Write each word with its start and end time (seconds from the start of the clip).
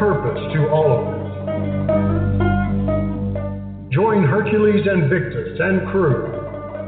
Purpose 0.00 0.40
to 0.54 0.66
all 0.70 0.96
of 0.96 1.04
us. 1.12 1.28
Join 3.92 4.24
Hercules 4.24 4.86
Invictus 4.90 5.60
and 5.60 5.86
crew 5.92 6.24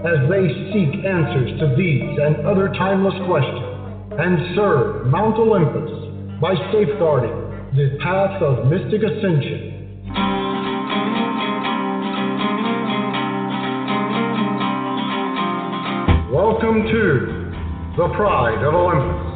as 0.00 0.30
they 0.30 0.48
seek 0.72 1.04
answers 1.04 1.60
to 1.60 1.76
these 1.76 2.18
and 2.18 2.46
other 2.46 2.68
timeless 2.72 3.12
questions 3.28 4.16
and 4.18 4.56
serve 4.56 5.08
Mount 5.08 5.36
Olympus 5.36 5.92
by 6.40 6.54
safeguarding 6.72 7.36
the 7.76 7.98
path 8.02 8.40
of 8.40 8.64
mystic 8.72 9.02
ascension. 9.04 10.00
Welcome 16.32 16.82
to 16.88 17.52
the 17.98 18.08
Pride 18.16 18.64
of 18.64 18.72
Olympus. 18.72 19.31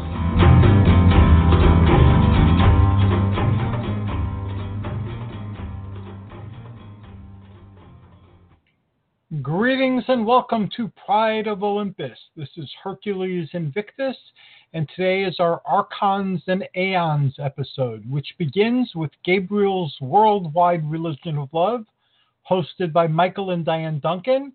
And 10.09 10.25
welcome 10.25 10.71
to 10.77 10.89
Pride 11.05 11.49
of 11.49 11.65
Olympus. 11.65 12.17
This 12.37 12.49
is 12.57 12.71
Hercules 12.81 13.49
Invictus, 13.55 14.17
and 14.73 14.89
today 14.95 15.25
is 15.25 15.41
our 15.41 15.61
Archons 15.67 16.41
and 16.47 16.65
Aeons 16.77 17.35
episode, 17.41 18.09
which 18.09 18.29
begins 18.39 18.93
with 18.95 19.11
Gabriel's 19.25 19.97
Worldwide 20.01 20.89
Religion 20.89 21.39
of 21.39 21.49
Love, 21.53 21.87
hosted 22.49 22.93
by 22.93 23.09
Michael 23.09 23.51
and 23.51 23.67
Dianne 23.67 24.01
Dunkin. 24.01 24.53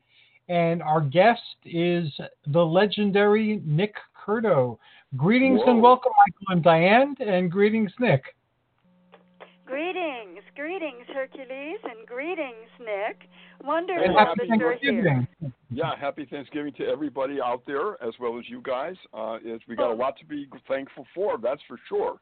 And 0.47 0.81
our 0.81 1.01
guest 1.01 1.41
is 1.65 2.07
the 2.47 2.65
legendary 2.65 3.61
Nick 3.65 3.95
Curto. 4.25 4.79
Greetings 5.17 5.59
and 5.67 5.81
welcome, 5.81 6.13
Michael 6.25 6.55
and 6.55 6.63
Dianne, 6.63 7.27
and 7.27 7.51
greetings, 7.51 7.91
Nick. 7.99 8.23
Greetings, 9.71 10.43
greetings, 10.53 11.05
Hercules, 11.13 11.79
and 11.85 12.05
greetings, 12.05 12.67
Nick. 12.77 13.29
Wonderful 13.63 14.03
And 14.03 14.17
happy 14.17 14.41
that 14.49 14.59
you're 14.59 14.77
here. 14.81 15.25
Yeah, 15.71 15.95
happy 15.97 16.27
Thanksgiving 16.29 16.73
to 16.73 16.85
everybody 16.87 17.37
out 17.41 17.63
there 17.65 17.91
as 18.03 18.13
well 18.19 18.37
as 18.37 18.49
you 18.49 18.61
guys. 18.61 18.95
Uh, 19.13 19.37
is 19.45 19.61
we 19.69 19.77
got 19.77 19.91
a 19.91 19.93
lot 19.93 20.17
to 20.19 20.25
be 20.25 20.45
thankful 20.67 21.07
for, 21.15 21.37
that's 21.41 21.61
for 21.69 21.79
sure. 21.87 22.17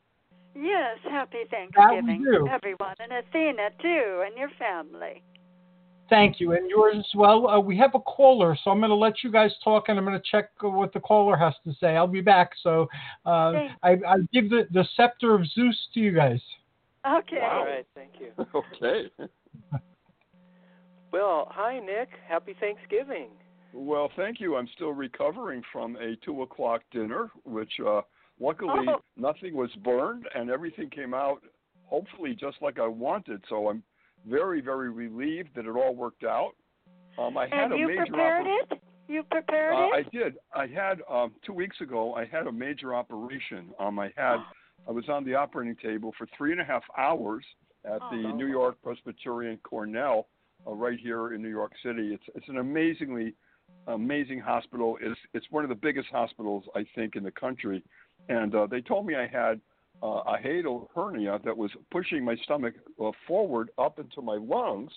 Yes, 0.53 0.99
happy 1.09 1.39
Thanksgiving 1.49 2.23
to 2.23 2.51
everyone, 2.51 2.93
and 2.99 3.13
Athena 3.13 3.69
too, 3.81 4.23
and 4.27 4.37
your 4.37 4.51
family. 4.59 5.23
Thank 6.07 6.39
you, 6.39 6.51
and 6.51 6.69
yours 6.69 6.97
as 6.99 7.15
well. 7.15 7.47
Uh, 7.47 7.59
we 7.59 7.75
have 7.77 7.95
a 7.95 7.99
caller, 7.99 8.55
so 8.63 8.69
I'm 8.69 8.79
going 8.79 8.89
to 8.89 8.95
let 8.95 9.23
you 9.23 9.31
guys 9.31 9.51
talk, 9.63 9.85
and 9.87 9.97
I'm 9.97 10.05
going 10.05 10.17
to 10.17 10.23
check 10.29 10.49
what 10.61 10.93
the 10.93 10.99
caller 10.99 11.35
has 11.35 11.55
to 11.65 11.73
say. 11.79 11.95
I'll 11.95 12.05
be 12.05 12.21
back, 12.21 12.51
so 12.61 12.87
uh, 13.25 13.53
I, 13.81 13.97
I 14.07 14.17
give 14.31 14.51
the, 14.51 14.67
the 14.71 14.85
scepter 14.95 15.33
of 15.33 15.47
Zeus 15.47 15.87
to 15.95 15.99
you 15.99 16.11
guys. 16.11 16.41
Okay. 17.07 17.39
Wow. 17.41 17.59
All 17.59 17.65
right, 17.65 17.85
thank 17.95 18.11
you. 18.19 18.31
okay. 18.55 19.09
Well, 21.11 21.47
hi 21.49 21.79
Nick. 21.79 22.09
Happy 22.27 22.55
Thanksgiving. 22.59 23.29
Well, 23.73 24.11
thank 24.15 24.39
you. 24.39 24.55
I'm 24.55 24.67
still 24.75 24.91
recovering 24.93 25.63
from 25.73 25.95
a 25.95 26.15
two 26.23 26.43
o'clock 26.43 26.81
dinner, 26.91 27.31
which 27.45 27.71
uh, 27.85 28.01
luckily 28.39 28.85
Oh. 28.87 29.01
nothing 29.17 29.55
was 29.55 29.71
burned 29.83 30.27
and 30.35 30.49
everything 30.51 30.89
came 30.89 31.13
out 31.15 31.41
hopefully 31.85 32.35
just 32.39 32.57
like 32.61 32.77
I 32.77 32.85
wanted. 32.85 33.43
So 33.49 33.69
I'm 33.69 33.81
very, 34.27 34.61
very 34.61 34.91
relieved 34.91 35.49
that 35.55 35.65
it 35.65 35.69
all 35.75 35.95
worked 35.95 36.23
out. 36.23 36.51
Um, 37.17 37.35
I 37.37 37.47
had 37.47 37.71
And 37.71 37.73
a 37.73 37.77
you 37.77 37.87
major 37.87 38.05
prepared 38.05 38.45
oper- 38.45 38.71
it? 38.73 38.81
You 39.07 39.23
prepared 39.23 39.73
Uh, 39.73 39.87
I 39.95 40.03
did. 40.13 40.35
I 40.53 40.67
had 40.67 41.01
um, 41.09 41.31
two 41.43 41.53
weeks 41.53 41.81
ago. 41.81 42.13
I 42.13 42.25
had 42.25 42.45
a 42.45 42.51
major 42.51 42.93
operation. 42.93 43.71
Um, 43.79 43.97
I 43.97 44.11
had. 44.15 44.37
I 44.87 44.91
was 44.91 45.07
on 45.09 45.23
the 45.23 45.35
operating 45.35 45.75
table 45.75 46.13
for 46.17 46.27
three 46.37 46.51
and 46.51 46.61
a 46.61 46.63
half 46.63 46.83
hours 46.97 47.45
at 47.85 47.99
the 48.11 48.23
Oh. 48.27 48.35
New 48.35 48.47
York 48.47 48.81
Presbyterian 48.81 49.57
Cornell, 49.63 50.27
uh, 50.67 50.73
right 50.73 50.99
here 50.99 51.33
in 51.33 51.41
New 51.41 51.49
York 51.49 51.71
City. 51.83 52.13
It's 52.13 52.23
it's 52.35 52.47
an 52.49 52.57
amazingly 52.57 53.35
amazing 53.87 54.39
hospital. 54.39 54.97
It's 55.01 55.19
it's 55.33 55.49
one 55.51 55.63
of 55.63 55.69
the 55.69 55.75
biggest 55.75 56.09
hospitals 56.09 56.65
I 56.75 56.85
think 56.95 57.15
in 57.15 57.23
the 57.23 57.31
country, 57.31 57.83
and 58.27 58.53
uh, 58.55 58.67
they 58.67 58.81
told 58.81 59.05
me 59.05 59.15
I 59.15 59.27
had 59.27 59.61
uh, 60.03 60.23
a 60.25 60.37
hiatal 60.37 60.87
hernia 60.93 61.39
that 61.43 61.55
was 61.55 61.71
pushing 61.91 62.23
my 62.23 62.35
stomach 62.43 62.73
uh, 63.03 63.11
forward 63.27 63.69
up 63.77 63.99
into 63.99 64.21
my 64.21 64.35
lungs, 64.35 64.91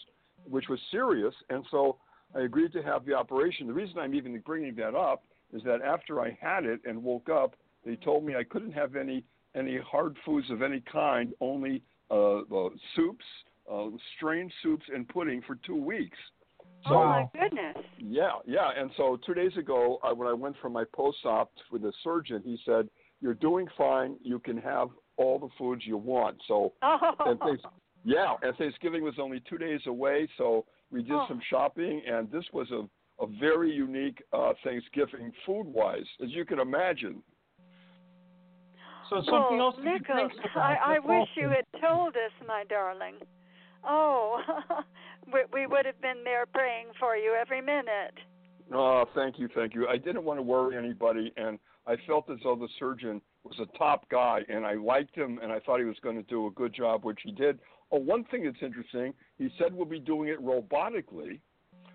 which 0.48 0.68
was 0.68 0.80
serious, 0.90 1.34
and 1.50 1.64
so 1.70 1.98
I 2.34 2.40
agreed 2.40 2.72
to 2.72 2.82
have 2.82 3.04
the 3.04 3.14
operation. 3.14 3.66
The 3.66 3.72
reason 3.74 3.98
I'm 3.98 4.14
even 4.14 4.38
bringing 4.40 4.74
that 4.76 4.94
up 4.94 5.24
is 5.52 5.62
that 5.64 5.82
after 5.82 6.20
I 6.20 6.36
had 6.40 6.64
it 6.64 6.80
and 6.84 7.02
woke 7.02 7.28
up, 7.28 7.56
they 7.84 7.96
told 7.96 8.24
me 8.24 8.36
I 8.36 8.44
couldn't 8.44 8.72
have 8.72 8.96
any 8.96 9.24
any 9.54 9.78
hard 9.78 10.16
foods 10.24 10.50
of 10.50 10.62
any 10.62 10.80
kind, 10.80 11.32
only 11.40 11.82
uh, 12.10 12.38
uh, 12.40 12.68
soups, 12.96 13.24
uh, 13.70 13.86
strained 14.16 14.52
soups, 14.62 14.84
and 14.94 15.08
pudding 15.08 15.42
for 15.46 15.56
two 15.66 15.76
weeks. 15.76 16.18
So 16.88 16.94
oh 16.96 17.04
my 17.04 17.28
goodness. 17.38 17.76
yeah, 17.98 18.32
yeah. 18.46 18.70
And 18.76 18.90
so 18.96 19.18
two 19.24 19.34
days 19.34 19.56
ago, 19.56 19.98
I, 20.02 20.12
when 20.12 20.26
I 20.26 20.32
went 20.32 20.56
for 20.60 20.68
my 20.68 20.84
post-op 20.94 21.52
with 21.70 21.82
the 21.82 21.92
surgeon, 22.02 22.42
he 22.44 22.58
said, 22.66 22.88
"You're 23.20 23.34
doing 23.34 23.68
fine. 23.78 24.16
You 24.22 24.38
can 24.40 24.56
have 24.58 24.88
all 25.16 25.38
the 25.38 25.48
foods 25.58 25.82
you 25.86 25.96
want." 25.96 26.38
So 26.48 26.72
Oh. 26.82 26.98
and 27.26 27.38
thanks, 27.38 27.62
yeah, 28.04 28.34
and 28.42 28.56
Thanksgiving 28.56 29.04
was 29.04 29.14
only 29.20 29.40
two 29.48 29.58
days 29.58 29.80
away, 29.86 30.28
so 30.36 30.64
we 30.90 31.02
did 31.02 31.12
Oh. 31.12 31.26
some 31.28 31.40
shopping, 31.48 32.02
and 32.06 32.30
this 32.30 32.44
was 32.52 32.70
a 32.72 32.88
a 33.20 33.26
very 33.38 33.70
unique 33.70 34.20
uh, 34.32 34.52
Thanksgiving 34.64 35.30
food-wise, 35.46 36.06
as 36.24 36.30
you 36.30 36.44
can 36.44 36.58
imagine. 36.58 37.22
So 39.12 39.18
oh, 39.18 39.22
something 39.30 39.58
well, 39.58 39.66
else 39.66 39.76
to 39.76 39.82
be 39.82 39.90
Nichols, 39.90 40.16
thankful 40.16 40.40
about. 40.52 40.78
I, 40.80 40.96
I 40.96 40.98
wish 40.98 41.28
you 41.34 41.48
had 41.50 41.66
told 41.82 42.16
us, 42.16 42.32
my 42.48 42.64
darling. 42.64 43.16
Oh, 43.84 44.40
we, 45.32 45.40
we 45.52 45.66
would 45.66 45.84
have 45.84 46.00
been 46.00 46.24
there 46.24 46.46
praying 46.46 46.86
for 46.98 47.14
you 47.14 47.36
every 47.38 47.60
minute. 47.60 48.14
Oh, 48.72 49.04
thank 49.14 49.38
you, 49.38 49.48
thank 49.54 49.74
you. 49.74 49.86
I 49.86 49.98
didn't 49.98 50.24
want 50.24 50.38
to 50.38 50.42
worry 50.42 50.78
anybody, 50.78 51.30
and 51.36 51.58
I 51.86 51.96
felt 52.06 52.30
as 52.30 52.38
though 52.42 52.56
the 52.56 52.68
surgeon 52.78 53.20
was 53.44 53.58
a 53.60 53.76
top 53.76 54.08
guy, 54.08 54.40
and 54.48 54.64
I 54.64 54.74
liked 54.74 55.14
him, 55.14 55.38
and 55.42 55.52
I 55.52 55.58
thought 55.60 55.78
he 55.78 55.84
was 55.84 55.98
going 56.02 56.16
to 56.16 56.22
do 56.22 56.46
a 56.46 56.50
good 56.50 56.74
job, 56.74 57.04
which 57.04 57.20
he 57.22 57.32
did. 57.32 57.58
Oh, 57.90 57.98
one 57.98 58.24
thing 58.24 58.44
that's 58.44 58.62
interesting, 58.62 59.12
he 59.36 59.50
said 59.58 59.74
we'll 59.74 59.84
be 59.84 60.00
doing 60.00 60.30
it 60.30 60.42
robotically, 60.42 61.38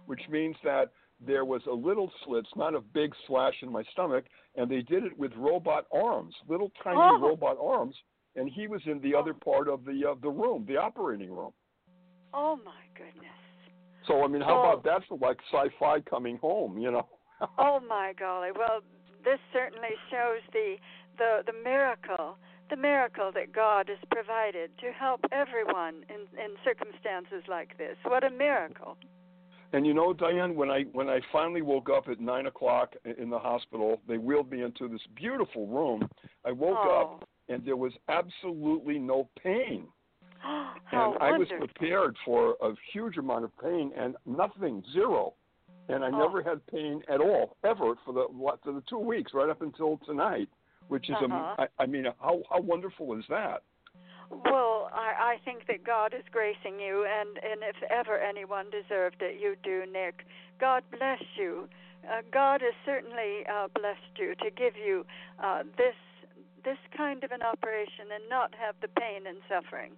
which 0.06 0.22
means 0.30 0.56
that 0.64 0.92
there 1.26 1.46
was 1.46 1.62
a 1.66 1.74
little 1.74 2.12
slit, 2.24 2.46
it's 2.46 2.56
not 2.56 2.76
a 2.76 2.82
big 2.82 3.14
slash 3.26 3.54
in 3.62 3.72
my 3.72 3.84
stomach, 3.92 4.26
and 4.56 4.70
they 4.70 4.82
did 4.82 5.04
it 5.04 5.18
with 5.18 5.32
robot 5.36 5.86
arms, 5.92 6.36
little 6.48 6.72
tiny 6.84 7.00
Oh. 7.00 7.20
robot 7.20 7.58
arms, 7.60 7.96
and 8.36 8.50
he 8.50 8.68
was 8.68 8.82
in 8.86 9.00
the 9.02 9.16
other 9.16 9.34
part 9.34 9.68
of 9.68 9.84
the 9.86 10.06
uh, 10.12 10.16
the 10.22 10.30
room, 10.30 10.66
the 10.68 10.78
operating 10.78 11.32
room. 11.32 11.54
Oh 12.34 12.56
my 12.58 12.84
goodness. 12.96 13.34
So 14.06 14.24
I 14.24 14.28
mean, 14.28 14.42
how 14.42 14.58
Oh. 14.58 14.70
about 14.70 14.84
that 14.84 15.04
for 15.06 15.18
like 15.18 15.40
sci-fi 15.52 16.02
coming 16.02 16.38
home, 16.38 16.78
you 16.78 16.92
know? 16.92 17.08
Oh 17.58 17.80
my 17.80 18.14
golly. 18.18 18.52
Well, 18.52 18.82
this 19.24 19.40
certainly 19.54 19.96
shows 20.10 20.42
the 20.54 20.78
the 21.18 21.44
the 21.46 21.54
miracle, 21.64 22.38
the 22.70 22.76
miracle 22.76 23.32
that 23.34 23.52
God 23.52 23.90
has 23.90 23.98
provided 24.12 24.72
to 24.80 24.92
help 24.92 25.22
everyone 25.32 26.06
in 26.10 26.22
in 26.40 26.56
circumstances 26.64 27.44
like 27.48 27.78
this. 27.78 27.98
What 28.04 28.24
a 28.24 28.30
miracle. 28.30 28.98
And 29.74 29.86
you 29.86 29.94
know, 29.94 30.14
Dianne, 30.14 30.56
when 30.56 30.70
I 30.70 30.84
when 30.94 31.10
I 31.10 31.20
finally 31.32 31.62
woke 31.62 31.90
up 31.90 32.08
at 32.08 32.20
nine 32.20 32.46
o'clock 32.46 32.94
in 33.18 33.30
the 33.30 33.40
hospital, 33.40 34.02
they 34.08 34.18
wheeled 34.18 34.50
me 34.52 34.64
into 34.64 34.88
this 34.88 35.02
beautiful 35.16 35.68
room. 35.68 36.08
I 36.46 36.52
woke 36.52 36.78
oh. 36.82 37.02
up 37.20 37.30
and 37.50 37.66
there 37.66 37.76
was 37.76 37.94
absolutely 38.08 38.98
no 39.00 39.30
pain. 39.42 39.88
How 40.40 41.14
and 41.14 41.24
I 41.24 41.38
was 41.38 41.48
prepared 41.58 42.16
for 42.24 42.56
a 42.62 42.74
huge 42.94 43.18
amount 43.18 43.44
of 43.44 43.52
pain 43.60 43.92
and 43.98 44.16
nothing, 44.26 44.84
zero. 44.94 45.34
And 45.90 46.04
I 46.04 46.08
Oh. 46.08 46.18
never 46.18 46.42
had 46.42 46.66
pain 46.68 47.02
at 47.10 47.22
all, 47.22 47.56
ever, 47.64 47.96
for 48.06 48.14
the 48.14 48.24
what 48.24 48.62
for 48.64 48.72
the 48.74 48.82
two 48.90 49.00
weeks, 49.00 49.34
right 49.34 49.50
up 49.50 49.62
until 49.62 49.98
tonight, 50.06 50.50
which 50.88 51.10
is 51.10 51.16
Uh-huh. 51.16 51.56
I, 51.60 51.68
I 51.80 51.86
mean, 51.86 52.06
how 52.22 52.42
how 52.50 52.62
wonderful 52.62 53.14
is 53.18 53.26
that? 53.28 53.64
Well, 54.30 54.90
I, 54.94 55.36
I 55.36 55.38
think 55.46 55.68
that 55.68 55.84
God 55.86 56.14
is 56.14 56.24
gracing 56.32 56.80
you, 56.80 57.06
and, 57.06 57.30
and 57.38 57.62
if 57.64 57.76
ever 57.90 58.18
anyone 58.20 58.66
deserved 58.70 59.18
it, 59.22 59.40
you 59.42 59.56
do, 59.64 59.84
Nick. 59.92 60.26
God 60.60 60.84
bless 60.92 61.22
you. 61.38 61.68
Uh, 62.04 62.22
God 62.32 62.62
has 62.62 62.74
certainly 62.86 63.46
uh, 63.52 63.68
blessed 63.74 64.18
you 64.18 64.36
to 64.36 64.52
give 64.52 64.74
you 64.76 65.06
uh, 65.44 65.64
this 65.78 65.96
this 66.64 66.78
kind 66.98 67.24
of 67.24 67.32
an 67.32 67.42
operation 67.42 68.12
and 68.14 68.30
not 68.30 68.54
have 68.54 68.76
the 68.82 68.90
pain 69.00 69.26
and 69.26 69.38
suffering. 69.48 69.92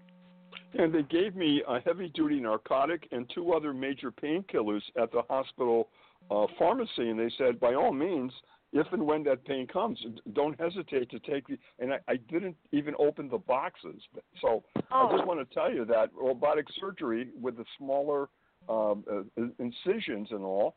And 0.77 0.93
they 0.93 1.01
gave 1.01 1.35
me 1.35 1.63
a 1.67 1.79
heavy 1.79 2.09
duty 2.09 2.39
narcotic 2.39 3.07
and 3.11 3.27
two 3.33 3.53
other 3.53 3.73
major 3.73 4.11
painkillers 4.11 4.83
at 5.01 5.11
the 5.11 5.23
hospital 5.29 5.89
uh, 6.29 6.45
pharmacy. 6.59 7.09
And 7.09 7.19
they 7.19 7.31
said, 7.39 7.59
by 7.59 7.73
all 7.73 7.91
means, 7.91 8.31
if 8.71 8.87
and 8.91 9.05
when 9.05 9.23
that 9.23 9.43
pain 9.45 9.67
comes, 9.67 9.99
don't 10.33 10.59
hesitate 10.59 11.09
to 11.11 11.19
take 11.19 11.47
the. 11.47 11.57
And 11.79 11.93
I, 11.93 11.99
I 12.07 12.15
didn't 12.17 12.55
even 12.71 12.93
open 12.99 13.27
the 13.29 13.37
boxes. 13.37 14.01
So 14.41 14.63
I 14.75 15.09
just 15.11 15.23
Oh. 15.23 15.25
want 15.25 15.39
to 15.47 15.53
tell 15.53 15.73
you 15.73 15.85
that 15.85 16.09
robotic 16.13 16.67
surgery 16.79 17.29
with 17.39 17.57
the 17.57 17.65
smaller 17.77 18.29
um, 18.67 19.03
uh, 19.11 19.43
incisions 19.59 20.27
and 20.31 20.43
all, 20.43 20.75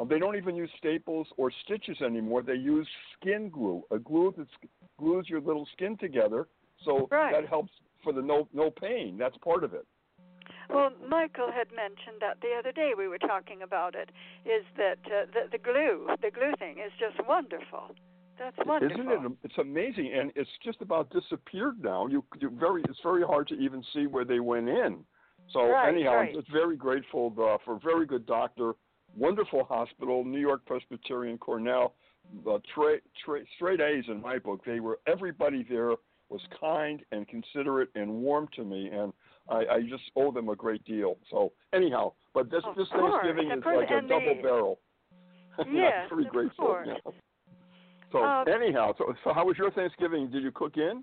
uh, 0.00 0.04
they 0.04 0.18
don't 0.18 0.36
even 0.36 0.56
use 0.56 0.70
staples 0.78 1.26
or 1.36 1.50
stitches 1.64 2.00
anymore. 2.00 2.42
They 2.42 2.54
use 2.54 2.88
skin 3.14 3.50
glue, 3.50 3.84
a 3.90 3.98
glue 3.98 4.34
that 4.36 4.48
glues 4.98 5.28
your 5.28 5.40
little 5.40 5.66
skin 5.72 5.96
together. 5.96 6.48
So 6.84 7.08
Right. 7.10 7.32
that 7.32 7.48
helps 7.48 7.72
for 8.02 8.12
the 8.12 8.22
no 8.22 8.48
no 8.52 8.70
pain. 8.70 9.16
That's 9.18 9.36
part 9.38 9.64
of 9.64 9.74
it. 9.74 9.86
Well, 10.70 10.90
Michael 11.08 11.50
had 11.52 11.68
mentioned 11.74 12.20
that 12.20 12.40
the 12.40 12.54
other 12.58 12.72
day. 12.72 12.92
We 12.96 13.08
were 13.08 13.18
talking 13.18 13.62
about 13.62 13.94
it. 13.94 14.10
Is 14.44 14.64
that 14.76 14.98
uh, 15.06 15.26
the, 15.32 15.48
the 15.52 15.58
glue, 15.58 16.08
the 16.22 16.30
glue 16.30 16.52
thing, 16.58 16.76
is 16.78 16.92
just 16.98 17.26
wonderful. 17.26 17.94
That's 18.38 18.56
wonderful. 18.66 19.00
Isn't 19.00 19.26
it? 19.26 19.32
It's 19.42 19.58
amazing, 19.58 20.12
and 20.14 20.30
it's 20.36 20.50
just 20.64 20.80
about 20.80 21.10
disappeared 21.10 21.82
now. 21.82 22.06
You, 22.06 22.24
you 22.40 22.50
very, 22.50 22.82
it's 22.88 23.00
very 23.02 23.22
hard 23.22 23.48
to 23.48 23.54
even 23.54 23.82
see 23.92 24.06
where 24.06 24.24
they 24.24 24.40
went 24.40 24.68
in. 24.68 25.04
So 25.52 25.66
Right, 25.66 25.88
anyhow, 25.88 26.16
right. 26.16 26.28
I'm 26.28 26.34
just 26.34 26.52
very 26.52 26.76
grateful 26.76 27.32
uh, 27.38 27.56
for 27.64 27.76
a 27.76 27.80
very 27.80 28.06
good 28.06 28.26
doctor, 28.26 28.74
wonderful 29.16 29.64
hospital, 29.64 30.24
New 30.24 30.40
York 30.40 30.64
Presbyterian 30.66 31.38
Cornell, 31.38 31.94
uh, 32.46 32.58
tra- 32.74 33.00
tra- 33.24 33.44
straight 33.56 33.80
A's 33.80 34.04
in 34.08 34.20
my 34.20 34.38
book. 34.38 34.60
They 34.64 34.80
were 34.80 35.00
everybody 35.06 35.66
there 35.68 35.94
was 36.28 36.42
kind 36.60 37.02
and 37.12 37.26
considerate 37.26 37.88
and 37.94 38.10
warm 38.10 38.48
to 38.56 38.64
me, 38.64 38.90
and 38.92 39.12
I, 39.50 39.76
I 39.76 39.80
just 39.88 40.04
owe 40.16 40.30
them 40.32 40.48
a 40.48 40.56
great 40.56 40.84
deal. 40.84 41.16
So 41.30 41.52
anyhow, 41.72 42.12
but 42.34 42.50
this 42.50 42.62
Of 42.66 42.76
this 42.76 42.88
course, 42.88 43.12
Thanksgiving 43.22 43.52
of 43.52 43.58
is 43.58 43.64
course, 43.64 43.76
like 43.90 44.04
a 44.04 44.06
double 44.06 44.34
the- 44.36 44.42
barrel. 44.42 44.78
Very 45.64 46.26
of 46.26 46.30
grateful. 46.30 46.66
course. 46.66 46.88
yeah. 46.88 47.12
So 48.12 48.22
Um, 48.24 48.46
anyhow, 48.48 48.94
so, 48.96 49.12
so 49.24 49.32
how 49.34 49.44
was 49.44 49.58
your 49.58 49.70
Thanksgiving? 49.72 50.30
Did 50.30 50.42
you 50.42 50.50
cook 50.52 50.76
in? 50.76 51.02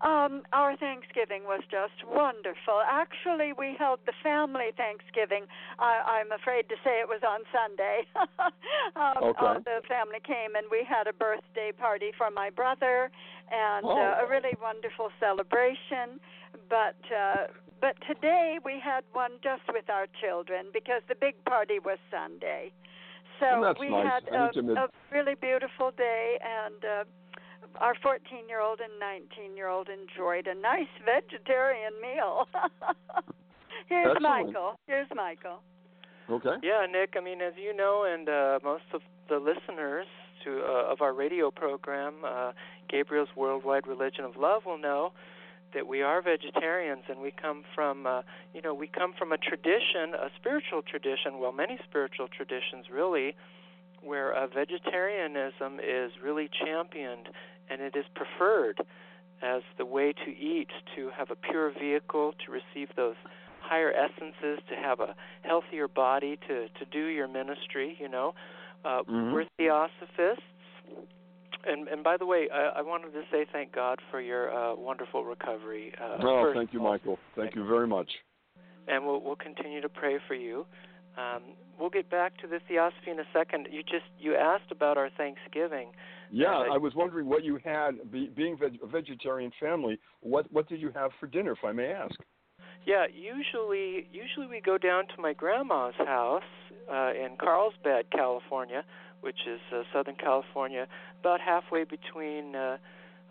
Um, 0.00 0.42
our 0.52 0.76
Thanksgiving 0.76 1.42
was 1.44 1.62
just 1.70 2.06
wonderful. 2.06 2.78
Actually, 2.86 3.52
we 3.52 3.74
held 3.78 3.98
the 4.06 4.12
family 4.22 4.70
Thanksgiving. 4.76 5.46
I, 5.78 6.20
I'm 6.22 6.30
afraid 6.30 6.68
to 6.68 6.76
say 6.84 7.00
it 7.00 7.08
was 7.08 7.22
on 7.26 7.40
Sunday. 7.50 8.06
um, 8.94 9.30
Okay. 9.30 9.46
uh, 9.46 9.58
the 9.64 9.80
family 9.88 10.20
came 10.24 10.54
and 10.54 10.66
we 10.70 10.84
had 10.88 11.08
a 11.08 11.12
birthday 11.12 11.72
party 11.76 12.10
for 12.16 12.30
my 12.30 12.50
brother 12.50 13.10
and 13.50 13.86
Oh. 13.86 13.96
uh, 13.98 14.24
a 14.24 14.28
really 14.28 14.54
wonderful 14.62 15.08
celebration. 15.18 16.20
But 16.68 16.96
uh, 17.12 17.48
but 17.80 17.94
today 18.06 18.58
we 18.64 18.80
had 18.82 19.04
one 19.12 19.32
just 19.42 19.62
with 19.72 19.88
our 19.88 20.06
children 20.20 20.66
because 20.72 21.02
the 21.08 21.14
big 21.14 21.34
party 21.44 21.78
was 21.78 21.98
Sunday. 22.10 22.72
So 23.40 23.74
we 23.78 23.88
nice. 23.88 24.06
had 24.06 24.34
a, 24.34 24.50
a 24.80 24.88
really 25.12 25.34
beautiful 25.34 25.92
day 25.96 26.38
and. 26.42 26.84
Uh, 26.84 27.04
our 27.80 27.94
14 28.02 28.48
year 28.48 28.60
old 28.60 28.80
and 28.80 28.90
19 28.98 29.56
year 29.56 29.68
old 29.68 29.88
enjoyed 29.88 30.46
a 30.46 30.54
nice 30.54 30.90
vegetarian 31.04 31.92
meal. 32.02 32.48
Here's 33.88 34.16
Excellent. 34.16 34.46
Michael. 34.46 34.80
Here's 34.86 35.08
Michael. 35.14 35.60
Okay. 36.30 36.56
Yeah, 36.62 36.86
Nick. 36.90 37.14
I 37.16 37.20
mean, 37.20 37.40
as 37.40 37.54
you 37.56 37.74
know, 37.74 38.04
and 38.08 38.28
uh, 38.28 38.58
most 38.62 38.84
of 38.92 39.00
the 39.28 39.36
listeners 39.36 40.06
to 40.44 40.62
uh, 40.62 40.92
of 40.92 41.00
our 41.00 41.14
radio 41.14 41.50
program, 41.50 42.14
uh, 42.24 42.52
Gabriel's 42.90 43.30
Worldwide 43.34 43.86
Religion 43.86 44.24
of 44.24 44.36
Love, 44.36 44.66
will 44.66 44.78
know 44.78 45.12
that 45.74 45.86
we 45.86 46.02
are 46.02 46.22
vegetarians, 46.22 47.04
and 47.08 47.20
we 47.20 47.30
come 47.30 47.64
from, 47.74 48.06
uh, 48.06 48.22
you 48.54 48.62
know, 48.62 48.74
we 48.74 48.86
come 48.86 49.12
from 49.12 49.32
a 49.32 49.38
tradition, 49.38 50.14
a 50.14 50.30
spiritual 50.36 50.82
tradition. 50.82 51.38
Well, 51.38 51.52
many 51.52 51.78
spiritual 51.88 52.28
traditions, 52.28 52.86
really, 52.92 53.36
where 54.02 54.32
uh, 54.32 54.46
vegetarianism 54.46 55.80
is 55.80 56.12
really 56.22 56.48
championed 56.48 57.28
and 57.68 57.80
it 57.80 57.94
is 57.96 58.04
preferred 58.14 58.80
as 59.42 59.62
the 59.76 59.84
way 59.84 60.12
to 60.12 60.30
eat, 60.30 60.68
to 60.96 61.10
have 61.10 61.30
a 61.30 61.36
pure 61.36 61.70
vehicle, 61.70 62.34
to 62.44 62.50
receive 62.50 62.88
those 62.96 63.16
higher 63.60 63.92
essences, 63.92 64.58
to 64.68 64.74
have 64.74 65.00
a 65.00 65.14
healthier 65.42 65.86
body, 65.86 66.38
to 66.48 66.68
to 66.78 66.84
do 66.90 67.06
your 67.06 67.28
ministry. 67.28 67.96
You 68.00 68.08
know, 68.08 68.34
uh, 68.84 69.02
Mhm. 69.02 69.32
we're 69.32 69.44
theosophists. 69.56 70.42
And 71.66 71.88
and 71.88 72.02
by 72.04 72.16
the 72.16 72.26
way, 72.26 72.48
I, 72.52 72.78
I 72.78 72.82
wanted 72.82 73.12
to 73.12 73.22
say 73.30 73.44
thank 73.52 73.72
God 73.74 73.98
for 74.10 74.20
your 74.20 74.52
uh, 74.54 74.74
wonderful 74.76 75.24
recovery. 75.24 75.92
Uh, 76.00 76.18
Oh, 76.22 76.52
thank 76.54 76.72
you. 76.72 76.80
Michael. 76.80 77.18
Thank 77.36 77.54
you 77.54 77.66
very 77.66 77.86
much. 77.86 78.10
and 78.86 79.04
we'll 79.04 79.20
we'll 79.20 79.36
continue 79.36 79.80
to 79.80 79.88
pray 79.88 80.18
for 80.26 80.34
you. 80.34 80.66
Um, 81.16 81.42
we'll 81.78 81.90
get 81.90 82.08
back 82.08 82.38
to 82.42 82.46
the 82.46 82.60
theosophy 82.68 83.10
in 83.10 83.18
a 83.18 83.24
second. 83.32 83.66
You 83.72 83.82
just 83.82 84.06
you 84.20 84.36
asked 84.36 84.70
about 84.70 84.96
our 84.96 85.10
Thanksgiving. 85.16 85.88
Yeah, 86.30 86.64
Yeah, 86.66 86.74
I 86.74 86.78
was 86.78 86.92
wondering 86.94 87.26
what 87.28 87.42
you 87.42 87.58
had, 87.64 88.12
be, 88.12 88.28
being 88.28 88.56
veg- 88.56 88.78
a 88.82 88.86
vegetarian 88.86 89.50
family. 89.58 89.98
What 90.20 90.46
what 90.52 90.68
did 90.68 90.80
you 90.80 90.90
have 90.94 91.10
for 91.18 91.26
dinner, 91.26 91.52
if 91.52 91.64
I 91.64 91.72
may 91.72 91.90
ask? 91.92 92.14
Yeah, 92.86 93.06
usually 93.12 94.08
usually 94.12 94.46
we 94.46 94.60
go 94.60 94.78
down 94.78 95.08
to 95.08 95.20
my 95.20 95.32
grandma's 95.32 95.94
house 95.96 96.42
uh, 96.90 97.10
in 97.12 97.36
Carlsbad, 97.38 98.10
California, 98.12 98.84
which 99.20 99.40
is 99.46 99.60
uh, 99.72 99.82
Southern 99.92 100.14
California, 100.16 100.86
about 101.20 101.40
halfway 101.40 101.84
between 101.84 102.54
uh, 102.54 102.76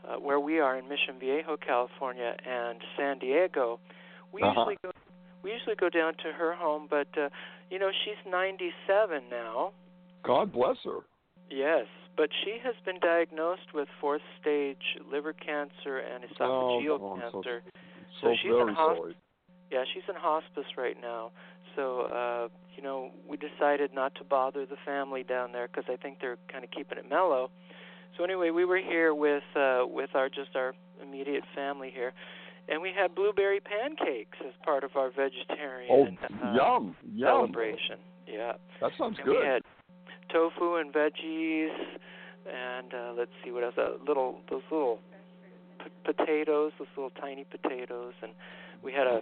uh, 0.07 0.15
where 0.19 0.39
we 0.39 0.59
are 0.59 0.77
in 0.77 0.87
Mission 0.87 1.15
Viejo, 1.19 1.57
California, 1.57 2.35
and 2.45 2.79
San 2.97 3.19
Diego. 3.19 3.79
We 4.31 4.41
Uh-huh. 4.41 4.51
usually 4.61 4.77
go 4.83 4.91
we 5.43 5.51
usually 5.53 5.75
go 5.75 5.87
down 5.89 6.13
to 6.15 6.31
her 6.33 6.53
home, 6.55 6.87
but 6.89 7.07
uh, 7.17 7.29
you 7.69 7.79
know 7.79 7.91
she's 8.03 8.19
97 8.29 9.23
now. 9.29 9.71
God 10.23 10.51
bless 10.51 10.77
her. 10.83 10.99
Yes, 11.49 11.85
but 12.17 12.29
she 12.43 12.57
has 12.63 12.75
been 12.83 12.99
diagnosed 12.99 13.73
with 13.73 13.87
fourth 14.01 14.23
stage 14.41 14.81
liver 15.09 15.31
cancer 15.33 15.99
and 15.99 16.23
esophageal 16.25 16.97
oh, 16.99 17.19
so- 17.21 17.31
cancer. 17.43 17.61
So, 18.21 18.27
So 18.29 18.35
she's 18.41 18.51
in 18.51 18.75
hosp- 18.75 18.97
sorry. 18.97 19.15
Yeah, 19.71 19.83
she's 19.93 20.03
in 20.09 20.15
hospice 20.15 20.65
right 20.77 20.97
now. 20.99 21.31
So, 21.77 22.01
uh, 22.11 22.47
you 22.75 22.83
know, 22.83 23.11
we 23.29 23.37
decided 23.37 23.93
not 23.93 24.15
to 24.15 24.23
bother 24.25 24.65
the 24.65 24.75
family 24.85 25.23
down 25.23 25.51
there 25.53 25.67
because 25.67 25.85
I 25.87 25.95
think 25.95 26.17
they're 26.19 26.37
kind 26.51 26.63
of 26.65 26.71
keeping 26.71 26.97
it 26.97 27.09
mellow. 27.09 27.49
So 28.17 28.23
anyway, 28.23 28.49
we 28.49 28.65
were 28.65 28.79
here 28.79 29.13
with 29.13 29.43
uh, 29.55 29.83
with 29.87 30.09
our 30.15 30.27
just 30.27 30.55
our 30.55 30.73
immediate 31.01 31.43
family 31.55 31.91
here, 31.93 32.13
and 32.67 32.81
we 32.81 32.91
had 32.99 33.13
blueberry 33.15 33.59
pancakes 33.59 34.37
as 34.45 34.53
part 34.65 34.83
of 34.83 34.91
our 34.95 35.07
Oh, 35.07 35.11
vegetarian 35.15 36.17
uh, 36.43 36.53
yum, 36.55 36.95
yum. 37.13 37.27
celebration. 37.27 37.99
Yeah, 38.27 38.53
That 38.81 38.91
sounds 38.97 39.17
and 39.19 39.25
good. 39.25 39.39
we 39.39 39.45
had 39.45 39.61
tofu 40.33 40.75
and 40.75 40.91
veggies, 40.91 41.69
and 42.51 42.93
uh, 42.93 43.13
let's 43.17 43.31
see 43.45 43.51
what 43.51 43.63
else. 43.63 43.75
Uh, 43.77 44.03
little 44.05 44.41
those 44.49 44.63
little 44.71 44.99
p- 45.79 45.91
potatoes, 46.13 46.71
those 46.79 46.87
little 46.97 47.11
tiny 47.21 47.45
potatoes, 47.45 48.13
and 48.23 48.31
we 48.83 48.91
had 48.91 49.05
a 49.07 49.21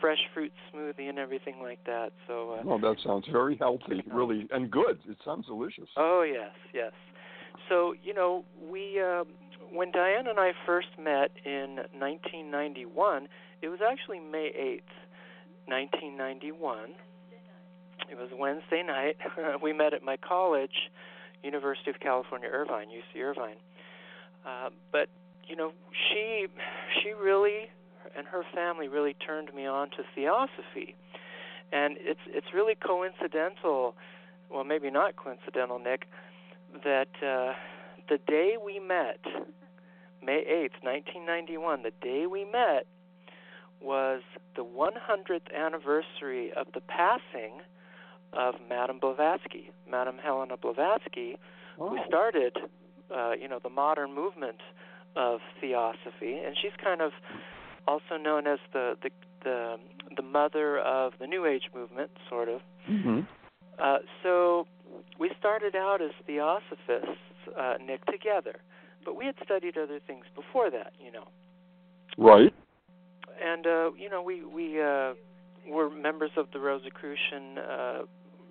fresh 0.00 0.18
fruit 0.34 0.52
smoothie 0.72 1.08
and 1.08 1.18
everything 1.18 1.56
like 1.62 1.82
that. 1.84 2.10
So. 2.26 2.54
Uh, 2.58 2.62
Oh, 2.68 2.78
that 2.78 2.96
sounds 3.04 3.26
very 3.30 3.56
healthy, 3.56 4.02
really, 4.12 4.46
and 4.50 4.70
good. 4.70 4.98
It 5.08 5.18
sounds 5.24 5.46
delicious. 5.46 5.88
Oh 5.96 6.22
yes, 6.22 6.52
yes. 6.74 6.92
So 7.68 7.94
you 8.02 8.14
know, 8.14 8.44
we 8.70 9.00
uh, 9.00 9.24
when 9.72 9.92
Dianne 9.92 10.28
and 10.28 10.38
I 10.38 10.52
first 10.64 10.88
met 10.98 11.30
in 11.44 11.76
1991, 11.98 13.28
it 13.62 13.68
was 13.68 13.80
actually 13.80 14.20
May 14.20 14.52
8th, 14.56 14.92
1991. 15.66 16.90
It 18.10 18.16
was 18.16 18.28
Wednesday 18.38 18.82
night. 18.86 19.16
we 19.62 19.72
met 19.72 19.94
at 19.94 20.02
my 20.02 20.16
college, 20.16 20.90
University 21.42 21.90
of 21.90 21.98
California, 22.00 22.48
Irvine, 22.52 22.86
UC 22.88 23.20
Irvine. 23.20 23.56
Uh, 24.46 24.70
but 24.92 25.08
you 25.48 25.56
know, 25.56 25.72
she 26.08 26.46
she 27.02 27.10
really 27.12 27.70
and 28.16 28.26
her 28.26 28.42
family 28.54 28.88
really 28.88 29.14
turned 29.14 29.52
me 29.54 29.66
on 29.66 29.90
to 29.90 30.02
theosophy. 30.14 30.94
and 31.72 31.96
it's 32.00 32.20
it's 32.28 32.46
really 32.54 32.74
coincidental. 32.74 33.94
Well, 34.50 34.64
maybe 34.64 34.90
not 34.90 35.16
coincidental, 35.16 35.78
Nick, 35.80 36.06
that 36.84 37.08
uh, 37.20 37.52
the 38.08 38.18
day 38.28 38.54
we 38.64 38.78
met, 38.78 39.18
May 40.22 40.44
8th, 40.44 40.84
1991, 40.84 41.82
the 41.82 41.90
day 42.00 42.26
we 42.26 42.44
met 42.44 42.86
was 43.80 44.22
the 44.54 44.62
100th 44.64 45.52
anniversary 45.52 46.52
of 46.52 46.68
the 46.74 46.80
passing 46.80 47.60
of 48.32 48.54
Madame 48.68 48.98
Blavatsky, 49.00 49.70
Madame 49.90 50.18
Helena 50.22 50.56
Blavatsky, 50.56 51.36
Oh. 51.78 51.90
who 51.90 51.98
started, 52.06 52.56
uh, 53.14 53.32
you 53.38 53.48
know, 53.48 53.58
the 53.62 53.68
modern 53.68 54.14
movement 54.14 54.60
of 55.14 55.40
theosophy, 55.60 56.38
and 56.38 56.56
she's 56.56 56.72
kind 56.82 57.02
of 57.02 57.12
also 57.86 58.16
known 58.20 58.46
as 58.46 58.58
the 58.72 58.96
the 59.02 59.10
the, 59.44 59.76
the 60.16 60.22
mother 60.22 60.78
of 60.78 61.12
the 61.20 61.26
New 61.26 61.46
Age 61.46 61.70
movement, 61.74 62.10
sort 62.28 62.48
of. 62.48 62.60
hmm 62.86 63.20
Uh, 63.78 63.98
so 64.22 64.66
we 65.18 65.30
started 65.38 65.76
out 65.76 66.00
as 66.00 66.10
theosophists, 66.26 67.20
uh, 67.56 67.74
Nick, 67.84 68.04
together, 68.06 68.56
but 69.04 69.16
we 69.16 69.26
had 69.26 69.34
studied 69.44 69.76
other 69.76 70.00
things 70.06 70.24
before 70.34 70.70
that, 70.70 70.92
you 70.98 71.12
know. 71.12 71.28
Right. 72.16 72.54
And 73.42 73.66
uh, 73.66 73.92
you 74.02 74.08
know, 74.08 74.22
we 74.22 74.44
we 74.44 74.80
uh, 74.80 75.12
were 75.68 75.90
members 75.90 76.30
of 76.36 76.46
the 76.52 76.58
Rosicrucian 76.58 77.58
uh, 77.58 78.02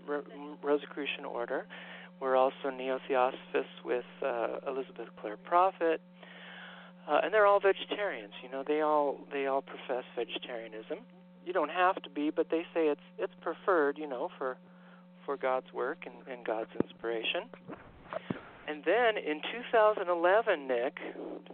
Ro- 0.08 0.58
Rosicrucian 0.62 1.26
order. 1.26 1.66
We're 2.22 2.38
also 2.38 2.70
neo-theosophists 2.76 3.78
with 3.84 4.06
uh, 4.24 4.60
Elizabeth 4.68 5.10
Clare 5.20 5.38
Prophet, 5.38 6.00
uh, 7.08 7.20
and 7.24 7.34
they're 7.34 7.46
all 7.46 7.60
vegetarians. 7.60 8.34
You 8.44 8.50
know, 8.52 8.64
they 8.68 8.82
all 8.82 9.18
they 9.32 9.46
all 9.48 9.62
profess 9.62 10.04
vegetarianism. 10.16 11.00
You 11.46 11.54
don't 11.54 11.72
have 11.72 12.02
to 12.04 12.10
be, 12.10 12.30
but 12.32 12.50
they 12.50 12.64
say 12.74 12.88
it's 12.88 13.02
it's 13.18 13.34
preferred. 13.42 13.98
You 13.98 14.08
know, 14.08 14.30
for 14.38 14.58
for 15.26 15.38
God's 15.38 15.72
work 15.74 16.06
and, 16.06 16.16
and 16.32 16.46
God's 16.46 16.70
inspiration. 16.82 17.50
And 18.68 18.84
then 18.84 19.18
in 19.18 19.42
2011, 19.70 20.68
Nick, 20.68 20.98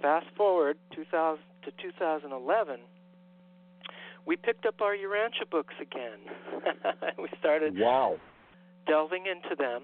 fast 0.01 0.27
forward 0.35 0.77
2000 0.95 1.39
to 1.63 1.71
2011, 1.81 2.79
we 4.25 4.35
picked 4.35 4.65
up 4.65 4.81
our 4.81 4.95
Urantia 4.95 5.49
books 5.49 5.73
again. 5.81 6.19
we 7.17 7.27
started 7.39 7.77
Wow. 7.77 8.17
delving 8.87 9.25
into 9.25 9.55
them, 9.55 9.83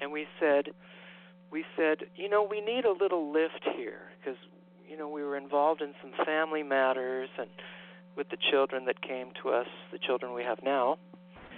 and 0.00 0.12
we 0.12 0.26
said, 0.38 0.68
we 1.50 1.64
said, 1.76 1.98
you 2.16 2.28
know, 2.28 2.42
we 2.42 2.60
need 2.60 2.84
a 2.84 2.92
little 2.92 3.32
lift 3.32 3.64
here 3.76 4.10
because, 4.18 4.38
you 4.92 4.98
know, 4.98 5.08
we 5.08 5.22
were 5.22 5.38
involved 5.38 5.80
in 5.80 5.94
some 6.02 6.12
family 6.26 6.62
matters 6.62 7.30
and 7.38 7.48
with 8.14 8.28
the 8.28 8.36
children 8.50 8.84
that 8.84 9.00
came 9.00 9.28
to 9.42 9.48
us, 9.48 9.66
the 9.90 9.98
children 9.98 10.34
we 10.34 10.42
have 10.42 10.58
now. 10.62 10.98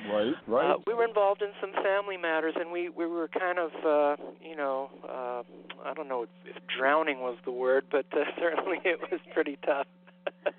Right. 0.09 0.35
Right. 0.47 0.71
Uh, 0.71 0.75
we 0.87 0.95
were 0.95 1.05
involved 1.05 1.43
in 1.43 1.49
some 1.61 1.73
family 1.83 2.17
matters, 2.17 2.55
and 2.57 2.71
we 2.71 2.91
we 2.91 3.07
were 3.07 3.27
kind 3.29 3.59
of, 3.59 3.71
uh, 3.85 4.23
you 4.41 4.55
know, 4.55 4.91
uh, 5.03 5.43
I 5.89 5.95
don't 5.95 6.09
know 6.09 6.23
if, 6.25 6.29
if 6.45 6.63
drowning 6.79 7.21
was 7.21 7.37
the 7.45 7.51
word, 7.51 7.85
but 7.91 8.07
uh, 8.13 8.19
certainly 8.39 8.79
it 8.85 9.01
was 9.11 9.21
pretty 9.33 9.59
tough. 9.67 9.87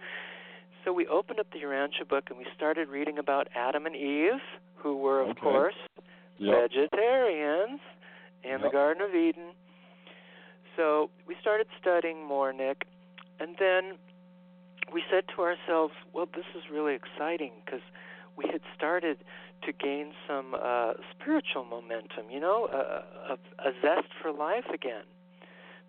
so 0.84 0.92
we 0.92 1.08
opened 1.08 1.40
up 1.40 1.48
the 1.54 1.60
Urantia 1.60 2.08
book 2.10 2.26
and 2.30 2.38
we 2.38 2.46
started 2.56 2.90
reading 2.90 3.18
about 3.20 3.48
Adam 3.56 3.86
and 3.86 3.96
Eve, 3.96 4.42
who 4.76 4.98
were, 4.98 5.22
of 5.22 5.30
Okay. 5.30 5.40
course, 5.42 5.76
Yep. 6.38 6.72
vegetarians 6.72 7.80
in 8.44 8.60
the 8.62 8.70
Garden 8.70 9.02
of 9.02 9.16
Eden. 9.16 9.52
So 10.76 11.10
we 11.28 11.36
started 11.40 11.68
studying 11.80 12.26
more, 12.26 12.52
Nick, 12.54 12.86
and 13.40 13.56
then 13.60 13.98
we 14.94 15.04
said 15.10 15.24
to 15.36 15.42
ourselves, 15.42 15.94
well, 16.14 16.28
this 16.34 16.46
is 16.56 16.64
really 16.72 16.94
exciting 16.96 17.52
because 17.66 17.82
we 18.38 18.46
had 18.52 18.62
started 18.76 19.18
to 19.64 19.72
gain 19.72 20.12
some 20.28 20.56
uh, 20.62 20.94
spiritual 21.12 21.66
momentum, 21.66 22.26
you 22.30 22.40
know, 22.40 22.68
a, 22.72 23.34
a, 23.34 23.70
a 23.70 23.72
zest 23.82 24.08
for 24.22 24.32
life 24.32 24.66
again 24.74 25.04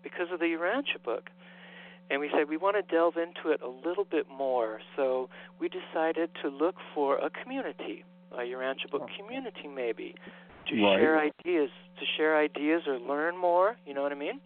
because 0.01 0.27
of 0.31 0.39
the 0.39 0.45
Urantia 0.45 1.03
book. 1.03 1.29
And 2.09 2.21
we 2.21 2.29
said 2.33 2.47
we 2.49 2.55
want 2.57 2.77
to 2.77 2.95
delve 2.95 3.17
into 3.17 3.49
it 3.51 3.61
a 3.61 3.67
little 3.67 4.05
bit 4.05 4.27
more. 4.29 4.79
So 4.95 5.29
we 5.59 5.69
decided 5.69 6.29
to 6.41 6.47
look 6.49 6.75
for 6.95 7.17
a 7.17 7.29
community, 7.29 8.05
a 8.31 8.37
Urantia 8.43 8.89
book 8.89 9.09
community 9.19 9.67
maybe, 9.67 10.15
to 10.67 10.83
Right. 10.83 10.99
share 10.99 11.19
ideas, 11.19 11.69
to 11.99 12.05
share 12.17 12.37
ideas 12.37 12.83
or 12.87 12.97
learn 12.97 13.37
more, 13.37 13.75
you 13.85 13.93
know 13.93 14.01
what 14.03 14.11
I 14.11 14.15
mean? 14.15 14.39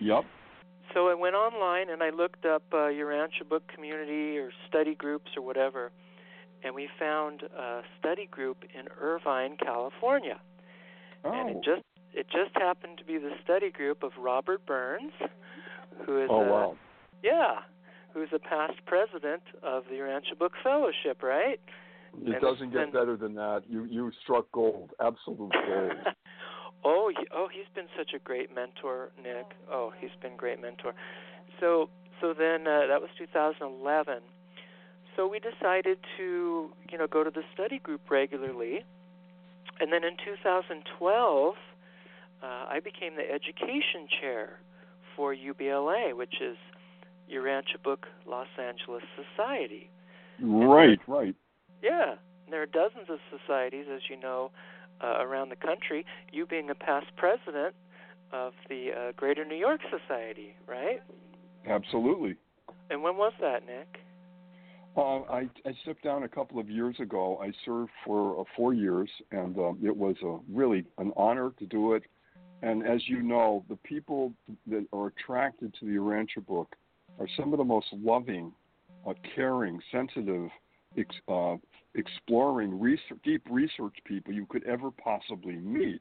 Yep. 0.00 0.24
So 0.94 1.08
I 1.08 1.14
went 1.14 1.34
online 1.36 1.88
and 1.90 2.02
I 2.02 2.10
looked 2.10 2.44
up 2.44 2.62
uh, 2.72 2.88
Urantia 2.90 3.48
book 3.48 3.62
community 3.72 4.38
or 4.38 4.50
study 4.68 4.94
groups 4.94 5.30
or 5.36 5.42
whatever, 5.42 5.92
and 6.64 6.74
we 6.74 6.88
found 6.98 7.42
a 7.42 7.82
study 7.98 8.26
group 8.30 8.64
in 8.74 8.86
Irvine, 9.00 9.56
California. 9.56 10.40
And 11.24 11.34
Oh. 11.34 11.48
it 11.58 11.64
just 11.64 11.82
it 12.12 12.26
just 12.28 12.50
happened 12.54 12.98
to 12.98 13.04
be 13.04 13.18
the 13.18 13.30
study 13.44 13.70
group 13.70 14.02
of 14.02 14.12
Robert 14.18 14.64
Burns, 14.66 15.12
who 16.06 16.20
is 16.22 16.28
Oh 16.32 16.40
a 16.42 16.50
wow. 16.50 16.76
yeah, 17.22 17.60
who's 18.12 18.30
a 18.34 18.38
past 18.40 18.84
president 18.86 19.42
of 19.62 19.84
the 19.88 19.94
Urantia 19.96 20.36
Book 20.38 20.54
Fellowship, 20.62 21.22
right? 21.22 21.60
It 22.26 22.32
and 22.32 22.40
doesn't 22.40 22.70
get 22.72 22.78
then- 22.78 22.90
better 22.90 23.16
than 23.16 23.34
that. 23.34 23.62
You 23.68 23.84
you 23.84 24.10
struck 24.22 24.50
gold. 24.50 24.90
Absolute 25.00 25.52
gold. 25.52 25.92
oh, 26.84 27.10
he- 27.16 27.26
oh, 27.32 27.48
he's 27.52 27.68
been 27.74 27.88
such 27.96 28.12
a 28.14 28.18
great 28.18 28.54
mentor, 28.54 29.10
Nick. 29.22 29.54
Oh, 29.70 29.92
he's 29.98 30.10
been 30.22 30.32
a 30.32 30.36
great 30.36 30.60
mentor. 30.60 30.94
So, 31.58 31.88
so 32.20 32.32
then 32.32 32.66
uh, 32.66 32.86
that 32.88 33.00
was 33.00 33.10
2011. 33.18 34.18
So 35.16 35.26
we 35.28 35.40
decided 35.40 35.98
to, 36.16 36.70
you 36.90 36.98
know, 36.98 37.06
go 37.06 37.24
to 37.24 37.30
the 37.30 37.42
study 37.52 37.78
group 37.78 38.02
regularly, 38.10 38.84
and 39.80 39.92
then 39.92 40.04
in 40.04 40.16
2012, 40.24 41.54
uh, 42.42 42.46
I 42.46 42.80
became 42.82 43.16
the 43.16 43.30
education 43.30 44.08
chair 44.20 44.60
for 45.16 45.34
UBLA, 45.34 46.16
which 46.16 46.40
is 46.40 46.56
Urantia 47.30 47.82
Book 47.82 48.06
Los 48.26 48.48
Angeles 48.58 49.02
Society. 49.16 49.90
right. 50.40 50.98
Right. 51.06 51.34
Yeah, 51.82 52.12
and 52.44 52.52
there 52.52 52.62
are 52.62 52.66
dozens 52.66 53.08
of 53.08 53.18
societies, 53.30 53.86
as 53.94 54.02
you 54.08 54.18
know, 54.18 54.50
uh, 55.02 55.18
around 55.20 55.50
the 55.50 55.56
country. 55.56 56.04
You 56.32 56.46
being 56.46 56.70
a 56.70 56.74
past 56.74 57.06
president 57.16 57.74
of 58.32 58.52
the 58.68 58.90
uh, 58.90 59.12
Greater 59.16 59.44
New 59.44 59.56
York 59.56 59.80
Society, 59.90 60.54
right? 60.66 61.02
Absolutely. 61.66 62.36
And 62.90 63.02
when 63.02 63.16
was 63.16 63.32
that, 63.40 63.66
Nick? 63.66 64.00
Uh, 64.96 65.20
I, 65.22 65.48
I 65.64 65.72
stepped 65.82 66.02
down 66.02 66.24
a 66.24 66.28
couple 66.28 66.58
of 66.58 66.68
years 66.68 66.96
ago. 66.98 67.38
I 67.42 67.52
served 67.64 67.90
for 68.04 68.40
uh, 68.40 68.44
four 68.56 68.74
years, 68.74 69.08
and 69.30 69.56
um, 69.58 69.78
it 69.82 69.96
was 69.96 70.16
a, 70.24 70.38
really 70.52 70.84
an 70.98 71.12
honor 71.16 71.52
to 71.58 71.66
do 71.66 71.94
it. 71.94 72.02
And 72.62 72.86
as 72.86 73.00
you 73.08 73.22
know, 73.22 73.64
the 73.68 73.76
people 73.76 74.32
that 74.66 74.84
are 74.92 75.06
attracted 75.06 75.74
to 75.80 75.86
the 75.86 75.92
Urantia 75.92 76.44
book 76.44 76.74
are 77.18 77.28
some 77.36 77.52
of 77.52 77.58
the 77.58 77.64
most 77.64 77.86
loving, 77.92 78.52
uh, 79.06 79.14
caring, 79.34 79.80
sensitive, 79.92 80.50
ex, 80.98 81.14
uh, 81.28 81.56
exploring, 81.94 82.78
research, 82.78 83.18
deep 83.24 83.42
research 83.50 83.94
people 84.04 84.32
you 84.32 84.46
could 84.46 84.64
ever 84.64 84.90
possibly 84.90 85.56
meet. 85.56 86.00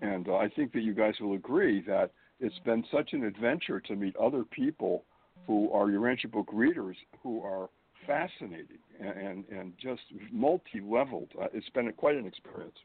And 0.00 0.28
uh, 0.28 0.36
I 0.36 0.48
think 0.48 0.72
that 0.72 0.82
you 0.82 0.94
guys 0.94 1.14
will 1.20 1.34
agree 1.34 1.80
that 1.86 2.10
it's 2.40 2.58
been 2.60 2.84
such 2.92 3.12
an 3.12 3.24
adventure 3.24 3.80
to 3.80 3.94
meet 3.94 4.16
other 4.16 4.44
people 4.44 5.04
who 5.46 5.70
are 5.72 5.86
Urantia 5.86 6.30
book 6.30 6.48
readers 6.52 6.96
who 7.22 7.40
are 7.42 7.68
fascinating 8.06 8.78
and, 9.00 9.10
and, 9.10 9.44
and 9.48 9.72
just 9.80 10.02
multi-leveled. 10.32 11.28
Uh, 11.40 11.46
it's 11.52 11.68
been 11.70 11.92
quite 11.92 12.16
an 12.16 12.26
experience. 12.26 12.76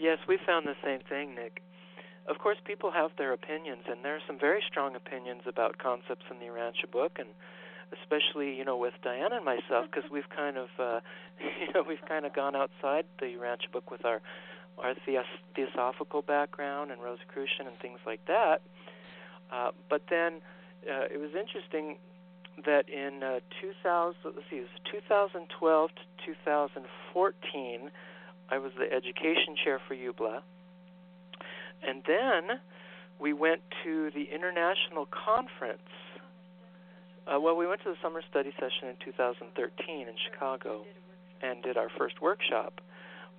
Yes, 0.00 0.18
we 0.26 0.38
found 0.44 0.66
the 0.66 0.74
same 0.84 1.00
thing, 1.08 1.34
Nick. 1.34 1.62
Of 2.26 2.38
course, 2.38 2.58
people 2.64 2.90
have 2.90 3.10
their 3.18 3.32
opinions, 3.32 3.84
and 3.88 4.04
there 4.04 4.14
are 4.16 4.22
some 4.26 4.38
very 4.38 4.62
strong 4.68 4.94
opinions 4.94 5.42
about 5.46 5.78
concepts 5.78 6.24
in 6.30 6.38
the 6.38 6.46
Urantia 6.46 6.90
book, 6.90 7.12
and 7.18 7.28
especially, 8.00 8.54
you 8.56 8.64
know, 8.64 8.76
with 8.76 8.94
Diana 9.02 9.36
and 9.36 9.44
myself, 9.44 9.86
because 9.90 10.10
we've 10.10 10.28
kind 10.34 10.56
of, 10.56 10.68
uh, 10.78 11.00
you 11.40 11.72
know, 11.74 11.84
we've 11.86 12.04
kind 12.08 12.24
of 12.24 12.34
gone 12.34 12.56
outside 12.56 13.04
the 13.18 13.26
Urantia 13.26 13.70
book 13.72 13.90
with 13.90 14.04
our 14.04 14.20
our 14.78 14.94
theos- 15.04 15.26
theosophical 15.54 16.22
background 16.22 16.90
and 16.90 17.02
Rosicrucian 17.02 17.66
and 17.66 17.78
things 17.80 17.98
like 18.06 18.24
that. 18.26 18.62
Uh, 19.52 19.70
but 19.90 20.02
then 20.08 20.40
uh, 20.88 21.04
it 21.12 21.20
was 21.20 21.30
interesting 21.38 21.96
that 22.64 22.88
in 22.88 23.22
uh, 23.22 23.40
2000, 23.60 24.16
let's 24.24 24.38
see, 24.50 24.56
it 24.56 24.60
was 24.60 24.70
2012 24.90 25.90
to 25.90 26.26
2014, 26.26 27.90
I 28.50 28.58
was 28.58 28.72
the 28.78 28.92
education 28.92 29.56
chair 29.62 29.80
for 29.86 29.94
UBLA. 29.94 30.42
And 31.82 32.02
then 32.06 32.60
we 33.18 33.32
went 33.32 33.62
to 33.84 34.10
the 34.10 34.28
international 34.32 35.06
conference. 35.06 35.80
Uh, 37.26 37.38
well, 37.38 37.56
we 37.56 37.66
went 37.66 37.82
to 37.82 37.90
the 37.90 37.96
summer 38.02 38.20
study 38.28 38.52
session 38.58 38.88
in 38.88 38.96
2013 39.04 40.08
in 40.08 40.14
Chicago 40.30 40.84
and 41.40 41.62
did 41.62 41.76
our 41.76 41.88
first 41.96 42.20
workshop. 42.20 42.80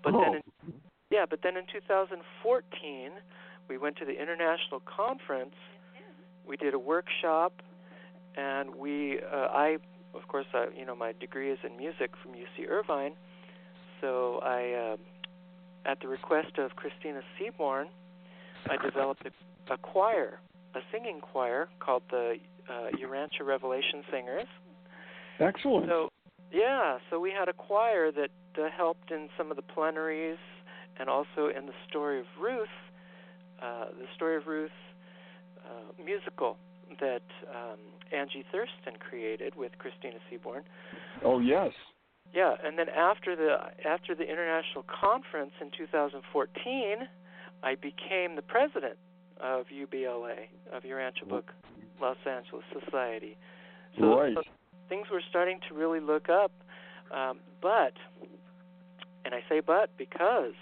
But 0.04 0.14
then, 0.14 0.36
in, 0.36 0.74
yeah, 1.10 1.26
but 1.30 1.40
then 1.44 1.58
in 1.58 1.64
2014, 1.72 3.12
we 3.70 3.78
went 3.78 3.98
to 3.98 4.06
the 4.06 4.22
international 4.22 4.82
conference. 4.86 5.56
We 6.48 6.58
did 6.58 6.74
a 6.74 6.80
workshop, 6.80 7.62
and 8.36 8.76
we, 8.76 9.20
uh, 9.20 9.48
I, 9.52 9.78
of 10.14 10.28
course, 10.28 10.46
I, 10.54 10.68
you 10.78 10.86
know, 10.86 10.96
my 10.96 11.14
degree 11.20 11.52
is 11.52 11.60
in 11.64 11.78
music 11.78 12.12
from 12.22 12.34
UC 12.34 12.70
Irvine, 12.70 13.14
so 14.02 14.40
I, 14.44 14.94
uh, 14.94 15.90
at 15.90 16.02
the 16.02 16.08
request 16.08 16.58
of 16.58 16.76
Christina 16.76 17.22
Seaborn, 17.38 17.88
I 18.70 18.78
developed 18.78 19.26
a, 19.26 19.74
a 19.74 19.78
choir, 19.78 20.40
a 20.76 20.80
singing 20.92 21.20
choir 21.22 21.70
called 21.80 22.04
the 22.10 22.36
uh, 22.70 22.96
Urantia 22.98 23.46
Revelation 23.46 24.04
Singers. 24.12 24.48
Excellent. 25.40 25.88
So, 25.88 26.10
yeah, 26.52 26.98
so 27.10 27.20
we 27.20 27.32
had 27.32 27.50
a 27.50 27.54
choir 27.54 28.12
that 28.12 28.30
uh, 28.58 28.70
helped 28.76 29.12
in 29.12 29.30
some 29.38 29.50
of 29.50 29.58
the 29.58 29.64
plenaries 29.64 30.38
and 31.00 31.10
also 31.10 31.50
in 31.56 31.66
the 31.66 31.74
story 31.90 32.20
of 32.20 32.26
Ruth, 32.40 32.68
uh, 33.62 33.86
the 33.98 34.06
story 34.16 34.38
of 34.38 34.46
Ruth 34.46 34.72
uh, 35.66 36.04
musical 36.04 36.58
that 37.00 37.24
um, 37.50 37.80
Angie 38.12 38.46
Thurston 38.52 39.00
created 39.00 39.56
with 39.56 39.72
Christina 39.80 40.18
Seaborn. 40.30 40.64
Oh 41.24 41.40
yes. 41.40 41.72
Yeah, 42.34 42.56
and 42.64 42.78
then 42.78 42.90
after 42.90 43.36
the 43.36 43.58
after 43.88 44.16
the 44.16 44.24
international 44.24 44.84
conference 44.84 45.52
in 45.62 45.70
2014, 45.76 47.08
I 47.64 47.76
became 47.76 48.36
the 48.36 48.42
president 48.42 48.98
of 49.40 49.66
UBLA 49.68 50.48
of 50.72 50.84
Urantia 50.84 51.28
Book 51.28 51.52
Los 52.04 52.18
Angeles 52.28 52.66
Society. 52.84 53.38
So, 53.98 54.20
right. 54.20 54.36
so 54.36 54.44
things 54.90 55.08
were 55.10 55.22
starting 55.30 55.60
to 55.70 55.74
really 55.74 56.02
look 56.02 56.28
up, 56.28 56.52
um, 57.16 57.40
but 57.62 57.94
and 59.24 59.34
I 59.34 59.40
say 59.48 59.62
but 59.66 59.90
because 59.98 60.54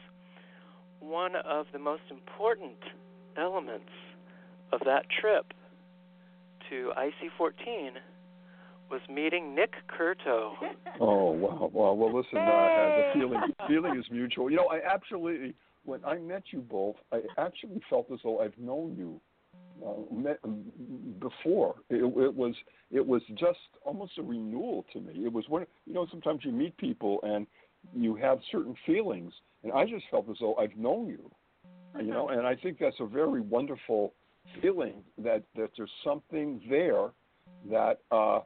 one 0.99 1.35
of 1.35 1.65
the 1.73 1.79
most 1.79 2.03
important 2.11 2.77
elements 3.37 3.89
of 4.71 4.81
that 4.85 5.05
trip 5.09 5.53
to 6.69 6.91
IC14 6.95 7.97
was 8.91 9.01
meeting 9.09 9.55
Nick 9.55 9.73
Curto. 9.87 10.53
Oh 10.99 11.31
wow, 11.31 11.71
wow. 11.73 11.93
Well, 11.93 12.15
listen, 12.15 12.37
uh, 12.37 12.43
the 12.43 13.11
feeling 13.15 13.39
feeling 13.67 13.97
is 13.97 14.05
mutual. 14.11 14.51
You 14.51 14.57
know, 14.57 14.67
I 14.67 14.81
absolutely 14.93 15.55
when 15.83 16.03
I 16.05 16.19
met 16.19 16.43
you 16.51 16.59
both, 16.59 16.97
I 17.11 17.21
actually 17.39 17.81
felt 17.89 18.11
as 18.11 18.19
though 18.23 18.39
I've 18.41 18.57
known 18.59 18.95
you 18.95 19.19
Uh, 19.83 20.25
um, 20.43 20.63
before. 21.19 21.75
It, 21.89 22.03
it 22.03 22.35
was 22.35 22.53
it 22.91 23.05
was 23.05 23.21
just 23.35 23.59
almost 23.83 24.17
a 24.19 24.21
renewal 24.21 24.85
to 24.93 24.99
me. 24.99 25.25
It 25.25 25.31
was 25.31 25.45
when 25.49 25.65
you 25.85 25.93
know 25.93 26.05
sometimes 26.11 26.41
you 26.43 26.51
meet 26.51 26.75
people 26.77 27.19
and 27.23 27.47
you 27.95 28.15
have 28.15 28.39
certain 28.51 28.75
feelings, 28.85 29.33
and 29.63 29.71
I 29.71 29.85
just 29.85 30.05
felt 30.11 30.29
as 30.29 30.37
though 30.39 30.55
I've 30.55 30.75
known 30.75 31.07
you. 31.07 31.31
You 31.95 32.01
mm-hmm. 32.01 32.09
know, 32.09 32.29
and 32.29 32.45
I 32.45 32.55
think 32.55 32.77
that's 32.79 32.99
a 32.99 33.05
very 33.05 33.41
wonderful 33.41 34.13
feeling 34.61 35.03
that 35.17 35.43
that 35.55 35.71
there's 35.75 35.91
something 36.03 36.61
there 36.69 37.09
that 37.69 37.99
uh, 38.11 38.39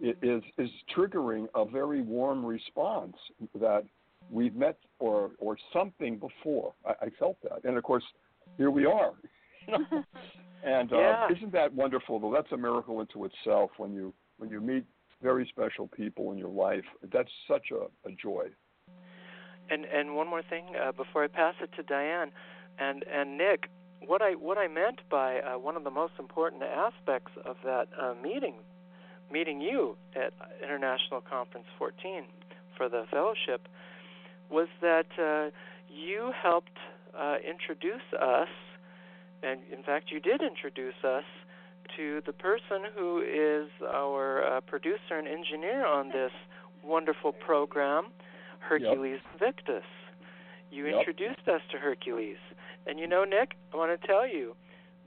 is 0.00 0.42
is 0.58 0.70
triggering 0.96 1.46
a 1.54 1.64
very 1.64 2.00
warm 2.00 2.44
response 2.44 3.16
that 3.60 3.84
we've 4.30 4.54
met 4.54 4.78
or 4.98 5.32
or 5.38 5.56
something 5.72 6.18
before. 6.18 6.72
I, 6.86 7.06
I 7.06 7.08
felt 7.18 7.36
that, 7.42 7.64
and 7.64 7.76
of 7.76 7.84
course, 7.84 8.04
here 8.56 8.70
we 8.70 8.86
are. 8.86 9.12
and 10.64 10.92
uh, 10.92 10.98
yeah. 10.98 11.28
isn't 11.36 11.52
that 11.52 11.72
wonderful? 11.72 12.18
Though 12.18 12.32
that's 12.32 12.52
a 12.52 12.56
miracle 12.56 13.00
into 13.00 13.24
itself 13.24 13.70
when 13.76 13.92
you 13.92 14.12
when 14.38 14.50
you 14.50 14.60
meet 14.60 14.84
very 15.22 15.46
special 15.48 15.86
people 15.86 16.32
in 16.32 16.38
your 16.38 16.50
life. 16.50 16.84
That's 17.12 17.30
such 17.46 17.66
a, 17.72 18.08
a 18.08 18.12
joy. 18.12 18.46
And 19.70 19.84
and 19.84 20.16
one 20.16 20.28
more 20.28 20.42
thing 20.42 20.64
uh, 20.80 20.92
before 20.92 21.24
I 21.24 21.28
pass 21.28 21.54
it 21.60 21.70
to 21.76 21.82
Dianne 21.82 22.30
and 22.78 23.04
and 23.04 23.36
Nick, 23.36 23.68
what 24.06 24.22
I 24.22 24.32
what 24.32 24.58
I 24.58 24.66
meant 24.66 25.00
by 25.10 25.40
uh, 25.40 25.58
one 25.58 25.76
of 25.76 25.84
the 25.84 25.90
most 25.90 26.14
important 26.18 26.62
aspects 26.62 27.32
of 27.44 27.56
that 27.64 27.88
uh, 28.00 28.14
meeting, 28.20 28.54
meeting 29.30 29.60
you 29.60 29.96
at 30.16 30.32
International 30.62 31.20
Conference 31.20 31.66
14 31.78 32.24
for 32.76 32.88
the 32.88 33.04
fellowship, 33.10 33.68
was 34.50 34.68
that 34.80 35.06
uh, 35.18 35.50
you 35.88 36.32
helped 36.42 36.78
uh, 37.18 37.36
introduce 37.46 38.02
us, 38.20 38.48
and 39.42 39.60
in 39.72 39.82
fact 39.82 40.10
you 40.10 40.20
did 40.20 40.42
introduce 40.42 41.04
us 41.04 41.24
to 41.96 42.22
the 42.26 42.32
person 42.32 42.82
who 42.94 43.20
is 43.20 43.68
our 43.88 44.44
uh, 44.44 44.60
producer 44.60 45.18
and 45.18 45.26
engineer 45.26 45.86
on 45.86 46.08
this 46.08 46.30
wonderful 46.84 47.32
program, 47.32 48.06
Hercules 48.60 49.20
yep. 49.32 49.40
Victus. 49.40 49.84
You 50.70 50.86
yep. 50.86 50.98
introduced 50.98 51.48
us 51.48 51.60
to 51.72 51.78
Hercules. 51.78 52.38
And 52.86 52.98
you 52.98 53.06
know, 53.06 53.24
Nick, 53.24 53.56
I 53.72 53.76
want 53.76 54.00
to 54.00 54.06
tell 54.06 54.26
you 54.26 54.54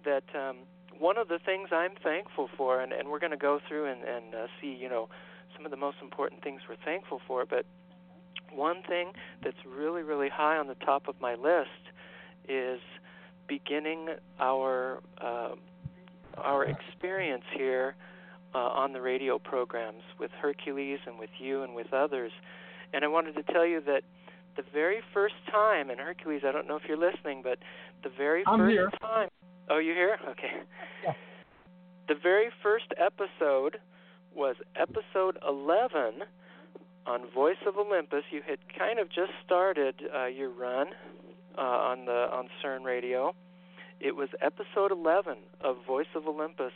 that 0.05 0.23
um, 0.35 0.57
one 0.99 1.17
of 1.17 1.27
the 1.27 1.39
things 1.43 1.69
I'm 1.71 1.95
thankful 2.03 2.49
for, 2.57 2.81
and, 2.81 2.91
and 2.91 3.09
we're 3.09 3.19
going 3.19 3.31
to 3.31 3.37
go 3.37 3.59
through 3.67 3.89
and, 3.91 4.01
and 4.03 4.35
uh, 4.35 4.47
see, 4.61 4.77
you 4.79 4.89
know, 4.89 5.09
some 5.55 5.65
of 5.65 5.71
the 5.71 5.77
most 5.77 5.97
important 6.01 6.43
things 6.43 6.61
we're 6.67 6.75
thankful 6.83 7.21
for, 7.27 7.45
but 7.45 7.65
one 8.51 8.83
thing 8.87 9.11
that's 9.43 9.57
really, 9.65 10.03
really 10.03 10.29
high 10.29 10.57
on 10.57 10.67
the 10.67 10.75
top 10.75 11.07
of 11.07 11.15
my 11.21 11.35
list 11.35 11.69
is 12.47 12.79
beginning 13.47 14.07
our 14.39 15.01
uh, 15.21 15.55
our 16.37 16.65
experience 16.65 17.43
here 17.55 17.95
uh, 18.55 18.57
on 18.57 18.93
the 18.93 19.01
radio 19.01 19.37
programs 19.39 20.03
with 20.19 20.31
Hercules 20.31 20.99
and 21.05 21.19
with 21.19 21.29
you 21.39 21.63
and 21.63 21.75
with 21.75 21.93
others. 21.93 22.31
And 22.93 23.03
I 23.03 23.07
wanted 23.07 23.35
to 23.35 23.43
tell 23.43 23.65
you 23.65 23.81
that 23.81 24.03
the 24.55 24.63
very 24.73 25.01
first 25.13 25.35
time, 25.51 25.89
and 25.89 25.99
Hercules, 25.99 26.41
I 26.47 26.51
don't 26.51 26.67
know 26.67 26.75
if 26.75 26.83
you're 26.87 26.97
listening, 26.97 27.41
but 27.43 27.59
the 28.03 28.09
very 28.15 28.43
I'm 28.45 28.59
first 28.59 28.71
here. 28.71 28.89
time. 29.01 29.29
Oh, 29.69 29.79
you 29.79 29.93
here? 29.93 30.19
Okay. 30.29 30.51
Yeah. 31.03 31.13
The 32.07 32.15
very 32.21 32.49
first 32.61 32.87
episode 32.97 33.77
was 34.35 34.55
episode 34.75 35.37
11 35.47 36.23
on 37.05 37.21
Voice 37.33 37.57
of 37.65 37.77
Olympus. 37.77 38.23
You 38.31 38.41
had 38.47 38.59
kind 38.77 38.99
of 38.99 39.07
just 39.09 39.31
started 39.45 39.95
uh, 40.13 40.25
your 40.25 40.49
run 40.49 40.87
uh, 41.57 41.61
on 41.61 42.05
the 42.05 42.27
on 42.31 42.47
CERN 42.63 42.83
Radio. 42.83 43.33
It 43.99 44.15
was 44.15 44.29
episode 44.41 44.91
11 44.91 45.37
of 45.61 45.77
Voice 45.87 46.07
of 46.15 46.27
Olympus, 46.27 46.73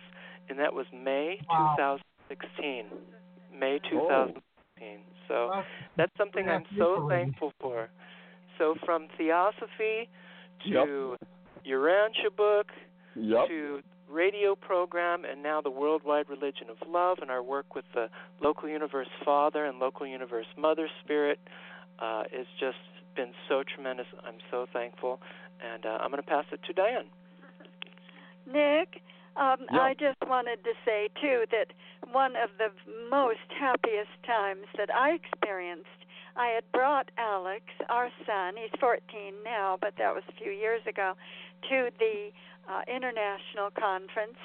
and 0.50 0.58
that 0.60 0.74
was 0.74 0.86
May 0.94 1.40
Wow. 1.50 1.76
2016. 2.30 2.86
May 3.58 3.80
Oh. 3.86 3.90
2016. 3.90 5.00
So 5.28 5.50
Well, 5.50 5.64
that's 5.98 6.16
something 6.18 6.46
Yeah, 6.46 6.56
I'm 6.56 6.66
so 6.78 7.08
thankful 7.10 7.52
for. 7.60 7.90
So 8.58 8.76
from 8.86 9.08
Theosophy 9.18 10.08
Yep. 10.66 10.86
to 10.86 11.18
Urantia 11.66 12.36
book 12.36 12.72
Yep. 13.16 13.48
to 13.48 13.82
radio 14.10 14.56
program 14.56 15.26
and 15.26 15.44
now 15.44 15.60
the 15.60 15.70
worldwide 15.70 16.30
religion 16.30 16.70
of 16.70 16.78
love 16.88 17.18
and 17.22 17.30
our 17.30 17.44
work 17.44 17.76
with 17.76 17.84
the 17.94 18.10
local 18.40 18.70
universe 18.70 19.10
father 19.26 19.66
and 19.66 19.80
local 19.80 20.08
universe 20.08 20.46
mother 20.56 20.88
spirit 21.04 21.40
uh, 22.00 22.24
has 22.32 22.46
just 22.60 22.78
been 23.18 23.34
so 23.50 23.64
tremendous. 23.64 24.06
I'm 24.24 24.40
so 24.50 24.68
thankful. 24.72 25.20
And 25.60 25.86
uh, 25.86 25.98
i'm 26.02 26.12
going 26.12 26.22
to 26.22 26.30
pass 26.30 26.46
it 26.52 26.62
to 26.68 26.74
diane. 26.74 27.10
Nick, 28.46 29.02
um, 29.36 29.66
Yeah. 29.74 29.82
I 29.82 29.94
just 29.94 30.22
wanted 30.26 30.64
to 30.64 30.74
say 30.86 31.10
too 31.20 31.46
that 31.52 31.74
one 32.14 32.36
of 32.38 32.50
the 32.58 32.70
most 33.10 33.50
happiest 33.60 34.14
times 34.26 34.66
that 34.78 34.94
I 34.94 35.18
experienced, 35.18 36.06
I 36.38 36.48
had 36.48 36.64
brought 36.72 37.10
Alex, 37.18 37.66
our 37.90 38.10
son, 38.26 38.54
he's 38.56 38.72
14 38.80 39.02
now, 39.44 39.78
but 39.82 39.98
that 39.98 40.14
was 40.14 40.24
a 40.30 40.36
few 40.42 40.52
years 40.52 40.82
ago, 40.88 41.14
to 41.70 41.90
the 41.98 42.30
uh, 42.70 42.82
international 42.88 43.74
conference 43.74 44.38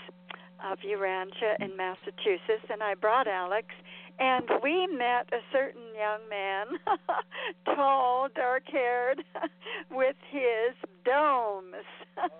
of 0.65 0.79
Urantia 0.81 1.61
in 1.61 1.77
Massachusetts, 1.77 2.67
and 2.71 2.83
I 2.83 2.95
brought 2.95 3.27
Alex, 3.29 3.69
and 4.19 4.49
we 4.63 4.87
met 4.87 5.29
a 5.33 5.41
certain 5.53 5.83
young 5.97 6.21
man, 6.29 6.67
tall, 7.77 8.29
dark-haired, 8.35 9.25
with 9.91 10.17
his 10.31 10.75
domes. 11.05 11.85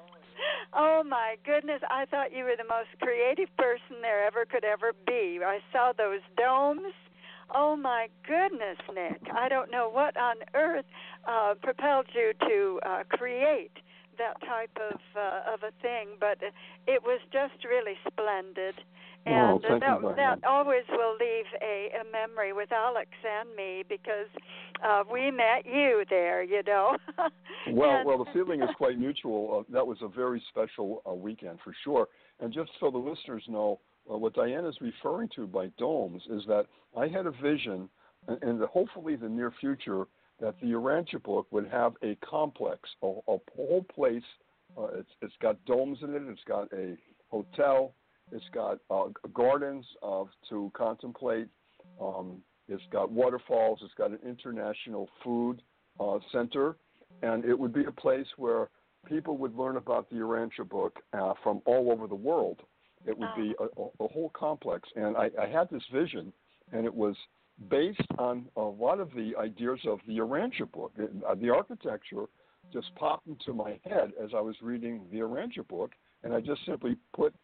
Oh 0.75 1.05
my 1.07 1.37
goodness, 1.45 1.83
I 1.91 2.07
thought 2.07 2.33
you 2.33 2.45
were 2.45 2.57
the 2.57 2.65
most 2.69 2.89
creative 3.01 3.55
person 3.57 4.01
there 4.01 4.27
ever 4.27 4.45
could 4.45 4.65
ever 4.65 4.93
be. 5.07 5.39
I 5.45 5.59
saw 5.71 5.93
those 5.97 6.21
domes. 6.37 6.95
Oh 7.55 7.77
my 7.77 8.09
goodness, 8.27 8.79
Nick. 8.93 9.21
I 9.33 9.49
don't 9.49 9.71
know 9.71 9.89
what 9.91 10.17
on 10.17 10.37
earth 10.55 10.87
uh 11.29 11.55
propelled 11.63 12.07
you 12.15 12.33
to 12.49 12.81
uh 12.85 13.03
create 13.11 13.73
that 14.19 14.41
type 14.41 14.77
of 14.77 15.01
uh, 15.17 15.53
of 15.53 15.63
a 15.63 15.73
thing, 15.83 16.09
but 16.19 16.39
it 16.87 17.03
was 17.03 17.21
just 17.33 17.65
really 17.65 17.97
splendid. 18.09 18.75
Oh, 19.27 19.61
And 19.69 19.83
you 19.83 20.15
that 20.17 20.17
that 20.17 20.45
always 20.45 20.83
will 20.91 21.13
leave 21.21 21.45
a, 21.63 21.91
a 22.01 22.05
memory 22.11 22.53
with 22.53 22.73
Alex 22.73 23.09
and 23.25 23.55
me 23.55 23.85
because 23.89 24.27
uh 24.85 25.05
we 25.11 25.31
met 25.31 25.65
you 25.65 26.05
there, 26.11 26.43
you 26.43 26.63
know. 26.67 26.97
Well, 27.71 27.91
And- 27.91 28.07
well, 28.07 28.19
the 28.25 28.31
feeling 28.33 28.63
is 28.63 28.71
quite 28.77 28.99
mutual. 28.99 29.61
Uh, 29.61 29.73
that 29.73 29.87
was 29.87 29.99
a 30.03 30.09
very 30.09 30.43
special 30.49 31.03
uh, 31.09 31.15
weekend 31.15 31.61
for 31.63 31.73
sure. 31.85 32.09
And 32.41 32.53
just 32.53 32.71
so 32.81 32.91
the 32.91 32.99
listeners 32.99 33.45
know, 33.49 33.79
uh, 34.13 34.19
what 34.19 34.35
Dianne 34.35 34.69
is 34.69 34.77
referring 34.81 35.29
to 35.37 35.47
by 35.47 35.69
domes 35.79 36.23
is 36.29 36.43
that 36.49 36.67
I 36.99 37.07
had 37.07 37.27
a 37.27 37.31
vision, 37.31 37.89
and, 38.27 38.43
and 38.43 38.61
hopefully 38.63 39.15
the 39.15 39.29
near 39.29 39.53
future, 39.61 40.07
that 40.41 40.59
the 40.61 40.67
Urantia 40.73 41.23
book 41.23 41.47
would 41.53 41.69
have 41.69 41.93
a 42.03 42.17
complex, 42.17 42.81
a, 43.03 43.07
a 43.07 43.37
whole 43.55 43.87
place. 43.95 44.25
Uh, 44.77 44.89
it's, 44.99 45.11
it's 45.21 45.35
got 45.41 45.65
domes 45.67 45.99
in 46.03 46.13
it. 46.15 46.23
It's 46.27 46.41
got 46.49 46.73
a 46.73 46.97
hotel. 47.31 47.95
It's 48.33 48.45
got 48.53 48.79
uh, 48.91 49.09
gardens 49.35 49.85
uh, 50.03 50.25
to 50.49 50.71
contemplate. 50.75 51.49
Um, 52.01 52.39
it's 52.69 52.83
got 52.91 53.11
waterfalls. 53.11 53.81
It's 53.83 53.95
got 53.95 54.11
an 54.11 54.19
international 54.27 55.09
food 55.23 55.63
uh, 56.01 56.19
center, 56.33 56.77
and 57.23 57.45
it 57.45 57.59
would 57.59 57.73
be 57.73 57.85
a 57.85 57.93
place 57.93 58.27
where 58.37 58.69
people 59.07 59.37
would 59.37 59.57
learn 59.57 59.77
about 59.77 60.09
the 60.11 60.17
Urantia 60.17 60.69
book 60.69 60.99
uh, 61.13 61.35
from 61.43 61.61
all 61.67 61.91
over 61.93 62.07
the 62.07 62.15
world. 62.15 62.61
It 63.05 63.19
would 63.19 63.35
be 63.37 63.55
a, 63.59 63.65
a, 63.65 64.05
a 64.05 64.09
whole 64.09 64.31
complex, 64.33 64.89
and 64.95 65.17
I, 65.17 65.29
I 65.41 65.47
had 65.47 65.69
this 65.71 65.83
vision, 65.93 66.33
and 66.73 66.87
it 66.87 66.95
was 66.95 67.17
based 67.69 68.01
on 68.19 68.47
a 68.57 68.63
lot 68.63 69.01
of 69.01 69.11
the 69.11 69.33
ideas 69.39 69.81
of 69.87 69.99
the 70.07 70.19
Urantia 70.19 70.71
book. 70.71 70.93
Uh, 70.99 71.35
the 71.35 71.51
architecture 71.51 72.27
just 72.73 72.95
popped 72.95 73.27
into 73.27 73.53
my 73.53 73.79
head 73.85 74.13
as 74.23 74.31
I 74.37 74.41
was 74.41 74.55
reading 74.63 75.03
the 75.11 75.19
Urantia 75.19 75.67
book, 75.67 75.93
and 76.23 76.33
I 76.33 76.41
just 76.41 76.65
simply 76.65 76.97
put 77.15 77.35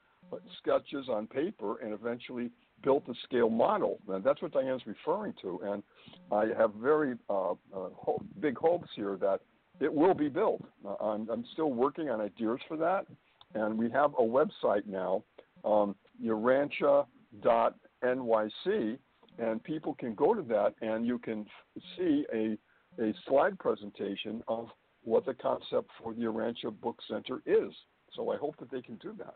sketches 0.58 1.08
on 1.08 1.26
paper 1.26 1.80
and 1.80 1.92
eventually 1.92 2.50
built 2.82 3.04
a 3.08 3.14
scale 3.24 3.50
model. 3.50 3.98
And 4.08 4.22
that's 4.22 4.40
what 4.42 4.52
Dianne's 4.52 4.86
referring 4.86 5.34
to. 5.42 5.60
And 5.64 5.82
I 6.30 6.46
have 6.58 6.74
very 6.74 7.14
uh, 7.28 7.52
uh, 7.52 7.54
ho- 7.72 8.22
big 8.40 8.56
hopes 8.56 8.88
here 8.94 9.16
that 9.20 9.40
it 9.80 9.92
will 9.92 10.14
be 10.14 10.28
built. 10.28 10.62
Uh, 10.86 10.94
I'm, 11.02 11.28
I'm, 11.30 11.44
still 11.52 11.72
working 11.72 12.10
on 12.10 12.20
ideas 12.20 12.58
for 12.66 12.76
that. 12.76 13.06
And 13.54 13.78
we 13.78 13.90
have 13.90 14.12
a 14.18 14.22
website 14.22 14.86
now, 14.86 15.24
um, 15.64 15.94
urantia.nyc, 16.22 17.06
and 19.38 19.64
people 19.64 19.94
can 19.94 20.14
go 20.14 20.34
to 20.34 20.42
that 20.42 20.74
and 20.82 21.06
you 21.06 21.18
can 21.18 21.46
see 21.96 22.26
a, 22.34 22.58
a 23.02 23.14
slide 23.26 23.58
presentation 23.58 24.42
of 24.48 24.68
what 25.04 25.24
the 25.24 25.34
concept 25.34 25.90
for 26.02 26.12
the 26.12 26.22
Urantia 26.22 26.70
Book 26.80 26.98
Center 27.08 27.40
is. 27.46 27.72
So 28.14 28.30
I 28.30 28.36
hope 28.36 28.56
that 28.58 28.70
they 28.70 28.82
can 28.82 28.96
do 28.96 29.14
that. 29.18 29.34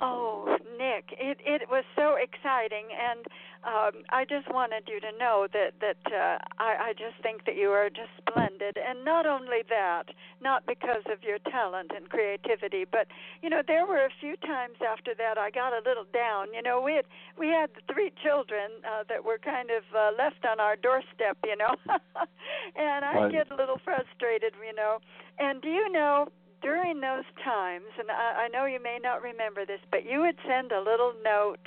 Oh, 0.00 0.58
Nick, 0.76 1.16
it 1.18 1.38
it 1.40 1.70
was 1.70 1.84
so 1.96 2.16
exciting, 2.20 2.84
and 2.92 3.24
um, 3.64 4.04
I 4.10 4.26
just 4.26 4.46
wanted 4.52 4.84
you 4.86 5.00
to 5.00 5.10
know 5.18 5.48
that 5.52 5.72
that 5.80 6.12
uh, 6.12 6.38
I 6.58 6.90
I 6.90 6.92
just 6.92 7.16
think 7.22 7.46
that 7.46 7.56
you 7.56 7.70
are 7.70 7.88
just 7.88 8.12
splendid, 8.20 8.76
and 8.76 9.04
not 9.04 9.24
only 9.24 9.64
that, 9.70 10.12
not 10.42 10.66
because 10.66 11.02
of 11.10 11.22
your 11.22 11.38
talent 11.50 11.92
and 11.96 12.10
creativity, 12.10 12.84
but 12.84 13.06
you 13.42 13.48
know 13.48 13.62
there 13.66 13.86
were 13.86 14.04
a 14.04 14.12
few 14.20 14.36
times 14.36 14.76
after 14.86 15.14
that 15.14 15.38
I 15.38 15.50
got 15.50 15.72
a 15.72 15.80
little 15.88 16.06
down. 16.12 16.52
You 16.52 16.60
know, 16.60 16.82
we 16.82 16.92
had 16.92 17.06
we 17.38 17.48
had 17.48 17.70
the 17.74 17.80
three 17.90 18.12
children 18.22 18.70
uh, 18.84 19.04
that 19.08 19.24
were 19.24 19.38
kind 19.38 19.70
of 19.70 19.82
uh, 19.96 20.10
left 20.18 20.44
on 20.44 20.60
our 20.60 20.76
doorstep, 20.76 21.38
you 21.42 21.56
know, 21.56 21.74
and 22.76 23.02
I 23.02 23.14
right. 23.14 23.32
get 23.32 23.50
a 23.50 23.56
little 23.56 23.80
frustrated, 23.82 24.52
you 24.60 24.74
know. 24.74 24.98
And 25.38 25.62
do 25.62 25.68
you 25.68 25.90
know? 25.90 26.28
During 26.66 27.00
those 27.00 27.22
times, 27.44 27.86
and 27.96 28.10
I, 28.10 28.46
I 28.46 28.48
know 28.48 28.66
you 28.66 28.82
may 28.82 28.98
not 29.00 29.22
remember 29.22 29.64
this, 29.64 29.78
but 29.92 30.04
you 30.04 30.20
would 30.22 30.34
send 30.48 30.72
a 30.72 30.80
little 30.80 31.12
note 31.22 31.62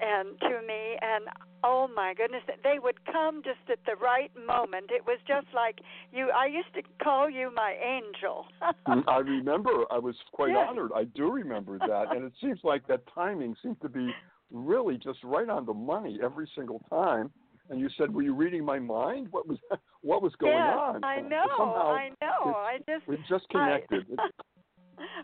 and 0.00 0.38
to 0.38 0.60
me, 0.64 0.94
and 1.02 1.24
oh 1.64 1.88
my 1.92 2.14
goodness, 2.14 2.42
they 2.62 2.78
would 2.78 3.04
come 3.06 3.42
just 3.42 3.64
at 3.68 3.78
the 3.86 3.96
right 3.96 4.30
moment. 4.46 4.90
It 4.90 5.04
was 5.04 5.18
just 5.26 5.46
like 5.52 5.80
you. 6.12 6.30
I 6.30 6.46
used 6.46 6.72
to 6.74 6.82
call 7.02 7.28
you 7.28 7.50
my 7.54 7.74
angel. 7.82 8.46
Mm, 8.86 9.02
I 9.08 9.18
remember. 9.18 9.70
I 9.90 9.98
was 9.98 10.14
quite 10.32 10.50
yes. 10.50 10.66
honored. 10.68 10.92
I 10.94 11.04
do 11.04 11.32
remember 11.32 11.76
that, 11.78 12.14
and 12.14 12.24
it 12.24 12.32
seems 12.40 12.60
like 12.62 12.86
that 12.86 13.02
timing 13.12 13.56
seemed 13.60 13.80
to 13.80 13.88
be 13.88 14.10
really 14.52 14.96
just 14.96 15.18
right 15.24 15.48
on 15.48 15.66
the 15.66 15.74
money 15.74 16.20
every 16.22 16.48
single 16.54 16.80
time 16.88 17.30
and 17.70 17.80
you 17.80 17.88
said, 17.98 18.12
"Were 18.12 18.22
you 18.22 18.34
reading 18.34 18.64
my 18.64 18.78
mind? 18.78 19.28
What 19.30 19.46
was 19.46 19.58
what 20.02 20.22
was 20.22 20.32
going 20.38 20.54
yes, 20.54 20.76
on?" 20.78 21.04
I 21.04 21.20
know. 21.20 21.46
Somehow 21.56 21.92
I 21.92 22.10
know. 22.20 22.54
I 22.54 22.78
just 22.88 23.06
we 23.06 23.16
just 23.28 23.48
connected. 23.50 24.06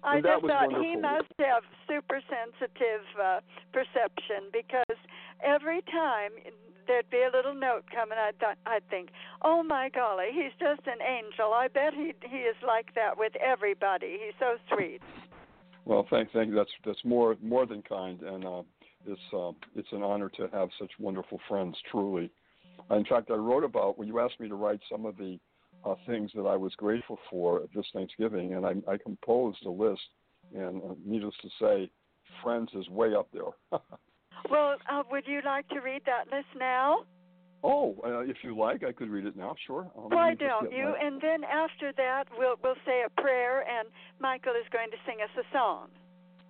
I, 0.04 0.16
I 0.16 0.20
just 0.20 0.44
thought 0.44 0.70
wonderful. 0.70 0.82
he 0.82 0.96
must 0.96 1.32
have 1.38 1.62
super 1.88 2.20
sensitive 2.28 3.04
uh, 3.16 3.40
perception 3.72 4.52
because 4.52 4.98
every 5.42 5.80
time 5.90 6.32
there'd 6.86 7.08
be 7.10 7.22
a 7.22 7.34
little 7.34 7.54
note 7.54 7.84
coming, 7.92 8.18
I'd 8.18 8.38
th- 8.38 8.58
I'd 8.66 8.88
think, 8.90 9.10
"Oh 9.42 9.62
my 9.62 9.88
golly, 9.88 10.28
he's 10.32 10.52
just 10.58 10.86
an 10.86 11.00
angel. 11.00 11.52
I 11.52 11.68
bet 11.68 11.94
he 11.94 12.12
he 12.28 12.38
is 12.38 12.56
like 12.66 12.94
that 12.94 13.16
with 13.16 13.32
everybody. 13.36 14.18
He's 14.24 14.34
so 14.38 14.56
sweet." 14.74 15.00
Well, 15.84 16.06
thank 16.10 16.32
thank 16.32 16.50
you. 16.50 16.54
That's 16.54 16.70
that's 16.84 17.04
more 17.04 17.36
more 17.42 17.66
than 17.66 17.82
kind, 17.82 18.20
and 18.22 18.44
uh, 18.44 18.62
it's 19.06 19.20
uh, 19.32 19.52
it's 19.74 19.92
an 19.92 20.02
honor 20.02 20.28
to 20.36 20.48
have 20.52 20.68
such 20.78 20.90
wonderful 20.98 21.40
friends. 21.48 21.76
Truly, 21.90 22.30
in 22.90 23.04
fact, 23.04 23.30
I 23.30 23.34
wrote 23.34 23.64
about 23.64 23.98
when 23.98 24.08
you 24.08 24.20
asked 24.20 24.40
me 24.40 24.48
to 24.48 24.54
write 24.54 24.80
some 24.90 25.06
of 25.06 25.16
the 25.16 25.38
uh, 25.84 25.94
things 26.06 26.30
that 26.34 26.42
I 26.42 26.56
was 26.56 26.72
grateful 26.76 27.18
for 27.30 27.62
this 27.74 27.86
Thanksgiving, 27.92 28.54
and 28.54 28.66
I, 28.66 28.74
I 28.90 28.96
composed 28.98 29.64
a 29.66 29.70
list. 29.70 30.02
And 30.54 30.82
uh, 30.82 30.94
needless 31.04 31.34
to 31.42 31.48
say, 31.60 31.90
friends 32.42 32.70
is 32.74 32.88
way 32.88 33.14
up 33.14 33.28
there. 33.32 33.80
well, 34.50 34.76
uh, 34.90 35.02
would 35.10 35.24
you 35.26 35.40
like 35.44 35.68
to 35.68 35.80
read 35.80 36.02
that 36.06 36.34
list 36.34 36.48
now? 36.58 37.04
Oh, 37.64 37.96
uh, 38.04 38.20
if 38.20 38.38
you 38.42 38.58
like, 38.58 38.82
I 38.82 38.90
could 38.90 39.08
read 39.08 39.24
it 39.24 39.36
now. 39.36 39.54
Sure. 39.66 39.88
Um, 39.96 40.10
Why 40.10 40.34
don't 40.34 40.72
you? 40.72 40.84
My... 40.84 41.06
And 41.06 41.20
then 41.20 41.44
after 41.44 41.92
that, 41.96 42.24
we'll 42.36 42.56
we'll 42.62 42.74
say 42.84 43.04
a 43.06 43.20
prayer, 43.20 43.60
and 43.60 43.88
Michael 44.20 44.52
is 44.52 44.66
going 44.72 44.90
to 44.90 44.96
sing 45.06 45.18
us 45.22 45.30
a 45.38 45.56
song. 45.56 45.88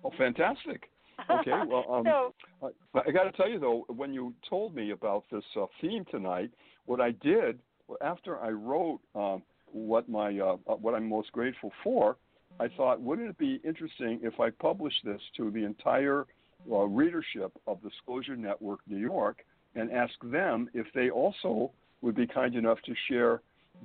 Oh, 0.03 0.11
fantastic. 0.17 0.89
Okay. 1.29 1.51
Well, 1.67 1.85
um, 1.91 2.03
so, 2.05 2.71
I, 2.95 2.99
I 3.07 3.11
got 3.11 3.23
to 3.23 3.31
tell 3.31 3.49
you 3.49 3.59
though, 3.59 3.85
when 3.87 4.13
you 4.13 4.33
told 4.49 4.75
me 4.75 4.91
about 4.91 5.23
this 5.31 5.43
uh, 5.59 5.65
theme 5.81 6.05
tonight, 6.11 6.51
what 6.85 7.01
I 7.01 7.11
did 7.11 7.59
after 8.01 8.39
I 8.39 8.49
wrote 8.49 8.99
um, 9.15 9.43
what 9.67 10.07
my 10.09 10.37
uh, 10.39 10.57
uh, 10.67 10.75
what 10.75 10.93
I'm 10.93 11.07
most 11.07 11.31
grateful 11.31 11.71
for, 11.83 12.17
I 12.59 12.67
thought, 12.77 13.01
wouldn't 13.01 13.29
it 13.29 13.37
be 13.37 13.59
interesting 13.63 14.19
if 14.23 14.39
I 14.39 14.49
published 14.49 15.03
this 15.03 15.21
to 15.37 15.51
the 15.51 15.65
entire 15.65 16.25
uh, 16.71 16.77
readership 16.85 17.51
of 17.67 17.79
the 17.83 17.89
Disclosure 17.89 18.35
Network 18.35 18.79
New 18.87 18.97
York 18.97 19.43
and 19.75 19.91
ask 19.91 20.13
them 20.23 20.69
if 20.73 20.85
they 20.93 21.09
also 21.09 21.71
would 22.01 22.15
be 22.15 22.27
kind 22.27 22.55
enough 22.55 22.77
to 22.85 22.93
share 23.09 23.41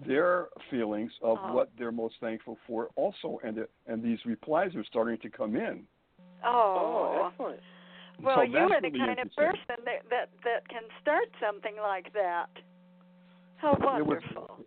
their 0.07 0.49
feelings 0.71 1.11
of 1.23 1.39
oh. 1.43 1.55
what 1.55 1.71
they're 1.79 1.91
most 1.91 2.15
thankful 2.21 2.59
for 2.67 2.89
also 2.95 3.41
and 3.43 3.59
and 3.87 4.03
these 4.03 4.19
replies 4.27 4.75
are 4.77 4.85
starting 4.85 5.19
to 5.19 5.31
come 5.31 5.57
in 5.57 5.83
Oh, 6.45 7.21
oh 7.23 7.29
excellent. 7.29 7.61
Well, 8.23 8.37
so 8.39 8.43
you 8.43 8.59
are 8.59 8.81
the 8.81 8.91
kind 8.91 9.19
of 9.19 9.35
person 9.37 9.79
that, 9.85 10.03
that 10.11 10.29
that 10.45 10.69
can 10.69 10.83
start 11.01 11.29
something 11.41 11.75
like 11.81 12.13
that. 12.15 12.47
How 13.57 13.77
wonderful. 13.81 14.65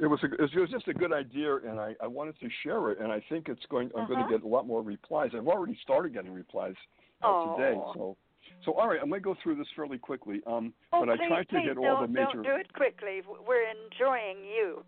It 0.00 0.06
was, 0.06 0.20
it 0.22 0.28
was 0.28 0.50
a, 0.50 0.56
it 0.56 0.60
was 0.60 0.70
just 0.70 0.88
a 0.88 0.94
good 0.94 1.12
idea, 1.12 1.56
and 1.56 1.78
I, 1.80 1.94
I 2.02 2.06
wanted 2.06 2.38
to 2.40 2.48
share 2.62 2.90
it, 2.90 2.98
and 3.00 3.12
I 3.12 3.22
think 3.28 3.48
it's 3.48 3.64
going. 3.70 3.90
I'm 3.96 4.06
going 4.06 4.20
Uh-huh. 4.20 4.28
to 4.28 4.38
get 4.38 4.44
a 4.44 4.48
lot 4.48 4.66
more 4.66 4.82
replies. 4.82 5.30
I've 5.36 5.48
already 5.48 5.78
started 5.82 6.14
getting 6.14 6.32
replies 6.32 6.74
uh, 7.22 7.56
today, 7.56 7.74
Oh. 7.76 7.92
so 7.94 8.16
so 8.64 8.72
all 8.74 8.88
right. 8.88 8.98
I'm 9.02 9.08
going 9.08 9.20
to 9.20 9.24
go 9.24 9.36
through 9.42 9.56
this 9.56 9.66
fairly 9.76 9.98
quickly. 9.98 10.40
Um, 10.46 10.72
Oh, 10.92 11.04
but 11.04 11.20
I 11.20 11.28
tried 11.28 11.48
to 11.50 11.62
get 11.62 11.76
all 11.78 12.00
the 12.00 12.08
major. 12.08 12.26
don't 12.34 12.42
do 12.42 12.54
it 12.54 12.72
quickly. 12.72 13.22
We're 13.46 13.66
enjoying 13.68 14.44
you. 14.44 14.82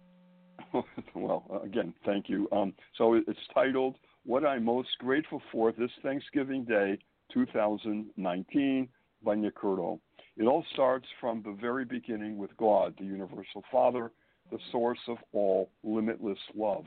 well, 1.15 1.61
again, 1.65 1.95
thank 2.05 2.29
you. 2.29 2.49
Um, 2.53 2.73
so 2.97 3.15
it's 3.15 3.39
titled 3.55 3.97
"What 4.27 4.45
I'm 4.45 4.65
Most 4.65 4.97
Grateful 4.99 5.43
for 5.51 5.73
This 5.73 5.91
Thanksgiving 6.03 6.65
Day, 6.65 6.99
2019" 7.33 8.89
by 9.25 9.35
Nick 9.35 9.57
Curto. 9.57 9.99
It 10.37 10.45
all 10.45 10.65
starts 10.75 11.09
from 11.21 11.43
the 11.43 11.53
very 11.53 11.87
beginning 11.87 12.37
with 12.37 12.55
God, 12.59 12.95
the 12.99 13.07
Universal 13.07 13.65
Father, 13.73 14.13
the 14.51 14.59
source 14.71 15.01
of 15.09 15.17
all 15.33 15.71
limitless 15.83 16.39
love. 16.55 16.85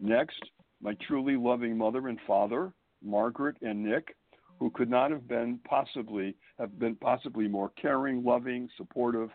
Next, 0.00 0.42
my 0.80 0.94
truly 1.06 1.36
loving 1.36 1.76
mother 1.76 2.08
and 2.08 2.18
father, 2.26 2.72
Margaret 3.02 3.56
and 3.60 3.84
Nick, 3.84 4.16
who 4.58 4.70
could 4.70 4.90
not 4.90 5.10
have 5.10 5.28
been 5.28 5.60
possibly 5.68 6.34
have 6.58 6.78
been 6.78 6.96
possibly 6.96 7.46
more 7.46 7.70
caring, 7.80 8.24
loving, 8.24 8.68
supportive, 8.76 9.30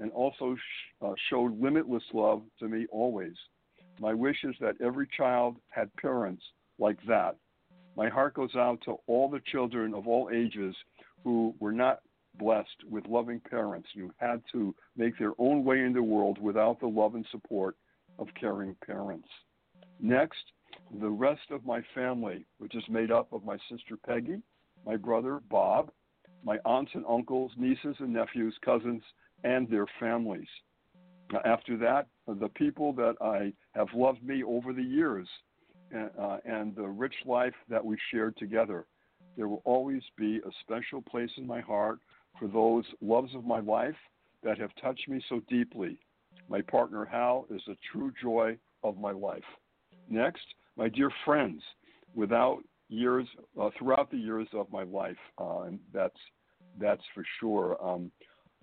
and 0.00 0.10
also 0.12 0.56
sh- 0.56 1.04
uh, 1.04 1.12
showed 1.28 1.60
limitless 1.60 2.04
love 2.14 2.42
to 2.58 2.66
me 2.66 2.86
always. 2.90 3.36
My 4.00 4.14
wish 4.14 4.42
is 4.42 4.56
that 4.60 4.80
every 4.80 5.06
child 5.16 5.58
had 5.68 5.94
parents 5.96 6.42
like 6.82 6.98
that. 7.06 7.36
My 7.96 8.08
heart 8.08 8.34
goes 8.34 8.54
out 8.56 8.80
to 8.84 8.96
all 9.06 9.30
the 9.30 9.40
children 9.50 9.94
of 9.94 10.06
all 10.06 10.30
ages 10.32 10.74
who 11.24 11.54
were 11.60 11.72
not 11.72 12.00
blessed 12.38 12.84
with 12.90 13.06
loving 13.06 13.40
parents 13.40 13.88
who 13.94 14.10
had 14.16 14.42
to 14.52 14.74
make 14.96 15.18
their 15.18 15.32
own 15.38 15.64
way 15.64 15.80
in 15.80 15.92
the 15.92 16.02
world 16.02 16.38
without 16.40 16.80
the 16.80 16.86
love 16.86 17.14
and 17.14 17.26
support 17.30 17.76
of 18.18 18.28
caring 18.38 18.74
parents. 18.84 19.28
Next, 20.00 20.42
the 21.00 21.08
rest 21.08 21.50
of 21.50 21.64
my 21.64 21.82
family, 21.94 22.44
which 22.58 22.74
is 22.74 22.84
made 22.88 23.10
up 23.10 23.32
of 23.32 23.44
my 23.44 23.58
sister 23.70 23.96
Peggy, 24.06 24.42
my 24.84 24.96
brother 24.96 25.40
Bob, 25.50 25.90
my 26.44 26.58
aunts 26.64 26.90
and 26.94 27.04
uncles, 27.08 27.52
nieces 27.56 27.96
and 28.00 28.12
nephews, 28.12 28.54
cousins, 28.64 29.02
and 29.44 29.68
their 29.68 29.86
families. 30.00 30.48
After 31.44 31.76
that, 31.78 32.08
the 32.26 32.48
people 32.48 32.92
that 32.94 33.14
I 33.20 33.52
have 33.78 33.88
loved 33.94 34.22
me 34.22 34.42
over 34.42 34.72
the 34.72 34.82
years 34.82 35.28
uh, 35.94 36.38
and 36.44 36.74
the 36.74 36.88
rich 36.88 37.14
life 37.24 37.54
that 37.68 37.84
we 37.84 37.96
shared 38.10 38.36
together. 38.36 38.86
There 39.36 39.48
will 39.48 39.62
always 39.64 40.02
be 40.16 40.38
a 40.38 40.50
special 40.60 41.00
place 41.00 41.30
in 41.36 41.46
my 41.46 41.60
heart 41.60 42.00
for 42.38 42.48
those 42.48 42.84
loves 43.00 43.34
of 43.34 43.44
my 43.44 43.60
life 43.60 43.96
that 44.42 44.58
have 44.58 44.70
touched 44.80 45.08
me 45.08 45.22
so 45.28 45.40
deeply. 45.48 45.98
My 46.48 46.60
partner 46.60 47.04
Hal 47.04 47.46
is 47.50 47.62
the 47.66 47.76
true 47.90 48.12
joy 48.20 48.58
of 48.82 48.98
my 48.98 49.12
life. 49.12 49.44
Next, 50.08 50.42
my 50.76 50.88
dear 50.88 51.10
friends, 51.24 51.62
without 52.14 52.62
years 52.88 53.26
uh, 53.60 53.70
throughout 53.78 54.10
the 54.10 54.18
years 54.18 54.48
of 54.52 54.70
my 54.70 54.82
life, 54.82 55.16
uh, 55.40 55.62
and 55.62 55.78
that's 55.92 56.18
that's 56.78 57.02
for 57.14 57.24
sure. 57.40 57.76
Um, 57.82 58.10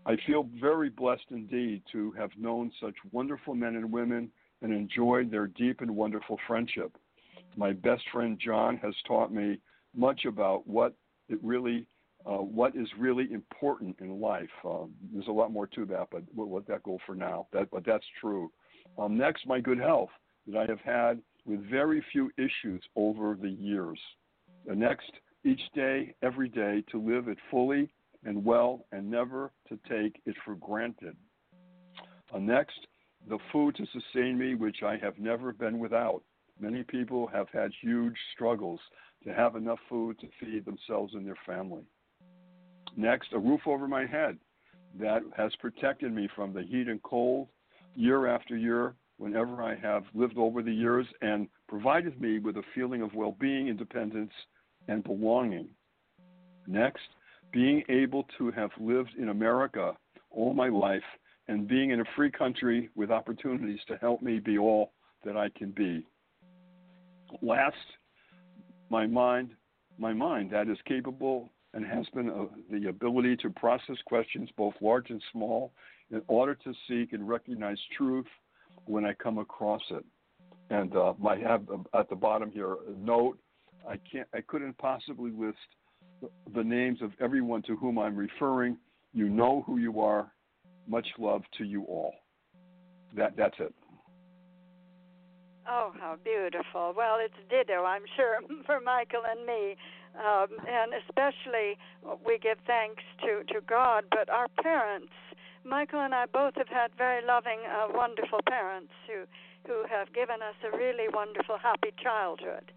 I 0.05 0.17
feel 0.27 0.47
very 0.59 0.89
blessed 0.89 1.25
indeed 1.31 1.83
to 1.91 2.11
have 2.11 2.31
known 2.37 2.71
such 2.81 2.95
wonderful 3.11 3.55
men 3.55 3.75
and 3.75 3.91
women 3.91 4.31
and 4.61 4.73
enjoyed 4.73 5.31
their 5.31 5.47
deep 5.47 5.81
and 5.81 5.95
wonderful 5.95 6.37
friendship. 6.47 6.95
My 7.59 7.73
best 7.73 8.03
friend 8.13 8.39
John 8.39 8.77
has 8.77 8.95
taught 9.05 9.33
me 9.33 9.59
much 9.93 10.23
about 10.23 10.65
what 10.65 10.93
it 11.27 11.39
really, 11.43 11.85
uh, 12.25 12.37
what 12.37 12.73
is 12.73 12.87
really 12.97 13.29
important 13.33 13.97
in 13.99 14.21
life. 14.21 14.47
Uh, 14.63 14.85
there's 15.11 15.27
a 15.27 15.31
lot 15.31 15.51
more 15.51 15.67
to 15.67 15.83
that, 15.87 16.07
but 16.09 16.23
we'll 16.33 16.49
let 16.49 16.65
that 16.67 16.83
go 16.83 16.97
for 17.05 17.15
now. 17.15 17.47
That, 17.51 17.69
but 17.69 17.85
that's 17.85 18.05
true. 18.21 18.49
Um, 18.97 19.17
next, 19.17 19.45
my 19.45 19.59
good 19.59 19.77
health 19.77 20.09
that 20.47 20.57
I 20.57 20.67
have 20.67 20.79
had 20.79 21.19
with 21.45 21.69
very 21.69 22.01
few 22.13 22.31
issues 22.37 22.81
over 22.95 23.37
the 23.39 23.49
years. 23.49 23.99
The 24.65 24.73
next, 24.73 25.11
each 25.43 25.61
day, 25.75 26.15
every 26.23 26.47
day, 26.47 26.85
to 26.91 26.97
live 26.97 27.27
it 27.27 27.37
fully 27.51 27.89
and 28.23 28.45
well 28.45 28.85
and 28.93 29.11
never 29.11 29.51
to 29.67 29.77
take 29.89 30.21
it 30.25 30.35
for 30.45 30.55
granted. 30.55 31.17
Uh, 32.33 32.39
next, 32.39 32.87
the 33.27 33.37
food 33.51 33.75
to 33.75 33.85
sustain 33.91 34.37
me, 34.37 34.55
which 34.55 34.77
I 34.81 34.95
have 34.95 35.19
never 35.19 35.51
been 35.51 35.77
without. 35.77 36.23
Many 36.59 36.83
people 36.83 37.27
have 37.27 37.47
had 37.53 37.71
huge 37.81 38.17
struggles 38.33 38.79
to 39.23 39.33
have 39.33 39.55
enough 39.55 39.79
food 39.87 40.19
to 40.19 40.27
feed 40.39 40.65
themselves 40.65 41.13
and 41.13 41.25
their 41.25 41.37
family. 41.45 41.83
Next, 42.97 43.33
a 43.33 43.39
roof 43.39 43.61
over 43.65 43.87
my 43.87 44.05
head 44.05 44.37
that 44.99 45.21
has 45.37 45.55
protected 45.57 46.13
me 46.13 46.27
from 46.35 46.53
the 46.53 46.63
heat 46.63 46.87
and 46.87 47.01
cold 47.03 47.47
year 47.95 48.27
after 48.27 48.57
year 48.57 48.95
whenever 49.17 49.61
I 49.61 49.75
have 49.75 50.03
lived 50.13 50.37
over 50.37 50.61
the 50.61 50.73
years 50.73 51.05
and 51.21 51.47
provided 51.67 52.19
me 52.19 52.39
with 52.39 52.57
a 52.57 52.63
feeling 52.73 53.01
of 53.01 53.13
well 53.13 53.35
being, 53.39 53.67
independence, 53.67 54.31
and 54.87 55.03
belonging. 55.03 55.69
Next, 56.67 57.07
being 57.51 57.83
able 57.89 58.25
to 58.37 58.51
have 58.51 58.71
lived 58.79 59.11
in 59.17 59.29
America 59.29 59.95
all 60.31 60.53
my 60.53 60.69
life 60.69 61.03
and 61.47 61.67
being 61.67 61.91
in 61.91 62.01
a 62.01 62.05
free 62.15 62.31
country 62.31 62.89
with 62.95 63.11
opportunities 63.11 63.79
to 63.87 63.97
help 63.97 64.21
me 64.21 64.39
be 64.39 64.57
all 64.57 64.93
that 65.25 65.35
I 65.35 65.49
can 65.49 65.71
be. 65.71 66.05
Last, 67.41 67.75
my 68.89 69.05
mind, 69.05 69.51
my 69.97 70.13
mind 70.13 70.51
that 70.51 70.69
is 70.69 70.77
capable 70.85 71.51
and 71.73 71.85
has 71.85 72.05
been 72.13 72.29
uh, 72.29 72.45
the 72.71 72.89
ability 72.89 73.35
to 73.37 73.49
process 73.51 73.97
questions 74.05 74.49
both 74.57 74.73
large 74.81 75.09
and 75.09 75.21
small 75.31 75.71
in 76.11 76.21
order 76.27 76.55
to 76.55 76.73
seek 76.87 77.13
and 77.13 77.27
recognize 77.27 77.77
truth 77.95 78.25
when 78.85 79.05
I 79.05 79.13
come 79.13 79.37
across 79.37 79.81
it. 79.91 80.03
And 80.71 80.95
uh, 80.95 81.13
I 81.27 81.37
have 81.37 81.63
uh, 81.69 81.99
at 81.99 82.09
the 82.09 82.15
bottom 82.15 82.51
here 82.51 82.73
a 82.73 82.97
note. 82.97 83.37
I 83.87 83.97
can't. 84.11 84.27
I 84.33 84.41
couldn't 84.41 84.77
possibly 84.77 85.31
list 85.31 85.57
the, 86.21 86.29
the 86.53 86.63
names 86.63 87.01
of 87.01 87.11
everyone 87.19 87.61
to 87.63 87.75
whom 87.75 87.97
I'm 87.97 88.15
referring. 88.15 88.77
You 89.13 89.29
know 89.29 89.63
who 89.65 89.77
you 89.77 90.01
are. 90.01 90.31
Much 90.87 91.07
love 91.17 91.43
to 91.57 91.63
you 91.63 91.83
all. 91.83 92.13
That 93.15 93.35
that's 93.37 93.55
it. 93.59 93.73
Oh, 95.69 95.91
how 95.99 96.15
beautiful. 96.23 96.93
Well, 96.97 97.17
it's 97.19 97.37
ditto, 97.47 97.85
I'm 97.85 98.01
sure, 98.15 98.39
for 98.65 98.79
Michael 98.79 99.21
and 99.29 99.45
me. 99.45 99.75
Um, 100.17 100.57
and 100.67 100.91
especially 101.05 101.77
we 102.25 102.39
give 102.39 102.57
thanks 102.65 103.03
to, 103.21 103.43
to 103.53 103.61
God, 103.61 104.05
but 104.09 104.27
our 104.29 104.47
parents, 104.63 105.13
Michael 105.63 106.01
and 106.01 106.15
I 106.15 106.25
both 106.25 106.55
have 106.55 106.67
had 106.67 106.89
very 106.97 107.23
loving, 107.23 107.59
uh, 107.69 107.87
wonderful 107.93 108.39
parents 108.47 108.91
who, 109.05 109.25
who 109.71 109.83
have 109.87 110.11
given 110.13 110.41
us 110.41 110.55
a 110.65 110.75
really 110.75 111.05
wonderful, 111.13 111.57
happy 111.61 111.93
childhood. 112.01 112.71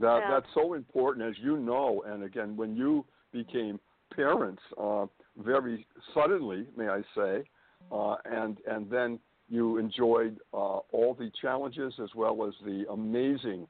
That, 0.00 0.20
that's 0.30 0.46
so 0.54 0.74
important, 0.74 1.28
as 1.28 1.34
you 1.42 1.56
know. 1.56 2.04
And 2.06 2.22
again, 2.22 2.56
when 2.56 2.76
you 2.76 3.04
became 3.32 3.80
parents, 4.14 4.62
uh, 4.80 5.06
very 5.44 5.84
suddenly, 6.14 6.66
may 6.76 6.88
I 6.88 7.02
say, 7.16 7.42
uh, 7.90 8.16
and 8.24 8.58
and 8.66 8.88
then 8.90 9.18
you 9.48 9.78
enjoyed 9.78 10.38
uh, 10.52 10.78
all 10.92 11.16
the 11.18 11.30
challenges 11.40 11.94
as 12.02 12.10
well 12.14 12.46
as 12.46 12.54
the 12.64 12.84
amazing, 12.90 13.66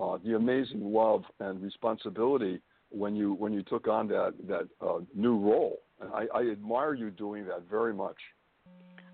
uh, 0.00 0.18
the 0.24 0.36
amazing 0.36 0.92
love 0.92 1.22
and 1.40 1.62
responsibility 1.62 2.60
when 2.90 3.16
you 3.16 3.32
when 3.34 3.52
you 3.52 3.62
took 3.62 3.88
on 3.88 4.08
that 4.08 4.34
that 4.48 4.68
uh, 4.80 4.98
new 5.14 5.38
role. 5.38 5.78
And 6.00 6.10
I, 6.12 6.26
I 6.34 6.50
admire 6.50 6.94
you 6.94 7.10
doing 7.10 7.46
that 7.46 7.62
very 7.70 7.94
much. 7.94 8.18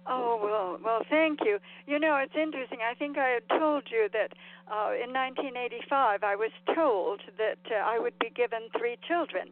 Oh 0.07 0.41
well, 0.43 0.79
well, 0.83 1.03
thank 1.11 1.41
you. 1.45 1.59
You 1.87 1.99
know, 1.99 2.17
it's 2.17 2.35
interesting. 2.35 2.79
I 2.81 2.95
think 2.95 3.19
I 3.19 3.29
had 3.29 3.59
told 3.59 3.85
you 3.91 4.09
that 4.13 4.33
uh, 4.67 4.97
in 4.97 5.13
1985 5.13 6.25
I 6.25 6.35
was 6.35 6.51
told 6.75 7.21
that 7.37 7.59
uh, 7.71 7.85
I 7.85 7.99
would 7.99 8.19
be 8.19 8.31
given 8.31 8.69
three 8.79 8.97
children. 9.07 9.51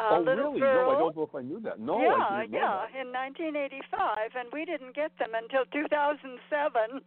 Uh, 0.00 0.16
oh 0.16 0.20
little 0.20 0.52
really? 0.56 0.60
Girl, 0.60 0.86
no, 0.86 0.90
I 0.90 0.98
don't 0.98 1.16
know 1.16 1.22
if 1.28 1.34
I 1.34 1.42
knew 1.42 1.60
that. 1.60 1.78
No, 1.78 2.00
yeah, 2.00 2.08
I 2.08 2.40
didn't 2.40 2.52
know 2.52 2.58
yeah, 2.58 2.88
that. 2.88 3.00
in 3.00 3.12
1985, 3.12 4.32
and 4.32 4.48
we 4.52 4.64
didn't 4.64 4.96
get 4.96 5.12
them 5.18 5.36
until 5.36 5.68
2007. 5.68 7.04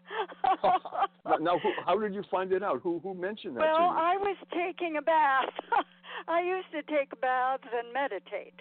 now, 1.25 1.37
now 1.41 1.59
who, 1.59 1.73
how 1.85 1.97
did 1.97 2.13
you 2.13 2.23
find 2.29 2.51
it 2.51 2.61
out? 2.61 2.81
Who 2.83 2.99
who 3.01 3.15
mentioned 3.15 3.57
that 3.57 3.61
well, 3.61 3.77
to 3.77 3.83
you? 3.83 3.97
I 3.97 4.17
was 4.21 4.37
taking 4.53 4.97
a 4.97 5.01
bath. 5.01 5.49
I 6.27 6.43
used 6.43 6.69
to 6.71 6.83
take 6.85 7.19
baths 7.19 7.65
and 7.73 7.91
meditate. 7.91 8.59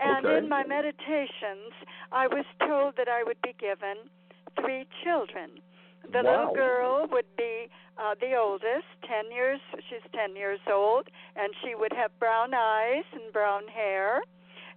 And 0.00 0.24
Okay. 0.24 0.38
in 0.38 0.48
my 0.48 0.64
meditations, 0.64 1.74
I 2.12 2.26
was 2.28 2.46
told 2.64 2.96
that 2.96 3.08
I 3.08 3.22
would 3.24 3.42
be 3.42 3.52
given 3.58 4.08
three 4.56 4.86
children. 5.04 5.60
The 6.08 6.22
Wow. 6.22 6.30
little 6.30 6.54
girl 6.54 7.06
would 7.12 7.28
be 7.36 7.68
uh, 8.00 8.14
the 8.18 8.34
oldest, 8.34 8.88
10 9.06 9.30
years, 9.30 9.60
she's 9.88 10.00
10 10.14 10.34
years 10.34 10.60
old, 10.72 11.08
and 11.36 11.52
she 11.62 11.74
would 11.74 11.92
have 11.92 12.10
brown 12.18 12.54
eyes 12.54 13.04
and 13.12 13.32
brown 13.32 13.68
hair. 13.68 14.22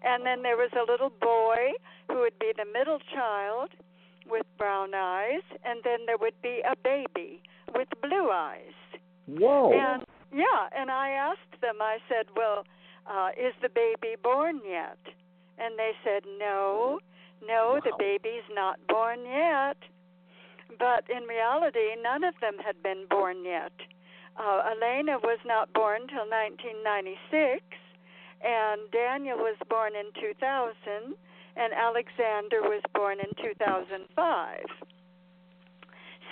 And 0.04 0.26
then 0.26 0.44
there 0.44 0.58
was 0.58 0.72
a 0.74 0.92
little 0.92 1.12
boy 1.22 1.72
who 2.10 2.20
would 2.20 2.38
be 2.40 2.52
the 2.58 2.66
middle 2.66 3.00
child 3.14 3.70
with 4.30 4.46
brown 4.58 4.94
eyes, 4.94 5.44
and 5.64 5.80
then 5.84 6.00
there 6.06 6.18
would 6.18 6.40
be 6.42 6.62
a 6.70 6.76
baby 6.84 7.42
with 7.74 7.88
blue 8.02 8.30
eyes. 8.30 8.76
Whoa. 9.28 9.72
And 9.72 10.04
yeah, 10.34 10.68
and 10.76 10.92
I 10.92 11.12
asked 11.12 11.62
them. 11.62 11.76
I 11.80 12.00
said, 12.10 12.26
"Well, 12.36 12.66
uh, 13.08 13.30
is 13.38 13.54
the 13.62 13.70
baby 13.70 14.16
born 14.22 14.62
yet?" 14.68 14.98
And 15.58 15.78
they 15.78 15.92
said, 16.04 16.24
"No, 16.40 17.00
no, 17.48 17.80
the 17.84 17.94
baby's 17.98 18.44
not 18.50 18.80
born 18.88 19.26
yet." 19.26 19.78
But 20.80 21.06
in 21.10 21.24
reality, 21.24 21.96
none 22.02 22.24
of 22.24 22.36
them 22.42 22.58
had 22.64 22.82
been 22.82 23.06
born 23.10 23.46
yet. 23.46 23.74
Uh, 24.38 24.74
Elena 24.74 25.20
was 25.20 25.40
not 25.46 25.72
born 25.74 26.08
till 26.08 26.26
1996, 26.26 27.62
and 28.42 28.82
Daniel 28.92 29.38
was 29.38 29.58
born 29.70 29.94
in 29.96 30.10
2000, 30.20 31.14
and 31.56 31.74
Alexander 31.74 32.62
was 32.62 32.82
born 32.94 33.20
in 33.20 33.30
2005. 33.42 34.66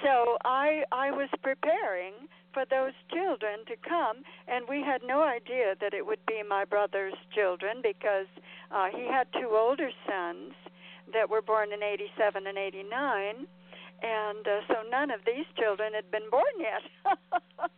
So 0.03 0.37
I 0.43 0.83
I 0.91 1.11
was 1.11 1.29
preparing 1.43 2.13
for 2.53 2.65
those 2.65 2.93
children 3.13 3.63
to 3.67 3.75
come, 3.87 4.23
and 4.47 4.65
we 4.67 4.81
had 4.81 5.01
no 5.03 5.21
idea 5.21 5.75
that 5.79 5.93
it 5.93 6.05
would 6.05 6.25
be 6.25 6.41
my 6.47 6.65
brother's 6.65 7.13
children 7.33 7.81
because 7.83 8.27
uh, 8.71 8.87
he 8.91 9.05
had 9.05 9.27
two 9.33 9.49
older 9.55 9.91
sons 10.07 10.53
that 11.13 11.29
were 11.29 11.41
born 11.41 11.71
in 11.71 11.83
'87 11.83 12.47
and 12.47 12.57
'89, 12.57 13.47
and 14.01 14.47
uh, 14.47 14.61
so 14.67 14.75
none 14.89 15.11
of 15.11 15.21
these 15.25 15.45
children 15.57 15.93
had 15.93 16.09
been 16.11 16.29
born 16.29 16.43
yet. 16.59 16.81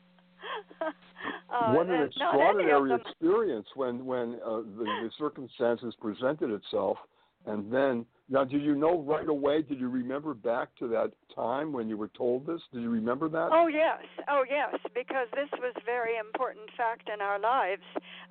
uh, 1.53 1.73
what 1.73 1.87
an 1.87 1.93
and 1.93 2.13
not 2.17 2.35
any 2.35 2.69
of 2.71 2.85
extraordinary 2.85 3.01
experience 3.01 3.67
when 3.75 4.05
when 4.05 4.39
uh, 4.45 4.57
the, 4.57 4.85
the 4.85 5.09
circumstances 5.17 5.95
presented 5.99 6.51
itself, 6.51 6.97
and 7.45 7.71
then 7.71 8.05
now, 8.29 8.45
did 8.45 8.61
you 8.61 8.73
know 8.75 9.01
right 9.01 9.27
away? 9.27 9.61
Did 9.63 9.79
you 9.79 9.89
remember 9.89 10.33
back 10.33 10.69
to 10.79 10.87
that 10.87 11.11
time 11.35 11.73
when 11.73 11.89
you 11.89 11.97
were 11.97 12.09
told 12.17 12.47
this? 12.47 12.61
Did 12.71 12.81
you 12.81 12.89
remember 12.89 13.27
that? 13.27 13.49
Oh 13.51 13.67
yes, 13.67 13.99
oh 14.29 14.43
yes, 14.49 14.75
because 14.95 15.27
this 15.35 15.49
was 15.59 15.73
very 15.85 16.17
important 16.17 16.69
fact 16.77 17.09
in 17.13 17.21
our 17.21 17.37
lives. 17.37 17.83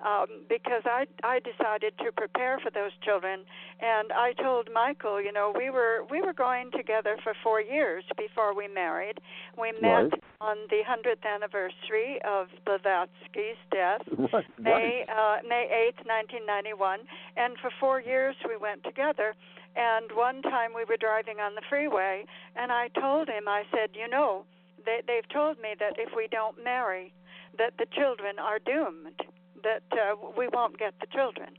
Um, 0.03 0.45
because 0.49 0.81
I 0.85 1.05
I 1.23 1.39
decided 1.39 1.93
to 1.99 2.11
prepare 2.11 2.59
for 2.59 2.71
those 2.71 2.91
children, 3.05 3.41
and 3.81 4.11
I 4.11 4.33
told 4.41 4.67
Michael, 4.73 5.21
you 5.21 5.31
know, 5.31 5.53
we 5.55 5.69
were 5.69 6.05
we 6.09 6.21
were 6.21 6.33
going 6.33 6.71
together 6.71 7.15
for 7.23 7.33
four 7.43 7.61
years 7.61 8.03
before 8.17 8.55
we 8.55 8.67
married. 8.67 9.19
We 9.59 9.73
met 9.79 10.09
Right. 10.09 10.23
on 10.41 10.57
the 10.71 10.81
hundredth 10.87 11.23
anniversary 11.23 12.19
of 12.25 12.47
Blavatsky's 12.65 13.61
death. 13.71 14.01
right, 14.33 14.45
May 14.59 15.05
uh, 15.07 15.37
May 15.47 15.69
eighth, 15.69 16.03
nineteen 16.07 16.47
ninety 16.47 16.73
one, 16.73 17.01
and 17.37 17.53
for 17.61 17.69
four 17.79 18.01
years 18.01 18.35
we 18.49 18.57
went 18.57 18.83
together. 18.83 19.35
And 19.75 20.11
one 20.13 20.41
time 20.43 20.71
we 20.75 20.85
were 20.85 20.97
driving 20.97 21.39
on 21.39 21.55
the 21.55 21.61
freeway, 21.69 22.25
and 22.55 22.71
I 22.71 22.89
told 22.89 23.27
him, 23.27 23.47
I 23.47 23.63
said, 23.71 23.89
you 23.93 24.07
know, 24.07 24.45
they 24.85 25.01
they've 25.07 25.27
told 25.33 25.57
me 25.59 25.69
that 25.79 25.93
if 25.97 26.09
we 26.15 26.27
don't 26.29 26.63
marry, 26.63 27.13
that 27.57 27.73
the 27.79 27.85
children 27.95 28.37
are 28.39 28.59
doomed, 28.59 29.19
that 29.63 29.83
uh, 29.91 30.15
we 30.37 30.47
won't 30.53 30.77
get 30.77 30.93
the 30.99 31.07
children. 31.07 31.49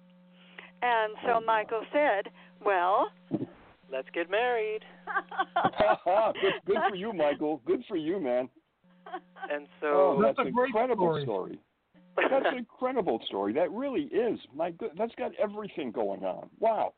And 0.83 1.15
so 1.27 1.41
Michael 1.41 1.83
said, 1.93 2.31
well. 2.65 3.09
Let's 3.93 4.09
get 4.13 4.29
married. 4.31 4.81
good, 6.41 6.53
good 6.67 6.79
for 6.89 6.97
you, 6.97 7.13
Michael. 7.13 7.61
Good 7.67 7.85
for 7.87 7.97
you, 7.97 8.19
man. 8.19 8.49
And 9.51 9.67
Oh, 9.83 10.17
so 10.17 10.23
That's 10.23 10.37
that's 10.37 10.47
a 10.47 10.49
an 10.49 10.55
great 10.55 10.69
incredible 10.69 11.21
story. 11.23 11.23
story. 11.23 11.59
That's 12.31 12.47
an 12.47 12.59
incredible 12.59 13.21
story. 13.27 13.53
That 13.53 13.71
really 13.73 14.05
is. 14.05 14.39
My 14.55 14.71
good. 14.71 14.91
That's 14.97 15.15
got 15.17 15.33
everything 15.41 15.93
going 15.93 16.25
on. 16.25 16.49
Wow. 16.59 16.95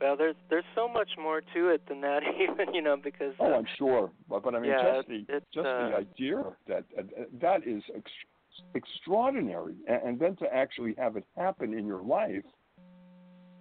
Well, 0.00 0.16
there's 0.16 0.36
there's 0.48 0.64
so 0.74 0.88
much 0.88 1.10
more 1.20 1.42
to 1.54 1.68
it 1.68 1.82
than 1.88 2.00
that, 2.00 2.22
even 2.40 2.74
you 2.74 2.82
know, 2.82 2.96
because. 2.96 3.34
Oh, 3.38 3.52
I'm 3.52 3.66
sure, 3.76 4.10
but, 4.28 4.42
but 4.42 4.54
I 4.54 4.60
mean, 4.60 4.70
yeah, 4.70 4.96
just 4.96 5.08
the 5.08 5.24
just 5.52 5.66
uh, 5.66 5.88
the 5.88 5.96
idea 5.96 6.42
that 6.68 6.84
uh, 6.98 7.02
that 7.40 7.66
is 7.66 7.82
ex- 7.94 8.64
extraordinary, 8.74 9.74
and, 9.86 10.02
and 10.02 10.18
then 10.18 10.36
to 10.36 10.52
actually 10.52 10.94
have 10.98 11.16
it 11.16 11.24
happen 11.36 11.74
in 11.74 11.86
your 11.86 12.02
life. 12.02 12.44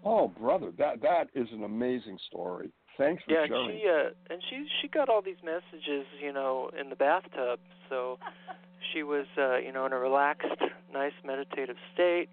Oh, 0.04 0.30
brother, 0.30 0.72
that 0.78 1.02
that 1.02 1.28
is 1.36 1.48
an 1.52 1.64
amazing 1.64 2.18
story. 2.28 2.72
Thanks 2.98 3.24
for 3.24 3.32
yeah, 3.32 3.48
sharing. 3.48 3.70
and 3.72 3.80
she 3.80 3.88
uh, 3.88 4.34
and 4.34 4.44
she 4.50 4.68
she 4.82 4.88
got 4.88 5.10
all 5.10 5.22
these 5.22 5.42
messages, 5.44 6.06
you 6.22 6.32
know, 6.32 6.70
in 6.80 6.90
the 6.90 6.96
bathtub. 6.96 7.60
So 7.90 8.18
she 8.94 9.04
was, 9.04 9.26
uh, 9.38 9.58
you 9.58 9.74
know, 9.74 9.86
in 9.86 9.94
a 9.94 10.00
relaxed, 10.00 10.48
nice 10.94 11.14
meditative 11.26 11.78
state. 11.94 12.30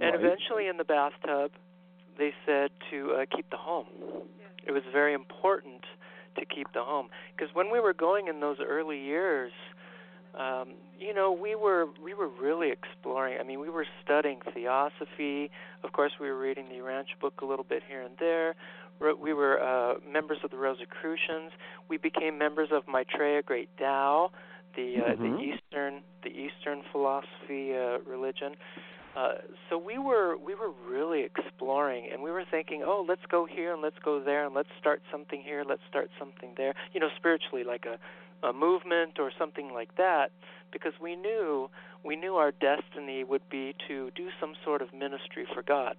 And 0.00 0.14
Right. 0.14 0.24
eventually, 0.24 0.68
in 0.68 0.76
the 0.76 0.84
bathtub, 0.84 1.50
they 2.18 2.32
said 2.44 2.70
to 2.90 3.12
uh, 3.12 3.26
keep 3.34 3.48
the 3.50 3.56
home. 3.56 3.86
It 4.66 4.72
was 4.72 4.82
very 4.92 5.14
important 5.14 5.84
to 6.38 6.44
keep 6.44 6.72
the 6.74 6.82
home 6.82 7.08
because 7.36 7.54
when 7.54 7.70
we 7.72 7.80
were 7.80 7.94
going 7.94 8.28
in 8.28 8.40
those 8.40 8.58
early 8.60 9.00
years, 9.02 9.52
um, 10.38 10.74
you 10.98 11.14
know, 11.14 11.32
we 11.32 11.54
were 11.54 11.86
we 12.02 12.14
were 12.14 12.28
really 12.28 12.70
exploring. 12.70 13.38
I 13.40 13.44
mean, 13.44 13.60
we 13.60 13.70
were 13.70 13.86
studying 14.04 14.40
theosophy. 14.54 15.50
Of 15.82 15.92
course, 15.92 16.12
we 16.20 16.28
were 16.28 16.38
reading 16.38 16.68
the 16.68 16.76
Urantia 16.76 17.18
book 17.20 17.40
a 17.42 17.46
little 17.46 17.64
bit 17.64 17.82
here 17.88 18.02
and 18.02 18.14
there. 18.18 18.54
We 19.00 19.32
were 19.32 19.60
uh, 19.62 19.94
members 20.10 20.38
of 20.44 20.50
the 20.50 20.56
Rosicrucians. 20.56 21.52
We 21.88 21.98
became 21.98 22.36
members 22.36 22.68
of 22.72 22.82
Maitreya 22.88 23.42
Great 23.42 23.70
Tao, 23.78 24.30
the 24.76 24.96
uh, 24.98 25.14
Mhm. 25.14 25.38
the 25.38 25.42
Eastern 25.42 26.02
the 26.22 26.30
Eastern 26.30 26.82
philosophy 26.92 27.74
uh, 27.74 27.98
religion. 28.06 28.56
Uh, 29.18 29.34
so 29.68 29.74
we 29.90 29.96
were 30.08 30.30
we 30.48 30.54
were 30.54 30.72
really 30.88 31.22
exploring, 31.30 32.02
and 32.12 32.18
we 32.22 32.30
were 32.36 32.44
thinking, 32.48 32.80
oh, 32.90 33.00
let's 33.10 33.26
go 33.28 33.40
here 33.56 33.70
and 33.74 33.82
let's 33.82 33.98
go 34.04 34.14
there, 34.30 34.42
and 34.46 34.54
let's 34.54 34.72
start 34.82 35.00
something 35.10 35.40
here, 35.50 35.62
let's 35.72 35.86
start 35.92 36.08
something 36.20 36.50
there. 36.56 36.74
You 36.92 37.00
know, 37.00 37.10
spiritually, 37.20 37.64
like 37.74 37.84
a 37.94 37.96
a 38.46 38.52
movement 38.52 39.14
or 39.18 39.30
something 39.40 39.68
like 39.80 39.92
that, 39.96 40.30
because 40.74 40.92
we 41.06 41.16
knew 41.16 41.68
we 42.04 42.14
knew 42.22 42.34
our 42.42 42.52
destiny 42.52 43.24
would 43.24 43.46
be 43.50 43.74
to 43.88 43.96
do 44.14 44.26
some 44.40 44.52
sort 44.64 44.80
of 44.82 44.88
ministry 45.04 45.46
for 45.52 45.62
God. 45.62 45.96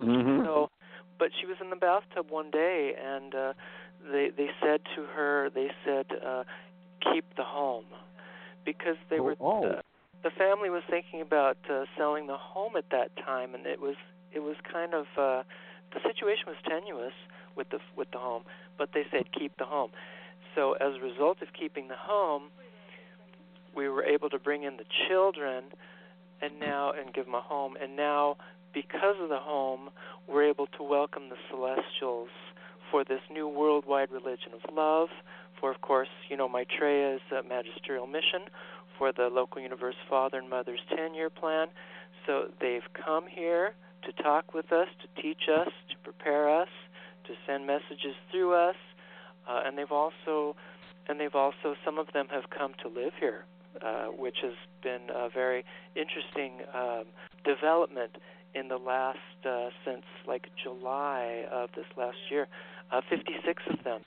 Mhm. 0.00 0.44
So, 0.44 0.70
but 1.18 1.30
she 1.40 1.46
was 1.46 1.56
in 1.60 1.70
the 1.70 1.80
bathtub 1.88 2.26
one 2.30 2.50
day, 2.52 2.80
and 2.94 3.34
uh, 3.34 3.52
they 4.12 4.26
they 4.30 4.50
said 4.62 4.80
to 4.94 5.00
her, 5.16 5.50
they 5.50 5.70
said, 5.84 6.06
uh, 6.24 6.44
keep 7.00 7.24
the 7.36 7.44
home, 7.58 7.86
because 8.64 8.98
they 9.10 9.18
Oh, 9.18 9.24
were 9.24 9.36
oh. 9.40 9.64
uh, 9.64 9.82
the 10.22 10.30
family 10.30 10.70
was 10.70 10.82
thinking 10.88 11.20
about 11.20 11.58
uh, 11.68 11.84
selling 11.96 12.26
the 12.26 12.36
home 12.36 12.76
at 12.76 12.90
that 12.90 13.10
time, 13.16 13.54
and 13.54 13.66
it 13.66 13.80
was 13.80 13.96
it 14.32 14.40
was 14.40 14.56
kind 14.70 14.94
of 14.94 15.06
uh, 15.18 15.42
the 15.92 16.00
situation 16.06 16.44
was 16.46 16.56
tenuous 16.68 17.12
with 17.56 17.68
the 17.70 17.78
with 17.96 18.10
the 18.12 18.18
home, 18.18 18.42
but 18.78 18.90
they 18.94 19.04
said 19.10 19.24
keep 19.32 19.56
the 19.58 19.64
home. 19.64 19.90
So 20.54 20.74
as 20.74 20.94
a 20.96 21.04
result 21.04 21.42
of 21.42 21.48
keeping 21.58 21.88
the 21.88 21.96
home, 21.98 22.44
we 23.74 23.88
were 23.88 24.04
able 24.04 24.30
to 24.30 24.38
bring 24.38 24.62
in 24.62 24.76
the 24.76 24.84
children, 25.08 25.64
and 26.40 26.60
now 26.60 26.92
and 26.92 27.12
give 27.12 27.24
them 27.26 27.34
a 27.34 27.40
home, 27.40 27.76
and 27.80 27.96
now 27.96 28.36
because 28.72 29.16
of 29.20 29.28
the 29.28 29.40
home, 29.40 29.90
we're 30.28 30.48
able 30.48 30.66
to 30.78 30.82
welcome 30.82 31.28
the 31.28 31.36
celestials 31.50 32.28
for 32.90 33.04
this 33.04 33.20
new 33.30 33.48
worldwide 33.48 34.10
religion 34.10 34.52
of 34.54 34.74
love. 34.74 35.08
For 35.58 35.70
of 35.70 35.80
course, 35.80 36.08
you 36.30 36.36
know 36.36 36.48
Maitreya's 36.48 37.20
uh, 37.30 37.42
magisterial 37.48 38.06
mission 38.06 38.42
for 38.98 39.12
the 39.12 39.28
local 39.28 39.60
universe 39.60 39.96
father 40.08 40.38
and 40.38 40.48
mother's 40.48 40.80
10 40.96 41.14
year 41.14 41.30
plan. 41.30 41.68
So 42.26 42.48
they've 42.60 42.86
come 42.92 43.26
here 43.26 43.74
to 44.04 44.22
talk 44.22 44.54
with 44.54 44.72
us, 44.72 44.88
to 45.00 45.22
teach 45.22 45.48
us, 45.48 45.68
to 45.90 45.96
prepare 46.02 46.48
us, 46.48 46.68
to 47.24 47.34
send 47.46 47.66
messages 47.66 48.14
through 48.30 48.54
us, 48.54 48.76
uh, 49.48 49.62
and 49.64 49.76
they've 49.76 49.92
also 49.92 50.56
and 51.08 51.18
they've 51.18 51.34
also 51.34 51.74
some 51.84 51.98
of 51.98 52.06
them 52.12 52.28
have 52.30 52.44
come 52.50 52.72
to 52.82 52.88
live 52.88 53.12
here, 53.18 53.44
uh, 53.80 54.06
which 54.06 54.36
has 54.42 54.54
been 54.82 55.10
a 55.14 55.28
very 55.28 55.64
interesting 55.96 56.52
um, 56.74 57.04
development 57.44 58.16
in 58.54 58.68
the 58.68 58.76
last 58.76 59.18
uh, 59.44 59.70
since 59.84 60.04
like 60.26 60.48
July 60.62 61.44
of 61.50 61.70
this 61.74 61.86
last 61.96 62.18
year. 62.30 62.46
Uh, 62.90 63.00
56 63.08 63.62
of 63.70 63.82
them. 63.84 64.02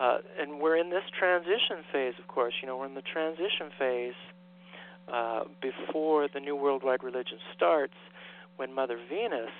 Uh, 0.00 0.18
and 0.40 0.60
we're 0.60 0.76
in 0.76 0.88
this 0.88 1.04
transition 1.16 1.84
phase, 1.92 2.14
of 2.18 2.26
course. 2.26 2.54
You 2.62 2.68
know, 2.68 2.78
we're 2.78 2.86
in 2.86 2.94
the 2.94 3.02
transition 3.02 3.68
phase 3.78 4.14
uh, 5.12 5.44
before 5.60 6.26
the 6.32 6.40
new 6.40 6.56
worldwide 6.56 7.02
religion 7.02 7.38
starts, 7.54 7.94
when 8.56 8.74
Mother 8.74 8.98
Venus, 9.08 9.50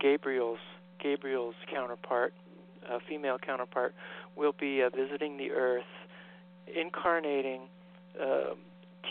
Gabriel's 0.00 0.58
Gabriel's 1.02 1.54
counterpart, 1.72 2.32
uh, 2.88 2.98
female 3.08 3.38
counterpart, 3.38 3.94
will 4.36 4.54
be 4.58 4.82
uh, 4.82 4.90
visiting 4.94 5.36
the 5.36 5.50
Earth, 5.50 5.84
incarnating, 6.74 7.62
uh, 8.20 8.54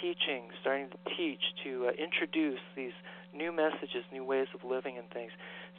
teaching, 0.02 0.44
starting 0.62 0.88
to 0.90 0.98
teach, 1.16 1.40
to 1.64 1.88
uh, 1.88 1.92
introduce 1.92 2.60
these 2.76 2.92
new 3.34 3.52
messages, 3.52 4.04
new 4.12 4.24
ways 4.24 4.48
of 4.54 4.70
living 4.70 4.98
and 4.98 5.10
things. 5.10 5.32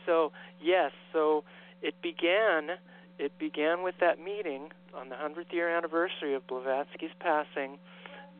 So 0.07 0.33
yes, 0.63 0.93
so 1.13 1.45
it 1.83 1.95
began 2.03 2.77
it 3.19 3.39
began 3.39 3.83
with 3.83 3.97
that 4.01 4.19
meeting 4.23 4.71
on 4.95 5.09
the 5.09 5.17
100th 5.17 5.53
year 5.53 5.69
anniversary 5.77 6.35
of 6.35 6.47
Blavatsky's 6.47 7.11
passing, 7.21 7.79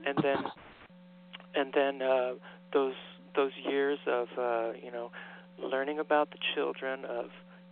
and 0.07 0.19
then 0.23 0.45
and 1.55 1.73
then 1.75 2.03
uh, 2.03 2.35
those 2.73 2.95
those 3.35 3.53
years 3.69 3.99
of 4.07 4.29
uh, 4.39 4.73
you 4.83 4.91
know 4.91 5.11
learning 5.63 5.99
about 5.99 6.31
the 6.31 6.39
children, 6.55 7.05
of 7.05 7.27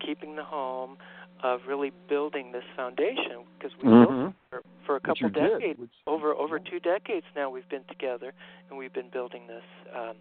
keeping 0.05 0.37
the 0.37 0.45
home, 0.45 0.97
of 1.43 1.61
really 1.69 1.93
building 2.09 2.53
this 2.53 2.65
foundation 2.75 3.45
because 3.59 3.77
we 3.79 3.85
built 3.89 4.09
Mhm. 4.11 4.29
it 4.31 4.35
for, 4.51 4.63
for 4.85 4.97
a 4.97 5.01
couple 5.01 5.29
you 5.29 5.31
did, 5.31 5.51
decades 5.61 5.81
which- 5.81 5.91
over 6.07 6.35
over 6.35 6.59
two 6.59 6.81
decades 6.81 7.27
now 7.35 7.51
we've 7.51 7.69
been 7.69 7.85
together 7.85 8.33
and 8.69 8.79
we've 8.79 8.93
been 8.93 9.09
building 9.11 9.47
this 9.47 9.65
um 9.95 10.17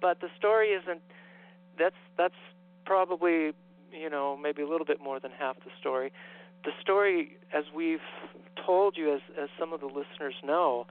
but 0.00 0.20
the 0.20 0.28
story 0.38 0.68
isn't 0.68 1.02
that's 1.78 1.96
that's 2.16 2.34
probably 2.84 3.52
you 3.92 4.10
know 4.10 4.36
maybe 4.36 4.62
a 4.62 4.68
little 4.68 4.86
bit 4.86 5.00
more 5.02 5.20
than 5.20 5.30
half 5.38 5.56
the 5.60 5.70
story 5.80 6.12
the 6.64 6.70
story 6.80 7.36
as 7.54 7.64
we've 7.74 7.98
told 8.64 8.96
you 8.96 9.14
as 9.14 9.20
as 9.40 9.48
some 9.58 9.72
of 9.72 9.80
the 9.80 9.86
listeners 9.86 10.34
know 10.44 10.86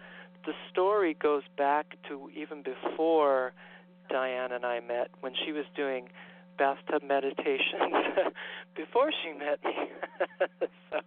the 0.45 0.53
story 0.71 1.15
goes 1.21 1.43
back 1.57 1.97
to 2.07 2.29
even 2.35 2.63
before 2.63 3.53
Diane 4.09 4.51
and 4.51 4.65
I 4.65 4.79
met 4.79 5.11
when 5.21 5.33
she 5.45 5.51
was 5.51 5.65
doing 5.75 6.09
bathtub 6.57 7.03
meditations 7.03 7.93
before 8.75 9.11
she 9.23 9.31
met 9.37 9.63
me 9.63 9.73
so, 10.91 10.99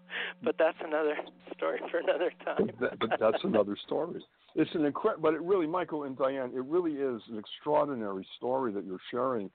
but 0.42 0.56
that's 0.58 0.78
another 0.84 1.16
story 1.54 1.80
for 1.90 1.98
another 1.98 2.32
time 2.44 2.70
that, 2.80 2.98
but 2.98 3.10
that's 3.20 3.42
another 3.44 3.76
story. 3.84 4.24
It's 4.54 4.70
an 4.74 4.84
incredible, 4.84 5.22
but 5.22 5.34
it 5.34 5.42
really, 5.42 5.66
Michael 5.66 6.04
and 6.04 6.16
Diane, 6.16 6.52
it 6.54 6.64
really 6.64 6.92
is 6.92 7.20
an 7.30 7.38
extraordinary 7.38 8.26
story 8.36 8.72
that 8.72 8.84
you're 8.84 9.00
sharing. 9.10 9.50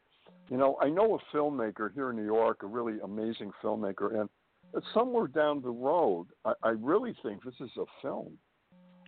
You 0.49 0.57
know, 0.57 0.77
I 0.81 0.89
know 0.89 1.17
a 1.19 1.35
filmmaker 1.35 1.93
here 1.93 2.09
in 2.09 2.15
New 2.15 2.25
York, 2.25 2.63
a 2.63 2.67
really 2.67 2.99
amazing 3.03 3.51
filmmaker, 3.63 4.19
and 4.19 4.29
somewhere 4.93 5.27
down 5.27 5.61
the 5.61 5.69
road, 5.69 6.27
I, 6.45 6.53
I 6.63 6.69
really 6.69 7.15
think 7.23 7.43
this 7.43 7.53
is 7.59 7.69
a 7.77 7.85
film. 8.01 8.37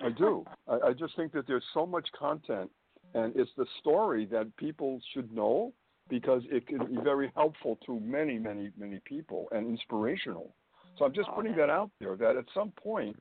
I 0.01 0.10
do. 0.10 0.45
I, 0.67 0.89
I 0.89 0.93
just 0.93 1.15
think 1.15 1.32
that 1.34 1.47
there's 1.47 1.63
so 1.73 1.86
much 1.86 2.08
content, 2.17 2.69
and 3.15 3.34
it's 3.36 3.51
the 3.58 3.65
story 3.80 4.25
that 4.27 4.56
people 4.58 5.01
should 5.13 5.32
know 5.32 5.73
because 6.10 6.43
it 6.51 6.67
can 6.67 6.86
be 6.86 6.97
very 7.04 7.32
helpful 7.36 7.77
to 7.86 7.99
many, 7.99 8.38
many, 8.38 8.69
many 8.77 8.99
people 9.06 9.47
and 9.51 9.67
inspirational. 9.67 10.54
So 10.97 11.06
I'm 11.06 11.13
just 11.13 11.30
Oh, 11.32 11.36
putting 11.36 11.54
that- 11.54 11.67
that 11.67 11.69
out 11.69 11.89
there 11.99 12.15
that 12.17 12.36
at 12.36 12.45
some 12.54 12.71
point, 12.71 13.15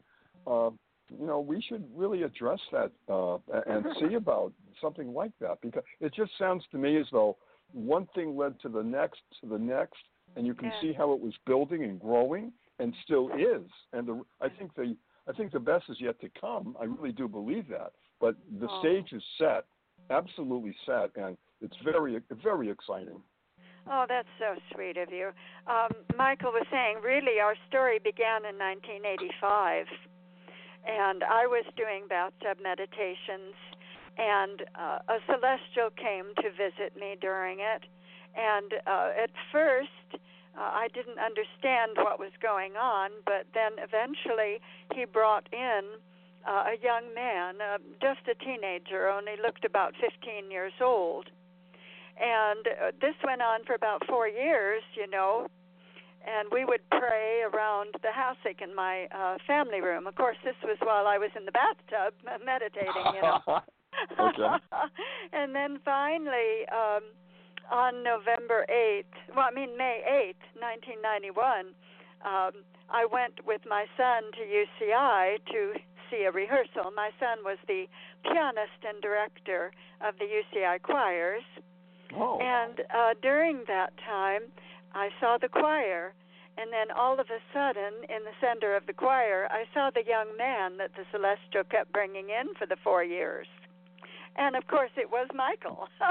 uh, 0.46 0.70
you 1.08 1.26
know, 1.26 1.40
we 1.40 1.60
should 1.62 1.84
really 1.96 2.22
address 2.22 2.60
that 2.72 2.92
uh, 3.08 3.38
and 3.66 3.86
see 3.98 4.14
about 4.14 4.52
something 4.80 5.14
like 5.14 5.32
that 5.40 5.60
because 5.60 5.84
it 6.00 6.12
just 6.14 6.36
sounds 6.38 6.64
to 6.72 6.78
me 6.78 6.96
as 6.98 7.06
though 7.10 7.36
one 7.72 8.06
thing 8.14 8.36
led 8.36 8.60
to 8.60 8.68
the 8.68 8.82
next, 8.82 9.20
to 9.40 9.46
the 9.46 9.58
next, 9.58 10.02
and 10.36 10.46
you 10.46 10.54
can 10.54 10.70
Yeah. 10.70 10.80
see 10.80 10.92
how 10.92 11.12
it 11.12 11.20
was 11.20 11.36
building 11.46 11.84
and 11.84 12.00
growing 12.00 12.52
and 12.78 12.94
still 13.02 13.30
is. 13.36 13.70
And 13.92 14.06
the, 14.06 14.24
I 14.40 14.48
think 14.48 14.74
the 14.74 14.96
I 15.28 15.32
think 15.32 15.52
the 15.52 15.60
best 15.60 15.88
is 15.88 16.00
yet 16.00 16.18
to 16.20 16.28
come. 16.30 16.76
I 16.80 16.84
really 16.84 17.12
do 17.12 17.28
believe 17.28 17.68
that. 17.68 17.92
But 18.18 18.34
the 18.58 18.68
Oh. 18.68 18.78
stage 18.80 19.12
is 19.12 19.22
set, 19.38 19.66
absolutely 20.08 20.72
set, 20.86 21.14
and 21.16 21.36
it's 21.60 21.76
very 21.78 22.18
very 22.30 22.70
exciting. 22.70 23.22
Oh, 23.86 24.06
that's 24.08 24.28
so 24.38 24.56
sweet 24.72 24.96
of 24.96 25.12
you. 25.12 25.32
Um, 25.66 25.90
Michael 26.16 26.52
was 26.52 26.66
saying, 26.70 27.00
really, 27.00 27.40
our 27.40 27.54
story 27.68 27.98
began 27.98 28.44
in 28.44 28.58
1985, 28.58 29.88
and 30.84 31.24
I 31.24 31.46
was 31.46 31.64
doing 31.76 32.06
bathtub 32.08 32.58
meditations, 32.60 33.54
and 34.18 34.62
uh, 34.74 34.98
a 35.08 35.18
celestial 35.26 35.90
came 35.96 36.34
to 36.42 36.50
visit 36.50 36.96
me 36.98 37.16
during 37.20 37.58
it. 37.60 37.84
And 38.36 38.74
uh, 38.86 39.10
at 39.22 39.30
first, 39.50 39.88
uh, 40.12 40.60
I 40.60 40.88
didn't 40.94 41.18
understand 41.18 41.96
what 41.96 42.18
was 42.18 42.32
going 42.42 42.76
on, 42.76 43.10
but 43.24 43.46
then 43.54 43.72
eventually 43.78 44.60
he 44.94 45.04
brought 45.04 45.48
in 45.52 45.82
uh, 46.46 46.72
a 46.72 46.76
young 46.82 47.14
man, 47.14 47.60
uh, 47.60 47.78
just 48.00 48.26
a 48.28 48.34
teenager, 48.44 49.08
only 49.08 49.36
looked 49.42 49.64
about 49.64 49.94
15 50.00 50.50
years 50.50 50.72
old 50.80 51.30
and 52.20 52.66
uh, 52.68 52.92
this 53.00 53.14
went 53.24 53.40
on 53.40 53.64
for 53.64 53.74
about 53.74 54.06
four 54.06 54.28
years, 54.28 54.82
you 54.94 55.08
know, 55.08 55.48
and 56.26 56.48
we 56.52 56.66
would 56.66 56.82
pray 56.90 57.40
around 57.42 57.94
the 58.02 58.12
hassock 58.12 58.60
in 58.60 58.74
my 58.74 59.08
uh, 59.10 59.38
family 59.46 59.80
room. 59.80 60.06
Of 60.06 60.16
course, 60.16 60.36
this 60.44 60.54
was 60.62 60.76
while 60.80 61.06
I 61.06 61.16
was 61.16 61.30
in 61.34 61.46
the 61.46 61.52
bathtub 61.52 62.12
meditating, 62.44 63.14
you 63.14 63.22
know. 63.22 63.60
okay. 64.18 64.56
and 65.32 65.54
then 65.54 65.78
finally, 65.84 66.66
um, 66.72 67.02
on 67.70 68.02
November 68.02 68.66
8th, 68.68 69.34
well, 69.34 69.46
I 69.50 69.54
mean 69.54 69.76
May 69.76 70.02
8th, 70.34 70.60
1991, 70.60 71.74
um, 72.24 72.64
I 72.90 73.06
went 73.06 73.46
with 73.46 73.62
my 73.68 73.86
son 73.96 74.24
to 74.32 74.42
UCI 74.42 75.38
to 75.52 75.74
see 76.10 76.24
a 76.24 76.32
rehearsal. 76.32 76.90
My 76.94 77.10
son 77.20 77.38
was 77.44 77.58
the 77.68 77.86
pianist 78.24 78.82
and 78.82 79.00
director 79.00 79.70
of 80.00 80.14
the 80.18 80.26
UCI 80.26 80.82
choirs. 80.82 81.44
Oh. 82.16 82.40
And 82.40 82.80
uh, 82.92 83.14
during 83.22 83.62
that 83.68 83.92
time, 84.04 84.42
I 84.94 85.10
saw 85.20 85.38
the 85.38 85.48
choir, 85.48 86.12
and 86.58 86.72
then 86.72 86.90
all 86.90 87.20
of 87.20 87.28
a 87.30 87.38
sudden, 87.54 88.02
in 88.10 88.24
the 88.26 88.34
center 88.40 88.74
of 88.74 88.86
the 88.86 88.92
choir, 88.92 89.46
I 89.50 89.64
saw 89.72 89.90
the 89.90 90.02
young 90.04 90.36
man 90.36 90.76
that 90.78 90.90
the 90.96 91.04
Celestial 91.12 91.62
kept 91.70 91.92
bringing 91.92 92.28
in 92.30 92.54
for 92.58 92.66
the 92.66 92.76
four 92.82 93.04
years. 93.04 93.46
And 94.36 94.56
of 94.56 94.66
course, 94.66 94.90
it 94.96 95.10
was 95.10 95.28
Michael. 95.34 95.88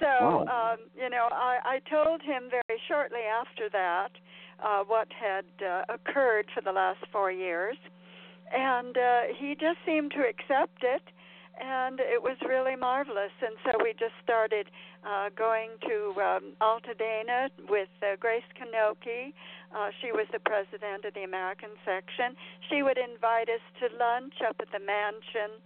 so, 0.00 0.06
Wow. 0.20 0.72
um, 0.74 0.78
you 0.96 1.08
know, 1.08 1.28
I, 1.32 1.58
I 1.64 1.80
told 1.90 2.22
him 2.22 2.50
very 2.50 2.80
shortly 2.88 3.20
after 3.20 3.68
that 3.70 4.10
uh, 4.62 4.84
what 4.84 5.08
had 5.12 5.44
uh, 5.64 5.84
occurred 5.88 6.46
for 6.54 6.60
the 6.60 6.72
last 6.72 7.00
four 7.10 7.30
years. 7.30 7.76
And 8.54 8.96
uh, 8.96 9.20
he 9.38 9.54
just 9.54 9.78
seemed 9.86 10.12
to 10.12 10.20
accept 10.28 10.82
it 10.82 11.02
and 11.60 12.00
it 12.00 12.22
was 12.22 12.36
really 12.48 12.76
marvelous. 12.76 13.32
And 13.40 13.56
so 13.64 13.72
we 13.82 13.92
just 13.92 14.14
started 14.22 14.68
uh, 15.04 15.28
going 15.36 15.70
to 15.82 16.20
um, 16.20 16.52
Altadena 16.60 17.50
with 17.68 17.88
uh, 18.02 18.16
Grace 18.18 18.42
Knoche. 18.58 19.32
Uh, 19.74 19.88
she 20.00 20.12
was 20.12 20.26
the 20.32 20.38
president 20.38 21.04
of 21.04 21.14
the 21.14 21.24
American 21.24 21.70
section. 21.84 22.36
She 22.68 22.82
would 22.82 22.98
invite 22.98 23.48
us 23.48 23.64
to 23.80 23.88
lunch 23.96 24.34
up 24.46 24.56
at 24.60 24.70
the 24.70 24.84
mansion, 24.84 25.56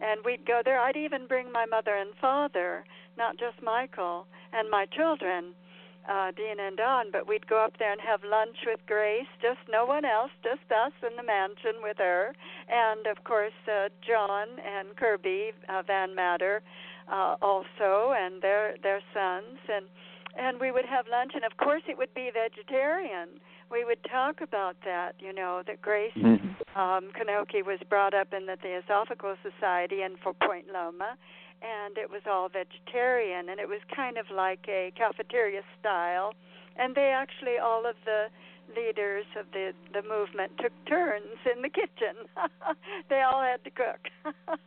and 0.00 0.20
we'd 0.24 0.44
go 0.44 0.62
there. 0.64 0.80
I'd 0.80 0.96
even 0.96 1.26
bring 1.26 1.52
my 1.52 1.64
mother 1.66 1.94
and 1.94 2.10
father, 2.20 2.84
not 3.16 3.38
just 3.38 3.62
Michael, 3.62 4.26
and 4.52 4.68
my 4.68 4.86
children. 4.86 5.54
Uh, 6.02 6.32
Dina 6.32 6.66
and 6.66 6.76
Don, 6.76 7.12
but 7.12 7.28
we'd 7.28 7.46
go 7.46 7.62
up 7.62 7.78
there 7.78 7.92
and 7.92 8.00
have 8.00 8.24
lunch 8.24 8.56
with 8.66 8.80
Grace, 8.88 9.30
just 9.40 9.60
no 9.70 9.86
one 9.86 10.04
else, 10.04 10.32
just 10.42 10.66
us 10.74 10.90
in 11.08 11.14
the 11.16 11.22
mansion 11.22 11.78
with 11.80 11.96
her, 11.98 12.34
and 12.68 13.06
of 13.06 13.22
course 13.22 13.54
uh, 13.68 13.88
John 14.04 14.48
and 14.66 14.96
Kirby 14.96 15.52
uh, 15.68 15.82
Van 15.86 16.12
Mater 16.12 16.60
uh, 17.06 17.36
also, 17.40 18.14
and 18.18 18.42
their 18.42 18.74
their 18.82 19.00
sons, 19.14 19.62
and 19.72 19.86
and 20.36 20.58
we 20.58 20.72
would 20.72 20.86
have 20.86 21.06
lunch, 21.06 21.32
and 21.36 21.44
of 21.44 21.56
course 21.56 21.82
it 21.86 21.96
would 21.96 22.12
be 22.14 22.30
vegetarian. 22.34 23.28
We 23.72 23.86
would 23.86 24.04
talk 24.04 24.42
about 24.42 24.76
that, 24.84 25.14
you 25.18 25.32
know, 25.32 25.62
that 25.66 25.80
Grace 25.80 26.12
Mhm. 26.12 26.54
um, 26.76 27.10
Knoche 27.12 27.64
was 27.64 27.80
brought 27.88 28.12
up 28.12 28.34
in 28.34 28.44
the 28.44 28.56
Theosophical 28.56 29.34
Society 29.42 30.02
and 30.02 30.18
for 30.20 30.34
Point 30.34 30.68
Loma, 30.70 31.16
and 31.62 31.96
it 31.96 32.10
was 32.10 32.20
all 32.26 32.50
vegetarian, 32.50 33.48
and 33.48 33.58
it 33.58 33.66
was 33.66 33.80
kind 33.84 34.18
of 34.18 34.30
like 34.30 34.68
a 34.68 34.92
cafeteria 34.94 35.62
style. 35.80 36.34
And 36.76 36.94
they 36.94 37.10
actually, 37.10 37.58
all 37.58 37.86
of 37.86 37.96
the 38.04 38.30
leaders 38.76 39.26
of 39.36 39.50
the 39.52 39.74
the 39.92 40.02
movement 40.02 40.56
took 40.58 40.72
turns 40.84 41.38
in 41.46 41.62
the 41.62 41.68
kitchen. 41.70 42.28
they 43.08 43.22
all 43.22 43.40
had 43.40 43.64
to 43.64 43.70
cook. 43.70 44.08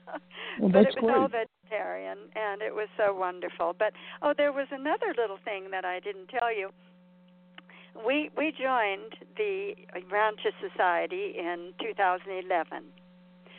Well, 0.60 0.70
but 0.70 0.88
it 0.88 1.01
was 1.01 1.14
all 1.14 1.28
vegetarian, 1.28 2.18
and 2.34 2.62
it 2.62 2.74
was 2.74 2.88
so 2.95 3.14
wonderful. 3.14 3.74
But 3.78 3.91
oh, 4.22 4.34
there 4.34 4.53
was 4.53 4.68
another 4.72 5.14
little 5.18 5.38
thing 5.43 5.70
that 5.72 5.84
I 5.84 5.99
didn't 5.99 6.30
tell 6.30 6.53
you. 6.53 6.72
We 8.05 8.29
we 8.37 8.51
joined 8.51 9.15
the 9.37 9.75
Urantia 9.95 10.51
Society 10.59 11.35
in 11.37 11.73
2011. 11.79 12.83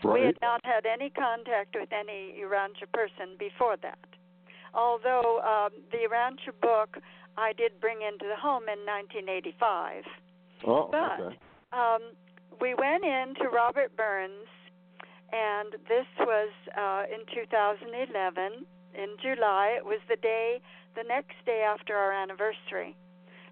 Right. 0.04 0.12
We 0.20 0.26
had 0.26 0.36
not 0.42 0.60
had 0.64 0.84
any 0.84 1.10
contact 1.10 1.74
with 1.78 1.90
any 1.92 2.34
Urantia 2.40 2.90
person 2.92 3.36
before 3.38 3.76
that. 3.82 3.98
Although 4.74 5.40
um, 5.40 5.72
the 5.90 5.98
Urantia 6.08 6.52
book 6.60 6.98
I 7.38 7.52
did 7.52 7.80
bring 7.80 7.98
into 8.02 8.26
the 8.26 8.36
home 8.36 8.64
in 8.68 8.80
1985. 8.84 10.04
Oh, 10.66 10.88
But 10.90 11.20
okay. 11.20 11.36
um, 11.72 12.12
we 12.60 12.74
went 12.74 13.04
in 13.04 13.34
to 13.40 13.48
Robert 13.48 13.94
Burns, 13.96 14.48
and 15.32 15.72
this 15.88 16.06
was 16.20 16.50
uh, 16.76 17.04
in 17.12 17.24
2011 17.34 18.64
in 18.94 19.08
July. 19.20 19.76
It 19.76 19.84
was 19.84 20.00
the 20.08 20.16
day, 20.16 20.60
the 20.94 21.04
next 21.04 21.36
day 21.44 21.62
after 21.66 21.94
our 21.94 22.12
anniversary, 22.12 22.96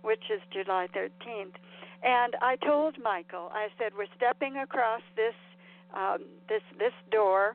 which 0.05 0.31
is 0.31 0.41
July 0.53 0.87
13th. 0.95 1.57
And 2.05 2.37
I 2.43 2.57
told 2.57 3.01
Michael, 3.03 3.51
I 3.53 3.69
said, 3.79 3.93
we're 3.97 4.13
stepping 4.17 4.59
across 4.59 5.01
this 5.17 5.35
um, 5.95 6.27
this 6.49 6.63
this 6.79 6.93
door, 7.11 7.55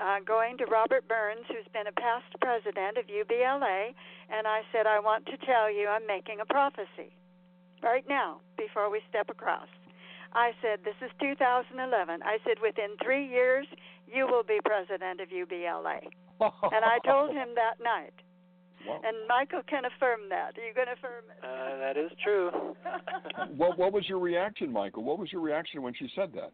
uh, 0.00 0.20
going 0.24 0.56
to 0.58 0.64
Robert 0.66 1.06
Burns, 1.08 1.44
who's 1.48 1.66
been 1.72 1.88
a 1.88 1.92
past 1.92 2.30
president 2.40 2.96
of 2.96 3.06
UBLA, 3.06 3.92
and 4.30 4.46
I 4.46 4.62
said, 4.72 4.86
I 4.86 5.00
want 5.00 5.26
to 5.26 5.36
tell 5.44 5.66
you, 5.70 5.88
I'm 5.88 6.06
making 6.06 6.38
a 6.40 6.46
prophecy 6.46 7.10
right 7.82 8.04
now 8.08 8.40
before 8.56 8.90
we 8.90 9.00
step 9.08 9.28
across. 9.28 9.68
I 10.32 10.52
said, 10.62 10.80
This 10.84 10.94
is 11.02 11.10
2011. 11.20 12.22
I 12.22 12.38
said, 12.46 12.58
Within 12.62 12.96
three 13.02 13.26
years, 13.26 13.66
you 14.06 14.26
will 14.26 14.44
be 14.44 14.60
president 14.64 15.20
of 15.20 15.28
UBLA. 15.28 16.08
And 16.72 16.84
I 16.84 16.98
told 17.04 17.32
him 17.32 17.48
that 17.56 17.82
night. 17.82 18.14
Wow. 18.86 19.00
And 19.04 19.16
Michael 19.28 19.62
can 19.68 19.84
affirm 19.84 20.20
that. 20.30 20.56
Are 20.56 20.66
you 20.66 20.74
going 20.74 20.86
to 20.86 20.94
affirm 20.94 21.24
it? 21.30 21.44
Uh, 21.44 21.78
that 21.78 21.96
is 21.96 22.10
true. 22.22 22.50
what 23.56 23.78
what 23.78 23.92
was 23.92 24.08
your 24.08 24.18
reaction, 24.18 24.72
Michael? 24.72 25.04
What 25.04 25.18
was 25.18 25.30
your 25.32 25.42
reaction 25.42 25.82
when 25.82 25.94
she 25.94 26.08
said 26.14 26.32
that? 26.34 26.52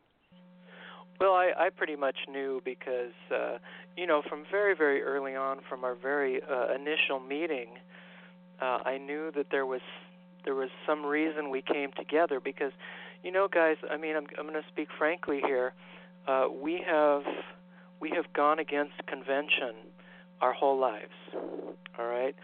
Well, 1.21 1.33
I, 1.33 1.53
I 1.57 1.71
pretty 1.71 1.97
much 1.97 2.17
knew 2.31 2.61
because, 2.65 3.15
uh, 3.35 3.57
you 3.97 4.07
know, 4.07 4.23
from 4.29 4.45
very, 4.51 4.77
very 4.77 5.03
early 5.03 5.35
on, 5.35 5.61
from 5.67 5.83
our 5.83 5.95
very 5.95 6.43
uh, 6.43 6.75
initial 6.75 7.21
meeting, 7.27 7.69
uh, 8.61 8.81
I 8.85 8.99
knew 8.99 9.31
that 9.35 9.47
there 9.51 9.65
was 9.67 9.81
there 10.45 10.55
was 10.55 10.69
some 10.87 11.05
reason 11.05 11.51
we 11.51 11.63
came 11.63 11.91
together 11.97 12.39
because, 12.39 12.73
you 13.23 13.33
know, 13.33 13.49
guys. 13.49 13.77
I 13.91 13.97
mean, 13.97 14.17
I'm 14.17 14.27
I'm 14.39 14.47
going 14.47 14.61
to 14.61 14.69
speak 14.69 14.89
frankly 14.99 15.41
here. 15.45 15.73
Uh, 16.27 16.47
we 16.51 16.83
have 16.87 17.23
we 18.01 18.11
have 18.11 18.33
gone 18.35 18.59
against 18.59 18.95
convention 19.07 19.75
our 20.41 20.53
whole 20.53 20.79
lives. 20.79 21.13
All 21.99 22.07
right. 22.07 22.35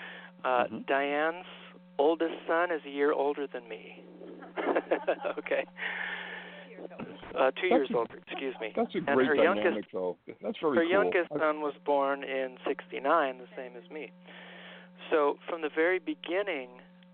Uh, 0.44 0.64
Mhm. 0.64 0.86
Diane's 0.86 1.46
oldest 1.98 2.34
son 2.46 2.70
is 2.72 2.80
a 2.84 2.90
year 2.90 3.12
older 3.12 3.46
than 3.46 3.68
me. 3.68 4.02
okay. 5.38 5.64
Uh, 7.38 7.50
two 7.60 7.66
years 7.68 7.88
That's 7.88 7.94
a- 7.94 7.98
older, 7.98 8.18
excuse 8.26 8.54
me. 8.60 8.72
That's 8.76 8.94
a 8.94 8.98
And 8.98 9.06
great 9.14 9.26
her 9.28 9.36
dynamic, 9.36 9.64
youngest- 9.64 9.92
though. 9.92 10.16
That's 10.42 10.58
very 10.58 10.76
her 10.76 10.82
cool. 10.82 10.90
youngest 10.90 11.32
I- 11.32 11.38
son 11.38 11.60
was 11.60 11.74
born 11.84 12.24
in 12.24 12.58
'69, 12.66 13.38
the 13.38 13.46
same 13.56 13.72
as 13.76 13.88
me. 13.90 14.10
So 15.10 15.38
from 15.48 15.62
the 15.62 15.68
very 15.70 15.98
beginning, 15.98 16.68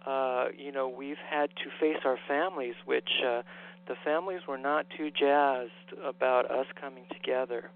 uh, 0.06 0.48
you 0.56 0.72
know, 0.72 0.88
we've 0.88 1.18
had 1.18 1.50
to 1.56 1.70
face 1.78 1.98
our 2.04 2.16
families, 2.26 2.74
which 2.84 3.22
uh, 3.24 3.42
the 3.86 3.94
families 4.04 4.46
were 4.46 4.58
not 4.58 4.86
too 4.90 5.10
jazzed 5.10 5.92
about 6.02 6.50
us 6.50 6.66
coming 6.80 7.04
together. 7.12 7.70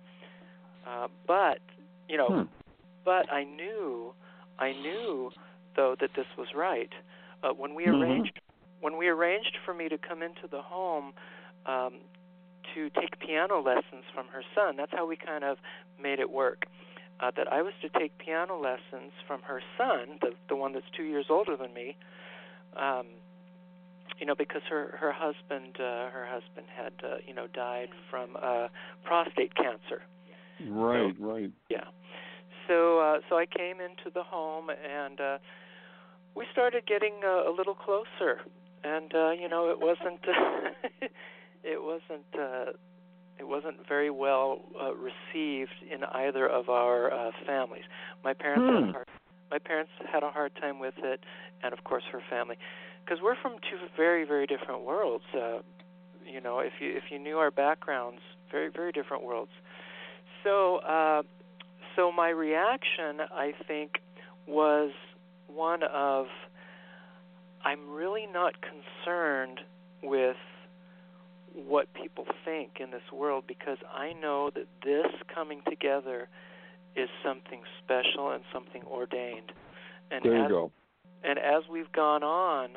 Uh, 0.87 1.09
but 1.27 1.61
you 2.09 2.17
know, 2.17 2.27
Hmm. 2.29 2.43
But 3.05 3.33
I 3.33 3.45
knew, 3.45 4.15
I 4.59 4.73
knew 4.73 5.33
though 5.77 5.97
that 6.01 6.11
this 6.15 6.27
was 6.37 6.49
right. 6.55 6.93
Uh, 7.43 7.51
when 7.51 7.75
we 7.75 7.87
Mhm. 7.87 8.01
arranged, 8.01 8.41
when 8.81 8.97
we 8.97 9.09
arranged 9.09 9.57
for 9.65 9.75
me 9.75 9.89
to 9.89 9.99
come 9.99 10.23
into 10.23 10.47
the 10.51 10.63
home 10.63 11.13
um, 11.67 11.95
to 12.75 12.91
take 12.91 13.19
piano 13.19 13.61
lessons 13.61 14.05
from 14.15 14.29
her 14.29 14.43
son, 14.55 14.77
that's 14.77 14.93
how 14.93 15.07
we 15.07 15.17
kind 15.17 15.45
of 15.45 15.59
made 16.01 16.19
it 16.19 16.31
work. 16.31 16.67
Uh, 17.21 17.31
that 17.37 17.53
I 17.53 17.63
was 17.63 17.73
to 17.83 17.89
take 17.89 18.17
piano 18.19 18.59
lessons 18.59 19.13
from 19.27 19.43
her 19.43 19.63
son, 19.79 20.19
the 20.21 20.33
the 20.49 20.57
one 20.57 20.73
that's 20.73 20.87
two 20.97 21.05
years 21.05 21.27
older 21.31 21.57
than 21.57 21.73
me. 21.73 21.97
Um, 22.77 23.07
you 24.19 24.27
know, 24.27 24.35
because 24.35 24.63
her 24.69 24.97
her 25.01 25.13
husband 25.13 25.77
uh, 25.77 26.11
her 26.11 26.27
husband 26.29 26.67
had 26.75 26.93
uh, 27.05 27.17
you 27.27 27.35
know 27.35 27.47
died 27.47 27.91
from 28.11 28.37
uh, 28.41 28.69
prostate 29.05 29.55
cancer. 29.55 30.03
Right, 30.69 31.15
right. 31.19 31.51
Yeah. 31.69 31.85
So 32.69 33.01
uh, 33.01 33.19
so 33.29 33.37
I 33.39 33.47
came 33.47 33.81
into 33.81 34.11
the 34.13 34.23
home 34.23 34.69
and 34.71 35.21
uh, 35.21 35.39
we 36.35 36.47
started 36.53 36.87
getting 36.87 37.15
uh, 37.25 37.51
a 37.51 37.53
little 37.57 37.75
closer, 37.75 38.41
and 38.85 39.13
uh, 39.15 39.31
you 39.31 39.49
know 39.49 39.71
it 39.71 39.79
wasn't 39.81 40.21
it 41.65 41.83
wasn't 41.83 42.27
uh, 42.39 42.73
it 43.39 43.47
wasn't 43.49 43.77
very 43.89 44.11
well 44.11 44.61
uh, 44.81 44.93
received 44.95 45.75
in 45.91 46.05
either 46.13 46.47
of 46.49 46.69
our 46.69 47.13
uh, 47.13 47.31
families. 47.47 47.85
My 48.25 48.33
parents 48.35 48.69
had 48.73 48.83
Hmm. 48.83 48.89
a 48.89 48.93
hard, 48.93 49.07
my 49.51 49.59
parents 49.59 49.93
had 50.11 50.23
a 50.23 50.31
hard 50.31 50.53
time 50.61 50.79
with 50.79 50.95
it, 50.99 51.21
and 51.63 51.73
of 51.73 51.85
course 51.85 52.05
her 52.13 52.23
family, 52.31 52.57
because 53.05 53.19
we're 53.23 53.37
from 53.41 53.55
two 53.71 53.79
very 53.97 54.25
very 54.25 54.47
different 54.47 54.85
worlds. 54.85 55.25
Uh, 55.35 55.59
you 56.25 56.41
know, 56.41 56.61
if 56.61 56.73
you 56.81 56.91
if 56.97 57.05
you 57.11 57.19
knew 57.19 57.39
our 57.39 57.51
backgrounds, 57.51 58.21
very 58.51 58.71
very 58.71 58.93
different 58.93 59.25
worlds. 59.25 59.51
So, 60.45 60.77
uh, 60.79 61.23
so 61.97 62.13
my 62.13 62.29
reaction, 62.31 63.21
I 63.33 63.53
think, 63.67 64.01
was 64.47 64.93
one 65.47 65.83
of 65.83 66.27
I'm 67.65 67.91
really 67.91 68.27
not 68.27 68.55
concerned 68.61 69.61
with 70.03 70.37
what 71.55 71.93
people 71.95 72.27
think 72.45 72.79
in 72.81 72.91
this 72.91 73.13
world 73.13 73.45
because 73.47 73.79
I 73.95 74.15
know 74.15 74.51
that 74.55 74.67
this 74.85 75.07
coming 75.33 75.63
together 75.69 76.29
is 76.97 77.09
something 77.25 77.61
special 77.85 78.31
and 78.31 78.43
something 78.53 78.83
ordained. 78.85 79.53
And 80.11 80.25
there 80.25 80.37
you 80.37 80.45
as, 80.45 80.51
go. 80.51 80.73
And 81.23 81.39
as 81.39 81.63
we've 81.71 81.93
gone 81.93 82.23
on, 82.23 82.71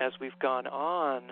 as 0.00 0.12
we've 0.20 0.38
gone 0.40 0.66
on, 0.66 1.30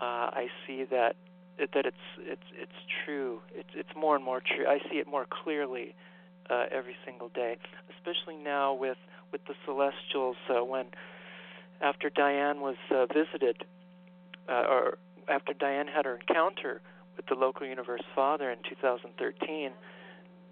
uh, 0.00 0.30
I 0.32 0.46
see 0.66 0.84
that 0.84 1.16
that 1.58 1.84
it's 1.84 1.96
it's 2.18 2.46
it's 2.56 2.72
true. 3.04 3.40
It's 3.54 3.68
it's 3.74 3.90
more 3.94 4.16
and 4.16 4.24
more 4.24 4.40
true. 4.40 4.66
I 4.66 4.78
see 4.90 4.96
it 4.96 5.06
more 5.06 5.26
clearly 5.28 5.94
uh, 6.50 6.66
every 6.70 6.96
single 7.04 7.28
day, 7.28 7.56
especially 7.96 8.36
now 8.36 8.74
with 8.74 8.98
with 9.32 9.44
the 9.46 9.54
celestials. 9.64 10.36
Uh, 10.48 10.64
when 10.64 10.86
after 11.80 12.10
Diane 12.10 12.60
was 12.60 12.76
uh, 12.90 13.06
visited, 13.06 13.64
uh, 14.48 14.64
or 14.68 14.98
after 15.28 15.52
Diane 15.52 15.86
had 15.86 16.04
her 16.04 16.16
encounter 16.16 16.80
with 17.16 17.26
the 17.26 17.34
local 17.34 17.66
universe 17.66 18.02
father 18.14 18.50
in 18.50 18.58
2013 18.68 19.70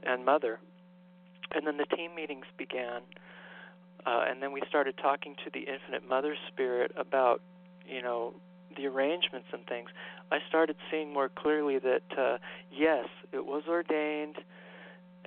and 0.04 0.24
mother, 0.24 0.58
and 1.54 1.66
then 1.66 1.76
the 1.76 1.96
team 1.96 2.14
meetings 2.14 2.46
began, 2.56 3.02
uh, 4.06 4.24
and 4.28 4.42
then 4.42 4.52
we 4.52 4.62
started 4.68 4.96
talking 4.96 5.34
to 5.44 5.50
the 5.52 5.60
Infinite 5.60 6.08
Mother 6.08 6.36
Spirit 6.48 6.92
about, 6.96 7.42
you 7.86 8.02
know, 8.02 8.34
the 8.76 8.86
arrangements 8.86 9.48
and 9.52 9.66
things. 9.66 9.90
I 10.30 10.38
started 10.48 10.76
seeing 10.90 11.12
more 11.12 11.28
clearly 11.28 11.78
that 11.78 12.02
uh, 12.16 12.38
yes, 12.70 13.06
it 13.32 13.44
was 13.44 13.64
ordained, 13.68 14.36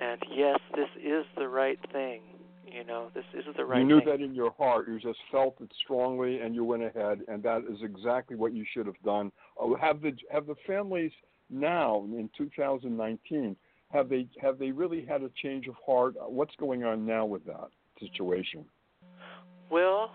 and 0.02 0.22
yes, 0.34 0.58
this 0.74 0.88
is 1.02 1.24
the 1.36 1.48
right 1.48 1.78
thing. 1.92 2.22
You 2.66 2.84
know, 2.84 3.10
this 3.14 3.24
is 3.34 3.44
the 3.56 3.64
right. 3.64 3.78
Thing. 3.78 3.88
You 3.88 3.94
knew 3.96 4.00
thing. 4.00 4.18
that 4.18 4.24
in 4.24 4.34
your 4.34 4.52
heart. 4.52 4.88
You 4.88 4.98
just 4.98 5.18
felt 5.30 5.56
it 5.60 5.70
strongly, 5.84 6.40
and 6.40 6.54
you 6.54 6.64
went 6.64 6.82
ahead, 6.82 7.20
and 7.28 7.42
that 7.42 7.64
is 7.70 7.78
exactly 7.82 8.36
what 8.36 8.54
you 8.54 8.64
should 8.72 8.86
have 8.86 9.00
done. 9.04 9.30
Uh, 9.60 9.74
have 9.80 10.00
the 10.00 10.12
have 10.30 10.46
the 10.46 10.54
families 10.66 11.12
now 11.50 12.04
in 12.04 12.30
2019 12.36 13.56
have 13.92 14.08
they 14.08 14.26
have 14.40 14.58
they 14.58 14.70
really 14.70 15.04
had 15.04 15.22
a 15.22 15.30
change 15.42 15.66
of 15.66 15.74
heart? 15.84 16.14
Uh, 16.16 16.28
What's 16.28 16.54
going 16.56 16.82
on 16.84 17.04
now 17.04 17.26
with 17.26 17.44
that 17.44 17.68
situation? 18.00 18.64
Well, 19.70 20.10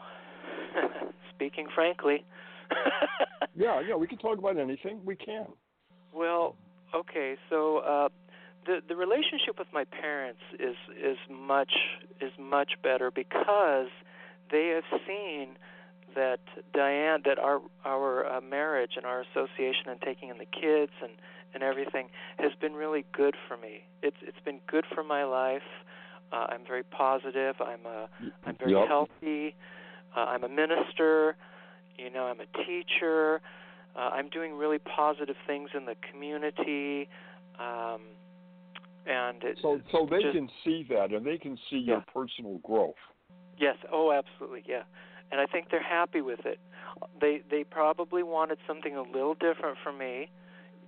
speaking 1.35 1.67
frankly. 1.73 2.25
Yeah, 3.55 3.81
yeah, 3.81 3.95
we 3.95 4.05
can 4.05 4.19
talk 4.19 4.37
about 4.37 4.59
anything. 4.59 5.01
We 5.03 5.15
can. 5.15 5.47
Well, 6.13 6.55
okay, 6.93 7.35
so 7.49 7.77
uh, 7.79 8.09
the 8.67 8.81
the 8.87 8.95
relationship 8.95 9.57
with 9.57 9.67
my 9.73 9.85
parents 9.85 10.41
is 10.59 10.75
is 11.01 11.17
much 11.31 11.73
is 12.21 12.31
much 12.39 12.73
better 12.83 13.09
because 13.09 13.87
they 14.51 14.67
have 14.75 14.83
seen 15.07 15.49
that 16.15 16.39
Diane 16.73 17.21
that 17.25 17.39
our 17.39 17.61
our 17.85 18.25
uh, 18.27 18.41
marriage 18.41 18.91
and 18.97 19.05
our 19.05 19.21
association 19.21 19.89
and 19.89 20.01
taking 20.01 20.29
in 20.29 20.37
the 20.37 20.45
kids 20.45 20.91
and 21.01 21.11
and 21.53 21.63
everything 21.63 22.09
has 22.37 22.51
been 22.59 22.73
really 22.73 23.05
good 23.13 23.35
for 23.47 23.57
me. 23.57 23.83
It's 24.03 24.17
it's 24.21 24.39
been 24.45 24.59
good 24.67 24.85
for 24.93 25.03
my 25.03 25.23
life. 25.23 25.69
Uh, 26.31 26.47
I'm 26.49 26.65
very 26.67 26.83
positive. 26.83 27.55
I'm 27.61 27.85
a 27.85 28.09
I'm 28.45 28.57
very 28.57 28.73
Yep. 28.73 28.87
healthy. 28.87 29.55
Uh, 30.15 30.25
I'm 30.25 30.43
a 30.43 30.49
minister. 30.49 31.35
You 31.97 32.11
know, 32.11 32.25
I'm 32.27 32.39
a 32.41 32.63
teacher. 32.65 33.41
Uh, 33.95 34.09
I'm 34.13 34.29
doing 34.29 34.53
really 34.55 34.77
positive 34.79 35.37
things 35.47 35.69
in 35.73 35.85
the 35.85 35.95
community. 36.11 37.09
Um, 37.59 38.01
and 39.07 39.43
it, 39.43 39.57
So 39.61 39.81
so 39.91 40.05
they 40.09 40.21
just- 40.21 40.33
can 40.33 40.49
see 40.63 40.83
that, 40.89 41.11
and 41.11 41.25
they 41.25 41.37
can 41.37 41.57
see 41.69 41.77
your 41.77 42.01
personal 42.13 42.57
growth. 42.59 42.95
Yes, 43.57 43.77
oh 43.91 44.11
absolutely, 44.11 44.63
yeah. 44.67 44.83
And 45.31 45.41
I 45.41 45.45
think 45.45 45.69
they're 45.71 45.81
happy 45.81 46.21
with 46.21 46.45
it. 46.45 46.59
They 47.19 47.41
they 47.49 47.63
probably 47.63 48.23
wanted 48.23 48.59
something 48.67 48.95
a 48.95 49.01
little 49.01 49.33
different 49.33 49.77
from 49.83 49.97
me. 49.97 50.29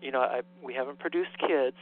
You 0.02 0.12
know, 0.12 0.22
I 0.22 0.42
we 0.64 0.74
haven't 0.74 1.00
produced 1.00 1.38
kids. 1.40 1.78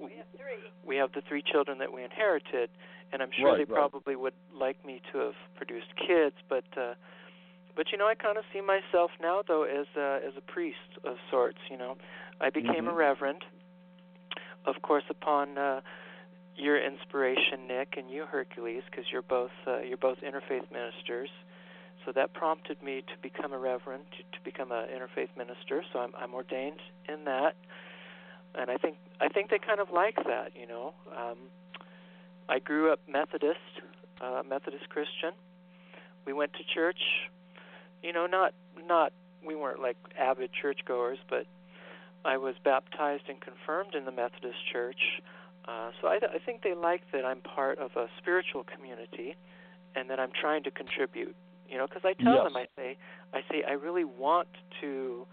We 0.00 0.12
have 0.16 0.26
three. 0.36 0.70
We 0.84 0.96
have 0.96 1.12
the 1.12 1.22
three 1.28 1.42
children 1.42 1.78
that 1.78 1.92
we 1.92 2.02
inherited, 2.04 2.70
and 3.12 3.22
I'm 3.22 3.30
sure 3.32 3.46
Right, 3.52 3.58
they 3.58 3.64
right. 3.64 3.90
probably 3.90 4.16
would 4.16 4.34
like 4.52 4.84
me 4.84 5.00
to 5.12 5.18
have 5.18 5.34
produced 5.56 5.94
kids, 5.96 6.36
but 6.48 6.64
uh 6.76 6.94
but 7.76 7.90
you 7.90 7.98
know, 7.98 8.06
I 8.06 8.14
kind 8.14 8.38
of 8.38 8.44
see 8.52 8.60
myself 8.60 9.10
now 9.20 9.42
though 9.46 9.64
as 9.64 9.86
a, 9.96 10.20
as 10.26 10.34
a 10.36 10.40
priest 10.40 10.98
of 11.04 11.16
sorts, 11.30 11.58
you 11.70 11.76
know. 11.76 11.96
I 12.40 12.50
became 12.50 12.86
a 12.86 12.92
Mhm. 12.92 12.96
reverend 12.96 13.44
of 14.66 14.82
course 14.82 15.04
upon 15.10 15.58
uh 15.58 15.80
your 16.56 16.78
inspiration, 16.78 17.66
Nick, 17.66 17.94
and 17.96 18.08
you, 18.08 18.26
Hercules, 18.26 18.82
because 18.90 19.06
you're 19.10 19.22
both 19.22 19.50
uh, 19.66 19.80
you're 19.80 19.96
both 19.96 20.18
interfaith 20.20 20.70
ministers. 20.72 21.28
So 22.04 22.12
that 22.12 22.32
prompted 22.34 22.82
me 22.82 23.00
to 23.00 23.14
become 23.22 23.52
a 23.52 23.58
reverend, 23.58 24.04
to, 24.12 24.38
to 24.38 24.44
become 24.44 24.70
an 24.72 24.86
interfaith 24.88 25.30
minister. 25.38 25.82
So 25.92 26.00
I'm, 26.00 26.12
I'm 26.16 26.34
ordained 26.34 26.80
in 27.08 27.24
that, 27.24 27.56
and 28.54 28.70
I 28.70 28.76
think 28.76 28.96
I 29.20 29.28
think 29.28 29.50
they 29.50 29.58
kind 29.58 29.80
of 29.80 29.90
like 29.90 30.16
that. 30.16 30.52
You 30.58 30.66
know, 30.66 30.94
um, 31.16 31.38
I 32.48 32.58
grew 32.58 32.92
up 32.92 33.00
Methodist, 33.08 33.58
uh, 34.20 34.42
Methodist 34.48 34.88
Christian. 34.90 35.32
We 36.26 36.32
went 36.32 36.52
to 36.54 36.60
church. 36.72 37.00
You 38.02 38.12
know, 38.12 38.26
not 38.26 38.54
not 38.86 39.12
we 39.46 39.56
weren't 39.56 39.80
like 39.80 39.96
avid 40.18 40.50
churchgoers, 40.52 41.18
but 41.28 41.46
I 42.24 42.36
was 42.36 42.54
baptized 42.64 43.24
and 43.28 43.40
confirmed 43.40 43.94
in 43.94 44.04
the 44.04 44.12
Methodist 44.12 44.58
Church. 44.72 45.20
Uh, 45.66 45.90
so 46.00 46.08
I, 46.08 46.18
th- 46.18 46.32
I 46.34 46.38
think 46.38 46.62
they 46.62 46.74
like 46.74 47.02
that 47.12 47.24
I'm 47.24 47.40
part 47.40 47.78
of 47.78 47.92
a 47.96 48.06
spiritual 48.18 48.64
community, 48.64 49.34
and 49.94 50.10
that 50.10 50.18
I'm 50.20 50.30
trying 50.38 50.62
to 50.64 50.70
contribute. 50.70 51.34
You 51.68 51.78
know, 51.78 51.86
because 51.86 52.02
I 52.04 52.12
tell 52.22 52.34
Yes. 52.34 52.44
them, 52.44 52.56
I 52.56 52.66
say, 52.76 52.96
I 53.32 53.40
say, 53.50 53.64
I 53.66 53.72
really 53.72 54.04
want 54.04 54.48
to 54.80 55.26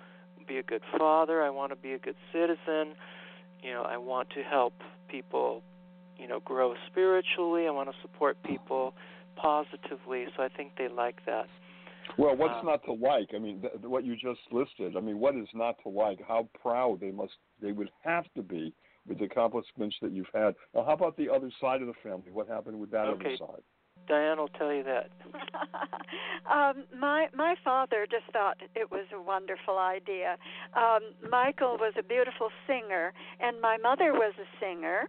be 0.48 0.58
a 0.58 0.64
good 0.64 0.82
father. 0.98 1.42
I 1.42 1.50
want 1.50 1.72
to 1.72 1.76
be 1.76 1.94
a 1.94 2.00
good 2.00 2.16
citizen. 2.32 2.96
You 3.62 3.74
know, 3.74 3.84
I 3.84 3.98
want 3.98 4.30
to 4.32 4.44
help 4.44 4.74
people. 5.08 5.62
You 6.18 6.28
know, 6.28 6.40
grow 6.40 6.76
spiritually. 6.86 7.68
I 7.68 7.72
want 7.72 7.90
to 7.90 7.96
support 8.02 8.38
people 8.44 8.94
positively. 9.36 10.26
So 10.38 10.44
I 10.44 10.50
think 10.50 10.74
they 10.78 10.88
like 10.88 11.26
that. 11.26 11.48
Well, 12.18 12.36
what's 12.36 12.60
Uh, 12.60 12.64
not 12.64 12.84
to 12.86 12.94
like? 12.94 13.34
I 13.34 13.40
mean, 13.40 13.62
th- 13.62 13.74
what 13.84 14.04
you 14.04 14.16
just 14.16 14.42
listed. 14.52 14.98
I 14.98 15.00
mean, 15.00 15.20
what 15.20 15.36
is 15.36 15.48
not 15.54 15.78
to 15.84 15.90
like? 15.90 16.22
How 16.22 16.50
proud 16.60 17.00
they 17.00 17.12
must, 17.12 17.34
they 17.62 17.72
would 17.72 17.92
have 18.04 18.32
to 18.34 18.42
be 18.44 18.74
with 19.08 19.20
the 19.20 19.26
accomplishments 19.26 19.98
that 20.02 20.12
you've 20.12 20.30
had. 20.34 20.56
Now, 20.74 20.84
how 20.84 20.94
about 20.94 21.18
the 21.18 21.30
other 21.30 21.52
side 21.60 21.82
of 21.82 21.88
the 21.88 21.94
family? 22.04 22.32
What 22.32 22.48
happened 22.48 22.80
with 22.80 22.92
that 22.92 23.08
Okay. 23.08 23.36
other 23.36 23.38
side? 23.38 23.64
Diane 24.08 24.38
will 24.38 24.48
tell 24.50 24.74
you 24.74 24.84
that. 24.84 25.12
um, 26.52 26.84
my 26.98 27.28
my 27.36 27.56
father 27.64 28.08
just 28.10 28.32
thought 28.34 28.58
it 28.76 28.92
was 28.92 29.06
a 29.14 29.22
wonderful 29.22 29.78
idea. 29.78 30.38
Um, 30.74 31.14
Michael 31.30 31.78
was 31.78 31.94
a 31.98 32.04
beautiful 32.04 32.50
singer, 32.68 33.14
and 33.40 33.62
my 33.62 33.78
mother 33.78 34.14
was 34.14 34.34
a 34.40 34.48
singer, 34.60 35.08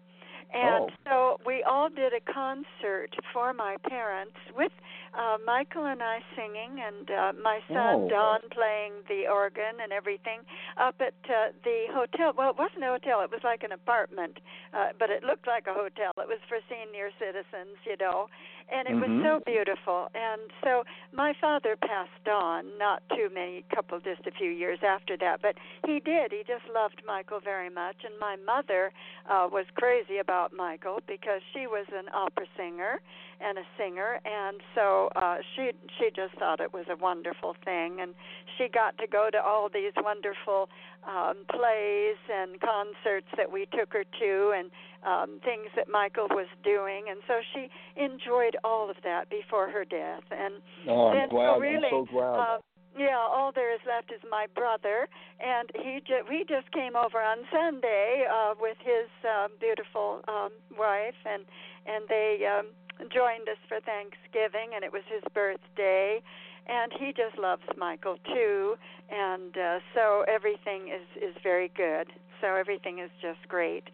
and 0.53 0.85
Oh. 0.85 0.91
so 1.05 1.41
we 1.47 1.63
all 1.63 1.89
did 1.89 2.13
a 2.13 2.21
concert 2.21 3.11
for 3.33 3.53
my 3.53 3.77
parents 3.89 4.37
with 4.57 4.73
uh, 5.15 5.37
Michael 5.45 5.85
and 5.85 6.03
I 6.03 6.21
singing, 6.35 6.81
and 6.81 7.11
uh, 7.11 7.33
my 7.43 7.61
son 7.69 8.05
Oh. 8.05 8.09
Don 8.09 8.41
playing 8.51 8.93
the 9.09 9.29
organ 9.29 9.81
and 9.83 9.93
everything 9.93 10.41
up 10.79 10.97
at 11.01 11.15
uh, 11.29 11.53
the 11.65 11.87
hotel. 11.93 12.33
Well, 12.37 12.51
it 12.51 12.59
wasn't 12.59 12.85
a 12.85 12.89
hotel; 12.89 13.21
it 13.21 13.31
was 13.31 13.45
like 13.45 13.63
an 13.63 13.73
apartment, 13.73 14.39
uh, 14.73 14.91
but 14.99 15.11
it 15.11 15.23
looked 15.23 15.47
like 15.47 15.67
a 15.67 15.75
hotel. 15.75 16.13
It 16.17 16.29
was 16.29 16.41
for 16.49 16.59
senior 16.69 17.11
citizens, 17.19 17.77
you 17.85 17.97
know, 18.01 18.29
and 18.69 18.89
it 18.89 18.95
Mhm. 18.95 19.01
was 19.01 19.23
so 19.23 19.41
beautiful. 19.41 20.11
And 20.15 20.41
so 20.63 20.85
my 21.13 21.33
father 21.35 21.77
passed 21.77 22.29
on, 22.29 22.67
not 22.79 23.03
too 23.11 23.29
many, 23.31 23.63
couple, 23.75 24.01
just 24.01 24.27
a 24.27 24.31
few 24.31 24.51
years 24.51 24.83
after 24.83 25.17
that, 25.19 25.43
but 25.43 25.57
he 25.87 26.01
did. 26.01 26.33
He 26.33 26.45
just 26.45 26.67
loved 26.69 27.03
Michael 27.07 27.41
very 27.41 27.71
much, 27.71 28.05
and 28.05 28.19
my 28.19 28.37
mother 28.37 28.93
uh, 29.27 29.49
was 29.51 29.67
crazy 29.75 30.19
about 30.19 30.53
Michael 30.53 31.01
because 31.07 31.43
she 31.53 31.67
was 31.67 31.87
an 31.93 32.09
opera 32.13 32.47
singer 32.57 33.01
and 33.45 33.59
a 33.59 33.67
singer, 33.77 34.21
and 34.25 34.61
so 34.75 35.09
uh, 35.17 35.37
she 35.55 35.73
she 35.99 36.11
just 36.15 36.35
thought 36.39 36.61
it 36.61 36.73
was 36.73 36.85
a 36.91 36.97
wonderful 36.97 37.55
thing, 37.65 37.99
and 38.01 38.15
she 38.57 38.69
got 38.69 38.97
to 38.99 39.07
go 39.07 39.29
to 39.33 39.39
all 39.43 39.69
these 39.73 39.93
wonderful 39.97 40.69
um, 41.07 41.45
plays 41.51 42.17
and 42.33 42.61
concerts 42.61 43.27
that 43.37 43.51
we 43.51 43.67
took 43.77 43.93
her 43.93 44.05
to, 44.05 44.53
and 44.57 44.71
um, 45.05 45.41
things 45.45 45.69
that 45.77 45.89
Michael 45.89 46.29
was 46.31 46.47
doing, 46.63 47.05
and 47.11 47.21
so 47.27 47.41
she 47.53 47.69
enjoyed 48.01 48.57
all 48.65 48.89
of 48.89 48.97
that 49.03 49.29
before 49.31 49.69
her 49.71 49.85
death. 49.85 50.23
And 50.31 50.55
Oh, 50.89 51.09
I'm 51.09 51.15
then, 51.17 51.29
so 51.31 51.37
glad. 51.37 51.61
really, 51.61 51.89
I'm 51.93 52.07
so 52.07 52.13
glad. 52.13 52.39
uh, 52.39 52.59
yeah, 52.99 53.17
all 53.17 53.53
there 53.55 53.73
is 53.75 53.81
left 53.89 54.13
is 54.13 54.21
my 54.31 54.47
brother, 54.55 55.09
and 55.41 55.71
he 55.75 56.01
ju- 56.07 56.25
we 56.29 56.45
just 56.47 56.71
came 56.73 56.95
over 56.95 57.19
on 57.23 57.39
Sunday 57.51 58.25
uh, 58.31 58.53
with 58.61 58.77
his 58.85 59.09
uh, 59.25 59.49
beautiful 59.59 60.21
um, 60.29 60.53
wife, 60.79 61.17
and 61.25 61.45
and 61.87 62.05
they 62.09 62.47
um, 62.47 62.67
joined 63.13 63.49
us 63.49 63.59
for 63.69 63.81
Thanksgiving, 63.81 64.75
and 64.75 64.85
it 64.85 64.93
was 64.93 65.03
his 65.09 65.23
birthday, 65.35 66.21
and 66.67 66.93
he 66.99 67.13
just 67.13 67.39
loves 67.39 67.63
Michael 67.77 68.17
too, 68.27 68.75
and 69.11 69.57
uh, 69.57 69.79
so 69.95 70.25
everything 70.29 70.89
is 70.89 71.07
is 71.23 71.35
very 71.43 71.71
good. 71.77 72.09
So 72.41 72.55
everything 72.55 72.99
is 72.99 73.11
just 73.21 73.47
great. 73.49 73.85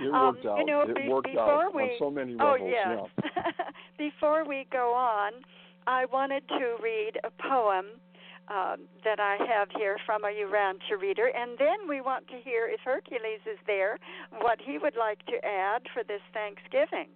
it 0.00 0.12
um, 0.12 0.34
worked 0.34 0.46
out. 0.46 0.58
you 0.58 0.66
know, 0.66 0.80
it 0.82 0.94
be- 0.96 1.08
worked 1.08 1.26
before 1.28 1.66
out 1.66 1.74
we- 1.74 1.82
on 1.82 1.90
so 1.98 2.10
many 2.10 2.34
levels. 2.34 2.58
Oh 2.60 2.66
yes. 2.66 3.08
Yeah. 3.24 3.42
Before 3.98 4.46
we 4.46 4.66
go 4.70 4.94
on, 4.94 5.32
I 5.86 6.04
wanted 6.06 6.46
to 6.48 6.76
read 6.82 7.18
a 7.24 7.30
poem 7.42 7.86
um, 8.48 8.86
that 9.04 9.20
I 9.20 9.36
have 9.48 9.68
here 9.76 9.98
from 10.06 10.24
a 10.24 10.28
Urantia 10.28 11.00
reader, 11.00 11.30
and 11.34 11.58
then 11.58 11.88
we 11.88 12.00
want 12.00 12.28
to 12.28 12.38
hear 12.42 12.68
if 12.68 12.80
Hercules 12.84 13.40
is 13.44 13.58
there, 13.66 13.98
what 14.40 14.58
he 14.64 14.78
would 14.78 14.96
like 14.96 15.24
to 15.26 15.44
add 15.44 15.82
for 15.92 16.02
this 16.04 16.22
Thanksgiving. 16.32 17.08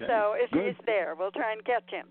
Okay. 0.00 0.06
So 0.08 0.34
if 0.36 0.50
Good. 0.50 0.66
he's 0.66 0.86
there, 0.86 1.14
we'll 1.14 1.30
try 1.30 1.52
and 1.52 1.64
get 1.64 1.82
him. 1.88 2.06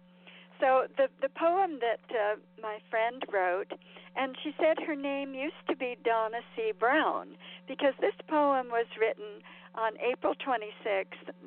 So 0.60 0.88
the 0.98 1.08
the 1.22 1.30
poem 1.30 1.80
that 1.80 2.04
uh, 2.12 2.36
my 2.62 2.80
friend 2.90 3.24
wrote, 3.32 3.72
and 4.16 4.36
she 4.44 4.54
said 4.60 4.78
her 4.86 4.96
name 4.96 5.34
used 5.34 5.64
to 5.70 5.76
be 5.76 5.98
Donna 6.04 6.42
C. 6.56 6.74
Brown 6.78 7.30
because 7.68 7.94
this 8.02 8.16
poem 8.28 8.68
was 8.68 8.86
written 9.00 9.42
on 9.76 9.94
April 10.04 10.36
26, 10.44 10.76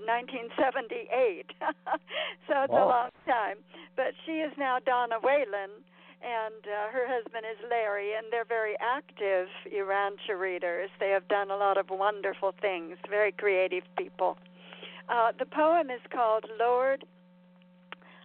1978. 0.06 1.52
so 2.48 2.62
it's 2.62 2.72
a 2.72 2.86
long 2.86 3.10
time. 3.26 3.58
But 3.96 4.14
she 4.24 4.40
is 4.40 4.52
now 4.56 4.78
Donna 4.78 5.16
Whalen, 5.22 5.84
and 6.22 6.62
uh, 6.64 6.88
her 6.92 7.04
husband 7.06 7.44
is 7.44 7.58
Larry, 7.68 8.14
and 8.14 8.26
they're 8.30 8.48
very 8.48 8.76
active 8.80 9.48
Urantia 9.68 10.38
readers. 10.38 10.88
They 11.00 11.10
have 11.10 11.28
done 11.28 11.50
a 11.50 11.56
lot 11.56 11.76
of 11.76 11.90
wonderful 11.90 12.54
things, 12.60 12.96
very 13.10 13.32
creative 13.32 13.84
people. 13.98 14.38
Uh, 15.08 15.32
the 15.38 15.46
poem 15.46 15.90
is 15.90 16.00
called 16.12 16.44
Lord, 16.58 17.04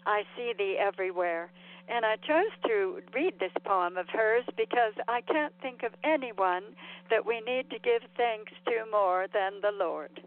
I 0.05 0.23
See 0.35 0.53
Thee 0.57 0.77
Everywhere. 0.79 1.51
And 1.89 2.05
I 2.05 2.17
chose 2.17 2.51
to 2.65 2.99
read 3.13 3.39
this 3.39 3.51
poem 3.63 3.95
of 3.95 4.07
hers 4.09 4.43
because 4.57 4.93
I 5.07 5.21
can't 5.21 5.53
think 5.61 5.83
of 5.83 5.93
anyone 6.03 6.63
that 7.09 7.25
we 7.25 7.39
need 7.39 7.69
to 7.69 7.79
give 7.79 8.01
thanks 8.17 8.51
to 8.65 8.91
more 8.91 9.27
than 9.33 9.61
the 9.61 9.71
Lord. 9.71 10.19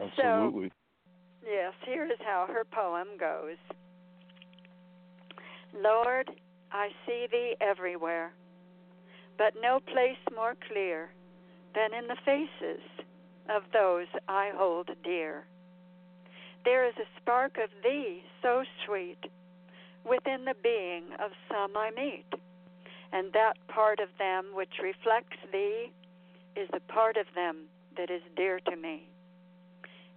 Absolutely. 0.00 0.70
Yes, 1.44 1.72
here 1.84 2.04
is 2.04 2.18
how 2.20 2.46
her 2.48 2.64
poem 2.64 3.08
goes 3.18 3.56
Lord, 5.82 6.30
I 6.72 6.88
see 7.06 7.26
thee 7.30 7.56
everywhere, 7.60 8.32
but 9.36 9.54
no 9.60 9.80
place 9.80 10.18
more 10.34 10.54
clear 10.68 11.10
than 11.74 11.94
in 11.94 12.08
the 12.08 12.16
faces 12.24 12.82
of 13.48 13.62
those 13.72 14.06
I 14.28 14.50
hold 14.54 14.90
dear. 15.04 15.44
There 16.68 16.84
is 16.84 16.98
a 16.98 17.08
spark 17.18 17.56
of 17.56 17.70
thee 17.82 18.22
so 18.42 18.62
sweet 18.84 19.30
within 20.04 20.44
the 20.44 20.54
being 20.62 21.04
of 21.18 21.30
some 21.50 21.74
I 21.74 21.90
meet, 21.96 22.26
and 23.10 23.32
that 23.32 23.54
part 23.68 24.00
of 24.00 24.10
them 24.18 24.48
which 24.52 24.74
reflects 24.82 25.38
thee 25.50 25.90
is 26.56 26.68
the 26.70 26.80
part 26.80 27.16
of 27.16 27.24
them 27.34 27.70
that 27.96 28.10
is 28.10 28.20
dear 28.36 28.60
to 28.68 28.76
me. 28.76 29.08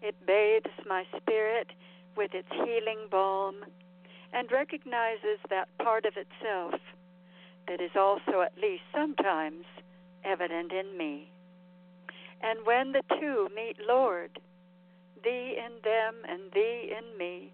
It 0.02 0.14
bathes 0.28 0.76
my 0.86 1.06
spirit 1.16 1.68
with 2.18 2.34
its 2.34 2.52
healing 2.52 3.08
balm 3.10 3.64
and 4.34 4.52
recognizes 4.52 5.40
that 5.50 5.70
part 5.78 6.04
of 6.06 6.16
itself 6.18 6.82
that 7.70 7.80
is 7.80 7.92
also 7.96 8.42
at 8.42 8.58
least 8.62 8.84
sometimes 8.94 9.64
evident 10.26 10.74
in 10.74 10.98
me. 10.98 11.30
And 12.42 12.66
when 12.66 12.92
the 12.92 13.04
two 13.22 13.48
meet, 13.56 13.78
Lord, 13.88 14.38
thee 15.24 15.58
in 15.58 15.74
them 15.84 16.16
and 16.28 16.52
thee 16.54 16.94
in 16.98 17.18
me, 17.18 17.52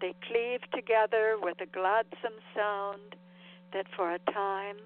they 0.00 0.14
cleave 0.26 0.60
together 0.72 1.36
with 1.40 1.60
a 1.60 1.66
gladsome 1.66 2.38
sound 2.54 3.16
that 3.72 3.86
for 3.96 4.14
a 4.14 4.18
time 4.32 4.76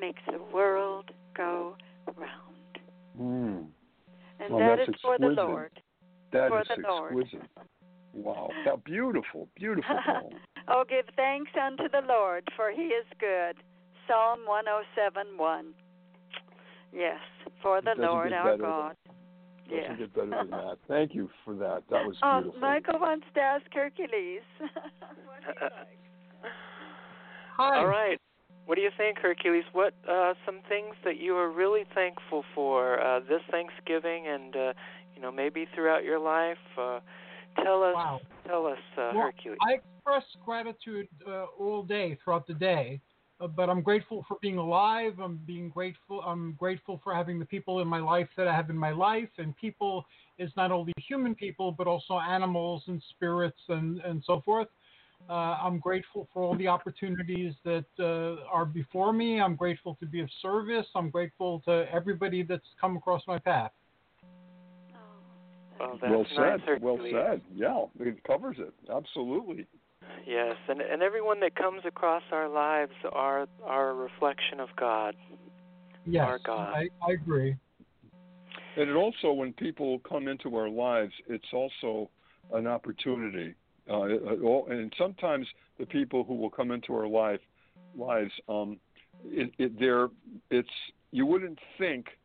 makes 0.00 0.22
the 0.26 0.40
world 0.52 1.10
go 1.36 1.76
round. 2.16 2.78
Mm. 3.20 3.66
And 4.40 4.54
Well, 4.54 4.76
that's 4.76 4.88
is 4.88 4.94
for 5.02 5.18
the. 5.18 5.28
Lord. 5.28 5.70
That 6.32 6.48
For 6.48 6.60
is 6.60 6.68
the 6.68 6.82
Lord. 6.88 7.12
exquisite. 7.12 7.48
Wow. 8.12 8.48
how 8.64 8.76
beautiful, 8.76 9.46
beautiful 9.56 9.94
oh, 10.68 10.84
give 10.88 11.04
thanks 11.16 11.50
unto 11.62 11.88
the 11.90 12.00
Lord, 12.08 12.48
for 12.56 12.70
he 12.70 12.84
is 12.84 13.04
good. 13.20 13.56
Psalm 14.08 14.40
107:1. 14.48 15.72
Yes, 16.92 17.20
for 17.62 17.82
the 17.82 17.94
Lord 17.98 18.32
our 18.32 18.56
better 18.56 18.94
than- 19.68 19.78
God. 19.78 19.82
Doesn't 19.82 19.98
get 19.98 20.14
better 20.14 20.30
than 20.44 20.50
that. 20.50 20.78
Thank 20.88 21.14
you 21.14 21.30
for 21.44 21.54
that. 21.54 21.82
That 21.90 22.06
was 22.06 22.16
Uh, 22.22 22.40
beautiful. 22.40 22.60
Michael 22.60 22.98
wants 23.00 23.26
to 23.34 23.40
ask 23.40 23.64
Hercules. 23.72 24.42
what 24.58 24.70
do 24.72 25.48
you 25.48 25.54
like? 25.60 26.52
Hi. 27.56 27.78
All 27.78 27.86
right. 27.86 28.20
What 28.66 28.74
do 28.74 28.80
you 28.82 28.90
think, 28.96 29.18
Hercules? 29.18 29.64
What 29.72 29.94
uh, 30.08 30.34
some 30.44 30.58
things 30.68 30.94
that 31.04 31.18
you 31.18 31.36
are 31.36 31.48
really 31.50 31.84
thankful 31.94 32.44
for 32.54 33.00
uh, 33.00 33.20
this 33.20 33.40
Thanksgiving, 33.50 34.26
and 34.26 34.56
uh, 34.56 34.72
you 35.14 35.22
know 35.22 35.30
maybe 35.30 35.66
throughout 35.74 36.02
your 36.04 36.18
life? 36.18 36.58
Uh, 36.76 36.98
tell 37.62 37.82
us, 37.84 37.94
Wow. 37.94 38.20
tell 38.46 38.66
us, 38.66 38.78
uh, 38.98 39.12
Well, 39.14 39.22
Hercules. 39.26 39.58
I 39.62 39.74
express 39.74 40.24
gratitude 40.44 41.08
uh, 41.26 41.44
all 41.58 41.82
day 41.84 42.18
throughout 42.22 42.46
the 42.46 42.54
day, 42.54 43.00
uh, 43.40 43.46
but 43.46 43.68
I'm 43.68 43.82
grateful 43.82 44.24
for 44.28 44.38
being 44.40 44.58
alive. 44.58 45.18
I'm 45.20 45.36
being 45.46 45.68
grateful. 45.68 46.22
I'm 46.22 46.52
grateful 46.58 47.00
for 47.04 47.14
having 47.14 47.38
the 47.38 47.44
people 47.44 47.80
in 47.80 47.88
my 47.88 48.00
life 48.00 48.28
that 48.36 48.48
I 48.48 48.54
have 48.54 48.70
in 48.70 48.78
my 48.78 48.92
life, 48.92 49.28
and 49.38 49.56
people 49.56 50.04
is 50.38 50.50
not 50.56 50.70
only 50.70 50.92
human 50.98 51.34
people 51.34 51.72
but 51.72 51.86
also 51.86 52.18
animals 52.18 52.82
and 52.86 53.02
spirits 53.10 53.60
and 53.68 54.00
and 54.00 54.22
so 54.26 54.40
forth. 54.44 54.68
Uh, 55.28 55.58
I'm 55.60 55.80
grateful 55.80 56.28
for 56.32 56.44
all 56.44 56.56
the 56.56 56.68
opportunities 56.68 57.52
that 57.64 57.84
uh, 57.98 58.44
are 58.48 58.64
before 58.64 59.12
me. 59.12 59.40
I'm 59.40 59.56
grateful 59.56 59.96
to 59.98 60.06
be 60.06 60.20
of 60.20 60.28
service. 60.40 60.86
I'm 60.94 61.10
grateful 61.10 61.60
to 61.66 61.86
everybody 61.92 62.44
that's 62.44 62.68
come 62.80 62.96
across 62.96 63.22
my 63.26 63.38
path. 63.38 63.72
well, 65.80 65.98
that's 66.00 66.12
well 66.12 66.48
nice, 66.50 66.60
said. 66.64 66.82
Well 66.82 66.98
said. 67.10 67.40
Yeah, 67.54 67.84
it 67.98 68.22
covers 68.24 68.56
it. 68.60 68.72
Absolutely. 68.88 69.66
Yes, 70.24 70.56
and 70.68 70.80
and 70.80 71.02
everyone 71.02 71.40
that 71.40 71.54
comes 71.54 71.82
across 71.84 72.22
our 72.32 72.48
lives 72.48 72.92
are 73.12 73.46
are 73.64 73.90
a 73.90 73.94
reflection 73.94 74.60
of 74.60 74.68
God. 74.76 75.14
Yes, 76.04 76.24
Our 76.26 76.38
God. 76.38 76.72
I, 76.74 76.88
I 77.06 77.12
agree. 77.12 77.56
And 78.76 78.90
it 78.90 78.94
also, 78.94 79.32
when 79.32 79.52
people 79.54 79.98
come 80.00 80.28
into 80.28 80.54
our 80.56 80.68
lives, 80.68 81.12
it's 81.28 81.52
also 81.52 82.10
an 82.52 82.66
opportunity. 82.66 83.54
Uh, 83.90 84.02
it- 84.02 84.22
it 84.22 84.42
all- 84.42 84.66
and 84.68 84.94
sometimes 84.98 85.48
the 85.78 85.86
people 85.86 86.22
who 86.24 86.34
will 86.34 86.50
come 86.50 86.70
into 86.70 86.94
our 86.94 87.08
life 87.08 87.40
lives, 87.96 88.32
um, 88.48 88.78
it, 89.24 89.50
it, 89.58 89.78
they're, 89.80 90.10
it's 90.50 90.68
you 91.10 91.24
wouldn't 91.26 91.58
think 91.78 92.18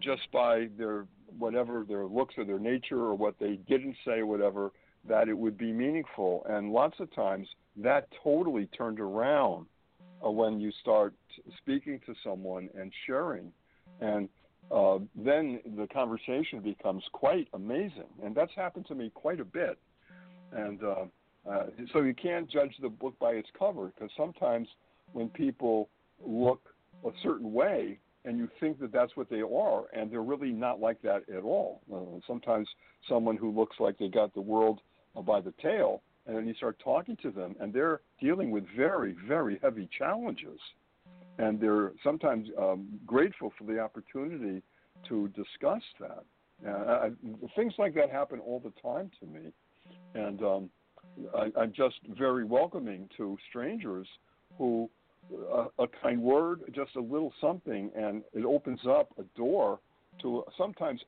just 0.00 0.30
by 0.32 0.68
their 0.76 1.06
whatever 1.38 1.84
their 1.88 2.04
looks 2.04 2.36
or 2.36 2.44
their 2.44 2.58
nature 2.58 2.98
or 2.98 3.14
what 3.14 3.38
they 3.38 3.56
didn't 3.68 3.96
say, 4.04 4.18
or 4.18 4.26
whatever, 4.26 4.72
that 5.08 5.28
it 5.28 5.36
would 5.36 5.58
be 5.58 5.72
meaningful. 5.72 6.44
And 6.48 6.72
lots 6.72 7.00
of 7.00 7.12
times 7.14 7.48
that 7.76 8.08
totally 8.22 8.66
turned 8.66 9.00
around 9.00 9.66
uh, 10.24 10.30
when 10.30 10.60
you 10.60 10.70
start 10.80 11.14
speaking 11.58 12.00
to 12.06 12.14
someone 12.22 12.68
and 12.78 12.92
sharing. 13.06 13.52
And 14.00 14.28
uh, 14.70 14.98
then 15.16 15.60
the 15.76 15.86
conversation 15.92 16.60
becomes 16.60 17.02
quite 17.12 17.48
amazing. 17.54 18.10
And 18.22 18.34
that's 18.34 18.52
happened 18.54 18.86
to 18.86 18.94
me 18.94 19.10
quite 19.14 19.40
a 19.40 19.44
bit. 19.44 19.78
And 20.52 20.82
uh, 20.82 21.04
uh, 21.48 21.66
so 21.92 22.02
you 22.02 22.14
can't 22.14 22.48
judge 22.48 22.74
the 22.80 22.88
book 22.88 23.18
by 23.18 23.32
its 23.32 23.48
cover 23.58 23.86
because 23.94 24.10
sometimes 24.16 24.68
when 25.12 25.28
people 25.28 25.88
look 26.24 26.60
a 27.04 27.10
certain 27.22 27.52
way 27.52 27.98
and 28.24 28.38
you 28.38 28.48
think 28.60 28.78
that 28.80 28.92
that's 28.92 29.16
what 29.16 29.28
they 29.28 29.40
are, 29.40 29.84
and 29.92 30.10
they're 30.10 30.22
really 30.22 30.52
not 30.52 30.78
like 30.78 31.02
that 31.02 31.22
at 31.28 31.42
all. 31.42 31.80
Uh, 31.92 32.20
sometimes 32.26 32.68
someone 33.08 33.36
who 33.36 33.50
looks 33.50 33.76
like 33.80 33.98
they 33.98 34.06
got 34.08 34.32
the 34.34 34.40
world 34.40 34.80
by 35.20 35.40
the 35.40 35.52
tail, 35.60 36.02
and 36.26 36.36
then 36.36 36.46
you 36.46 36.54
start 36.54 36.80
talking 36.82 37.16
to 37.22 37.30
them, 37.30 37.54
and 37.60 37.72
they're 37.72 38.00
dealing 38.20 38.50
with 38.50 38.64
very, 38.76 39.16
very 39.26 39.58
heavy 39.62 39.88
challenges 39.98 40.58
and 41.38 41.60
they're 41.60 41.92
sometimes 42.02 42.48
um, 42.58 42.86
grateful 43.06 43.52
for 43.58 43.64
the 43.64 43.78
opportunity 43.78 44.62
to 45.08 45.28
discuss 45.28 45.82
that. 46.00 46.24
Uh, 46.66 46.70
I, 46.70 47.10
things 47.56 47.74
like 47.78 47.94
that 47.94 48.10
happen 48.10 48.38
all 48.38 48.60
the 48.60 48.72
time 48.80 49.10
to 49.20 49.26
me, 49.26 49.52
and 50.14 50.42
um, 50.42 50.70
I, 51.34 51.50
I'm 51.60 51.72
just 51.72 51.96
very 52.16 52.44
welcoming 52.44 53.08
to 53.16 53.36
strangers 53.48 54.06
who 54.58 54.88
uh, 55.52 55.66
a 55.78 55.86
kind 56.02 56.20
word, 56.20 56.60
just 56.74 56.94
a 56.96 57.00
little 57.00 57.32
something, 57.40 57.90
and 57.96 58.22
it 58.32 58.44
opens 58.44 58.80
up 58.88 59.08
a 59.18 59.24
door 59.36 59.80
to 60.20 60.44
sometimes 60.56 61.00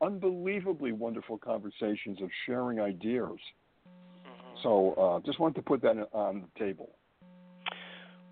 unbelievably 0.00 0.92
wonderful 0.92 1.38
conversations 1.38 2.20
of 2.22 2.30
sharing 2.46 2.80
ideas. 2.80 3.38
Mhm. 3.86 4.62
So 4.62 4.92
uh, 4.92 5.20
just 5.20 5.38
wanted 5.38 5.56
to 5.56 5.62
put 5.62 5.82
that 5.82 6.08
on 6.12 6.42
the 6.42 6.58
table. 6.58 6.90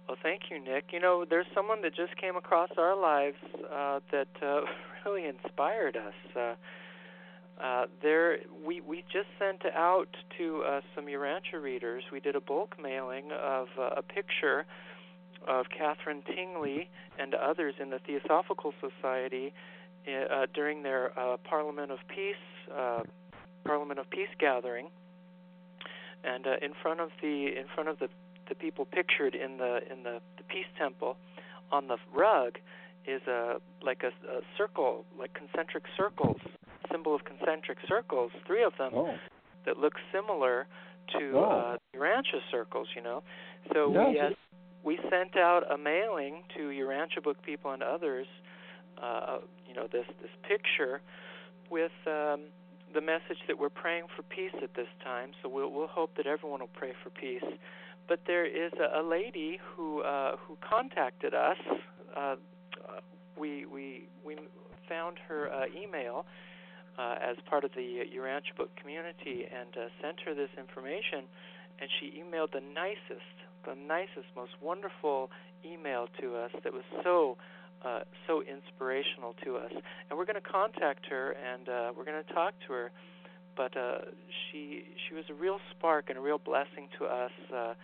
Well, 0.08 0.18
thank 0.22 0.50
you, 0.50 0.58
Nick. 0.60 0.92
You 0.92 1.00
know, 1.00 1.24
there's 1.24 1.46
someone 1.54 1.80
that 1.82 1.94
just 1.94 2.16
came 2.16 2.36
across 2.36 2.70
our 2.76 2.94
lives 2.94 3.38
uh, 3.72 4.00
that 4.10 4.28
uh, 4.42 4.60
really 5.04 5.26
inspired 5.26 5.96
us. 5.96 6.36
Uh, 6.36 6.54
uh, 7.62 7.86
there, 8.02 8.38
we 8.66 8.80
we 8.80 9.02
just 9.12 9.28
sent 9.38 9.64
out 9.74 10.08
to 10.36 10.62
uh, 10.62 10.80
some 10.94 11.06
Urantia 11.06 11.62
readers. 11.62 12.02
We 12.12 12.20
did 12.20 12.34
a 12.34 12.40
bulk 12.40 12.76
mailing 12.82 13.30
of 13.32 13.68
uh, 13.78 13.90
a 13.96 14.02
picture 14.02 14.66
of 15.46 15.66
Katherine 15.76 16.22
Tingley 16.34 16.88
and 17.18 17.34
others 17.34 17.74
in 17.80 17.90
the 17.90 17.98
Theosophical 18.00 18.74
Society 18.80 19.52
uh, 20.08 20.46
during 20.54 20.82
their 20.82 21.18
uh, 21.18 21.36
Parliament 21.38 21.90
of 21.90 21.98
Peace 22.08 22.36
uh, 22.74 23.00
Parliament 23.64 23.98
of 23.98 24.08
Peace 24.10 24.28
gathering. 24.38 24.88
And 26.24 26.46
uh, 26.46 26.56
in 26.62 26.72
front 26.82 27.00
of 27.00 27.10
the 27.20 27.48
in 27.58 27.66
front 27.74 27.88
of 27.88 27.98
the 27.98 28.08
the 28.48 28.54
people 28.54 28.84
pictured 28.84 29.34
in 29.34 29.56
the 29.58 29.80
in 29.90 30.02
the, 30.02 30.20
the 30.36 30.42
Peace 30.48 30.66
Temple 30.78 31.16
on 31.72 31.88
the 31.88 31.96
rug 32.14 32.58
is 33.06 33.22
a 33.26 33.56
like 33.82 34.02
a, 34.02 34.08
a 34.30 34.40
circle, 34.56 35.04
like 35.18 35.32
concentric 35.34 35.84
circles, 35.96 36.40
symbol 36.90 37.14
of 37.14 37.24
concentric 37.24 37.78
circles, 37.86 38.32
three 38.46 38.62
of 38.64 38.72
them 38.78 38.92
Oh. 38.94 39.14
that 39.66 39.78
look 39.78 39.94
similar 40.12 40.66
to 41.18 41.32
Oh. 41.36 41.42
uh, 41.42 41.76
Urantia 41.98 42.40
circles. 42.50 42.88
You 42.96 43.02
know, 43.02 43.22
so 43.74 43.92
Yes. 43.92 44.06
we 44.08 44.20
uh, 44.20 44.30
we 44.82 44.98
sent 45.10 45.36
out 45.36 45.70
a 45.70 45.76
mailing 45.78 46.44
to 46.56 46.60
Urantia 46.68 47.22
book 47.22 47.40
people 47.42 47.70
and 47.72 47.82
others. 47.82 48.26
Uh, 49.02 49.38
you 49.74 49.80
know, 49.80 49.88
this 49.90 50.06
this 50.20 50.30
picture 50.46 51.00
with 51.70 51.92
um, 52.06 52.42
the 52.92 53.00
message 53.00 53.38
that 53.48 53.58
we're 53.58 53.68
praying 53.68 54.04
for 54.14 54.22
peace 54.22 54.54
at 54.62 54.74
this 54.74 54.88
time. 55.02 55.30
So 55.42 55.48
we'll 55.48 55.70
we'll 55.70 55.88
hope 55.88 56.16
that 56.16 56.26
everyone 56.26 56.60
will 56.60 56.68
pray 56.74 56.92
for 57.02 57.10
peace. 57.10 57.44
But 58.06 58.20
there 58.26 58.44
is 58.46 58.72
a, 58.74 59.00
a 59.00 59.02
lady 59.02 59.58
who 59.74 60.02
uh, 60.02 60.36
who 60.36 60.56
contacted 60.60 61.34
us. 61.34 61.56
Uh, 62.16 62.36
we 63.36 63.66
we 63.66 64.08
we 64.24 64.36
found 64.88 65.18
her 65.28 65.50
uh, 65.50 65.64
email 65.74 66.24
uh, 66.98 67.16
as 67.20 67.36
part 67.48 67.64
of 67.64 67.72
the 67.74 68.04
Urantia 68.14 68.56
book 68.56 68.70
community 68.76 69.46
and 69.50 69.74
uh, 69.76 69.88
sent 70.00 70.20
her 70.20 70.34
this 70.34 70.50
information. 70.58 71.24
And 71.80 71.90
she 71.98 72.22
emailed 72.22 72.52
the 72.52 72.62
nicest, 72.72 73.34
the 73.66 73.74
nicest, 73.74 74.30
most 74.36 74.52
wonderful 74.62 75.30
email 75.66 76.06
to 76.20 76.36
us 76.36 76.52
that 76.62 76.72
was 76.72 76.84
so 77.02 77.36
uh, 77.84 78.00
so 78.26 78.42
inspirational 78.42 79.34
to 79.44 79.56
us. 79.56 79.72
And 80.08 80.18
we're 80.18 80.24
going 80.24 80.40
to 80.40 80.48
contact 80.48 81.06
her 81.10 81.32
and 81.32 81.68
uh, 81.68 81.92
we're 81.96 82.04
going 82.04 82.22
to 82.22 82.32
talk 82.32 82.54
to 82.66 82.72
her. 82.72 82.90
But 83.56 83.76
uh, 83.76 83.98
she 84.50 84.84
she 85.06 85.14
was 85.14 85.24
a 85.30 85.34
real 85.34 85.58
spark 85.70 86.06
and 86.08 86.18
a 86.18 86.20
real 86.20 86.38
blessing 86.38 86.88
to 86.98 87.04
us 87.04 87.30
uh, 87.54 87.74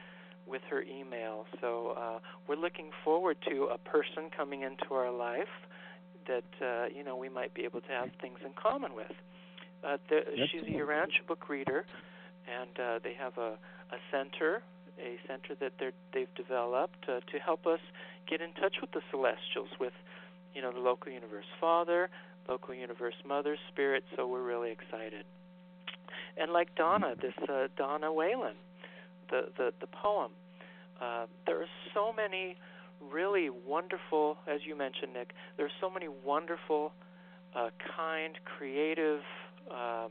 with 0.47 0.63
her 0.69 0.83
email. 0.83 1.47
So 1.61 1.95
uh, 1.97 2.19
we're 2.49 2.57
looking 2.57 2.91
forward 3.05 3.37
to 3.49 3.69
a 3.73 3.79
person 3.79 4.31
coming 4.37 4.63
into 4.63 4.93
our 4.93 5.13
life 5.13 5.55
that 6.27 6.45
uh, 6.61 6.87
you 6.95 7.05
know 7.05 7.17
we 7.17 7.29
might 7.29 7.55
be 7.55 7.63
able 7.63 7.81
to 7.83 7.93
have 7.93 8.11
things 8.21 8.39
in 8.45 8.51
common 8.61 8.95
with. 8.95 9.13
Uh, 9.85 9.97
the, 10.09 10.21
she's 10.51 10.63
a. 10.63 10.79
Urantia 10.79 11.27
book 11.27 11.49
reader, 11.49 11.87
and 12.47 12.71
uh, 12.79 12.99
they 13.03 13.15
have 13.15 13.39
a, 13.39 13.57
a 13.93 13.99
center, 14.11 14.63
a 14.99 15.17
center 15.27 15.55
that 15.61 15.73
they're, 15.79 15.93
they've 16.13 16.35
developed 16.35 17.07
uh, 17.09 17.21
to 17.33 17.39
help 17.39 17.67
us 17.67 17.81
get 18.29 18.41
in 18.41 18.53
touch 18.55 18.77
with 18.81 18.91
the 18.93 19.03
celestials, 19.11 19.69
with 19.79 19.93
you 20.55 20.63
know 20.63 20.73
the 20.73 20.81
local 20.81 21.13
universe 21.13 21.47
father, 21.61 22.11
local 22.49 22.75
universe 22.75 23.15
mother, 23.27 23.57
spirit. 23.73 24.05
So 24.17 24.27
we're 24.27 24.43
really 24.43 24.71
excited. 24.71 25.25
And 26.37 26.53
like 26.53 26.75
Donna, 26.75 27.15
this 27.21 27.35
uh, 27.49 27.69
Donna 27.77 28.13
Whalen, 28.13 28.55
the 29.31 29.49
the 29.57 29.73
the 29.81 29.87
poem. 29.87 30.33
Uh, 31.01 31.27
there 31.47 31.61
are 31.63 31.69
so 31.95 32.13
many 32.13 32.57
really 33.11 33.49
wonderful, 33.49 34.37
as 34.47 34.61
you 34.67 34.77
mentioned, 34.77 35.15
Nick. 35.15 35.33
There 35.57 35.65
are 35.65 35.79
so 35.81 35.89
many 35.89 36.09
wonderful, 36.09 36.93
uh, 37.57 37.71
kind, 37.97 38.37
creative 38.45 39.21
um, 39.71 40.11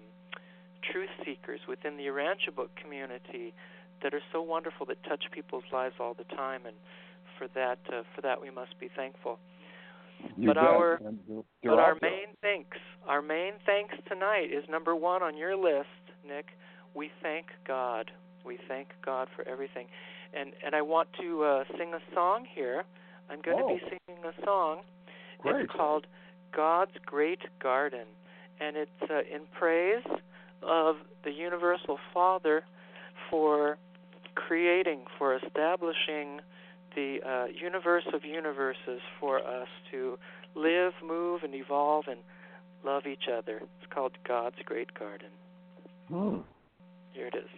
truth 0.91 1.09
seekers 1.23 1.59
within 1.67 1.97
the 1.97 2.03
Urantia 2.03 2.55
book 2.55 2.71
community 2.81 3.53
that 4.01 4.13
are 4.13 4.21
so 4.31 4.41
wonderful 4.41 4.85
that 4.87 5.01
touch 5.03 5.25
people's 5.31 5.65
lives 5.71 5.95
all 5.99 6.13
the 6.13 6.23
time, 6.35 6.61
and 6.65 6.75
for 7.39 7.47
that, 7.55 7.79
uh, 7.91 8.03
for 8.13 8.21
that 8.21 8.39
we 8.39 8.51
must 8.51 8.77
be 8.79 8.89
thankful. 8.95 9.39
You 10.37 10.47
But 10.47 10.55
bet. 10.57 10.65
our- 10.67 10.93
And 10.95 11.17
they're- 11.27 11.43
they're 11.63 11.71
But 11.71 11.79
our 11.79 11.95
there. 11.95 12.11
main 12.11 12.35
thanks, 12.41 12.77
our 13.07 13.21
main 13.21 13.53
thanks 13.65 13.95
tonight 14.05 14.51
is 14.51 14.67
number 14.67 14.93
one 14.95 15.23
on 15.23 15.37
your 15.37 15.55
list, 15.55 15.89
Nick. 16.25 16.51
We 16.93 17.09
thank 17.21 17.47
God. 17.63 18.11
We 18.43 18.57
thank 18.67 18.89
God 19.01 19.29
for 19.29 19.47
everything, 19.47 19.87
and 20.33 20.53
and 20.63 20.75
I 20.75 20.81
want 20.81 21.11
to 21.13 21.43
uh, 21.43 21.63
sing 21.77 21.93
a 21.93 22.01
song 22.13 22.45
here. 22.45 22.83
I'm 23.29 23.41
going 23.41 23.57
to 23.57 23.67
be 23.75 23.81
Oh. 23.85 23.97
singing 24.07 24.25
a 24.25 24.33
song. 24.45 24.83
Great. 25.39 25.63
It's 25.65 25.71
called 25.71 26.07
God's 26.51 26.97
Great 27.05 27.41
Garden, 27.59 28.07
and 28.59 28.75
it's 28.75 29.01
uh, 29.09 29.21
in 29.23 29.45
praise 29.47 30.03
of 30.61 30.97
the 31.23 31.31
Universal 31.31 31.97
Father 32.13 32.65
for 33.29 33.77
creating, 34.35 35.05
for 35.17 35.35
establishing 35.35 36.41
the 36.99 37.19
uh, 37.25 37.45
universe 37.45 38.03
of 38.13 38.25
universes 38.25 38.99
for 39.19 39.39
us 39.39 39.67
to 39.91 40.17
live, 40.55 40.91
move, 41.05 41.43
and 41.43 41.55
evolve 41.55 42.05
and 42.07 42.19
love 42.83 43.03
each 43.05 43.29
other. 43.31 43.57
It's 43.57 43.93
called 43.93 44.11
God's 44.27 44.57
Great 44.65 44.93
Garden. 44.93 45.29
Hmm. 46.09 46.37
Here 47.13 47.27
it 47.27 47.35
is. 47.35 47.49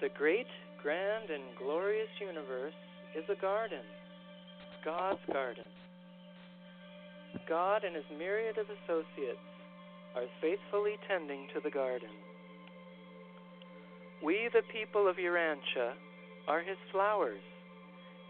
The 0.00 0.08
great, 0.16 0.46
grand, 0.82 1.30
and 1.30 1.42
glorious 1.58 2.08
universe 2.20 2.74
is 3.16 3.24
a 3.30 3.40
garden, 3.40 3.80
God's 4.86 5.18
garden. 5.32 5.66
God 7.48 7.82
and 7.82 7.96
his 7.96 8.04
myriad 8.16 8.56
of 8.56 8.66
associates 8.70 9.42
are 10.14 10.30
faithfully 10.40 10.94
tending 11.08 11.48
to 11.52 11.60
the 11.60 11.74
garden. 11.74 12.14
We, 14.22 14.48
the 14.54 14.62
people 14.72 15.08
of 15.08 15.16
Urantia, 15.16 15.98
are 16.46 16.60
his 16.60 16.78
flowers, 16.92 17.42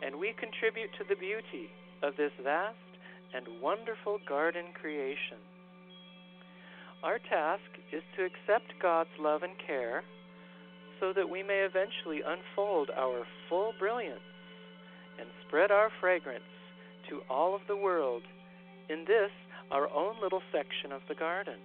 and 0.01 0.17
we 0.17 0.33
contribute 0.41 0.89
to 0.97 1.05
the 1.07 1.21
beauty 1.21 1.69
of 2.03 2.17
this 2.17 2.33
vast 2.43 2.81
and 3.37 3.61
wonderful 3.61 4.17
garden 4.27 4.73
creation. 4.73 5.37
Our 7.05 7.19
task 7.19 7.69
is 7.93 8.03
to 8.17 8.25
accept 8.25 8.81
God's 8.81 9.13
love 9.21 9.43
and 9.43 9.53
care 9.67 10.03
so 11.01 11.13
that 11.13 11.29
we 11.29 11.43
may 11.43 11.69
eventually 11.69 12.23
unfold 12.25 12.89
our 12.97 13.27
full 13.51 13.75
brilliance 13.79 14.25
and 15.19 15.29
spread 15.47 15.71
our 15.71 15.91
fragrance 16.01 16.45
to 17.09 17.23
all 17.31 17.55
of 17.55 17.63
the 17.69 17.77
world 17.77 18.23
in 18.89 19.05
this, 19.07 19.31
our 19.71 19.89
own 19.91 20.21
little 20.21 20.43
section 20.53 20.93
of 20.93 21.03
the 21.09 21.15
garden. 21.15 21.59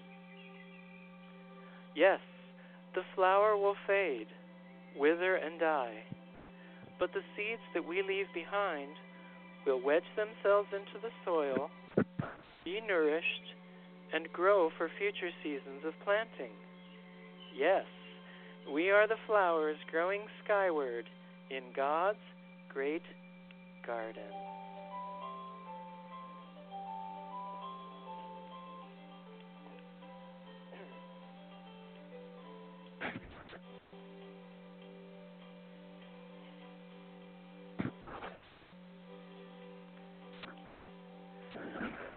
Yes, 1.96 2.20
the 2.96 3.04
flower 3.16 3.58
will 3.58 3.76
fade, 3.86 4.28
wither, 4.98 5.36
and 5.36 5.60
die, 5.60 6.04
but 7.00 7.14
the 7.14 7.24
seeds 7.36 7.62
that 7.74 7.88
we 7.88 8.02
leave 8.02 8.28
behind 8.34 8.92
will 9.66 9.82
wedge 9.82 10.08
themselves 10.16 10.70
into 10.74 11.00
the 11.02 11.12
soil, 11.26 11.70
be 12.64 12.82
nourished, 12.88 13.56
and 14.14 14.32
grow 14.34 14.70
for 14.78 14.90
future 14.98 15.32
seasons 15.44 15.86
of 15.86 15.94
planting. 16.04 16.52
Yes, 17.56 17.86
we 18.72 18.90
are 18.90 19.08
the 19.08 19.22
flowers 19.28 19.78
growing 19.90 20.22
skyward 20.44 21.06
in 21.50 21.64
God's 21.76 22.20
great 22.70 23.04
garden. 23.86 24.24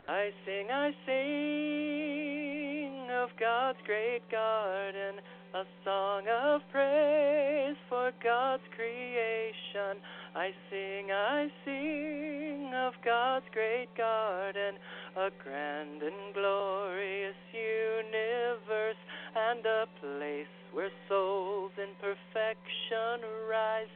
I 0.07 0.31
sing, 0.45 0.71
I 0.71 0.91
sing 1.07 2.65
of 3.11 3.31
God's 3.41 3.79
great 3.87 4.21
garden, 4.31 5.21
a 5.55 5.65
song 5.85 6.25
of 6.29 6.61
praise 6.71 7.77
for 7.89 8.13
God's 8.23 8.63
creation. 8.77 10.01
I 10.37 10.51
sing, 10.69 11.13
I 11.13 11.49
sing 11.65 12.73
of 12.75 12.95
God's 13.05 13.47
great 13.53 13.87
garden, 13.97 14.75
a 15.17 15.31
grand 15.43 16.03
and 16.03 16.35
glorious 16.35 17.37
universe, 17.53 18.99
and 19.37 19.65
a 19.65 19.87
place 20.01 20.51
where 20.73 20.91
souls 21.09 21.71
in 21.79 21.95
perfection 22.03 23.23
rise 23.49 23.87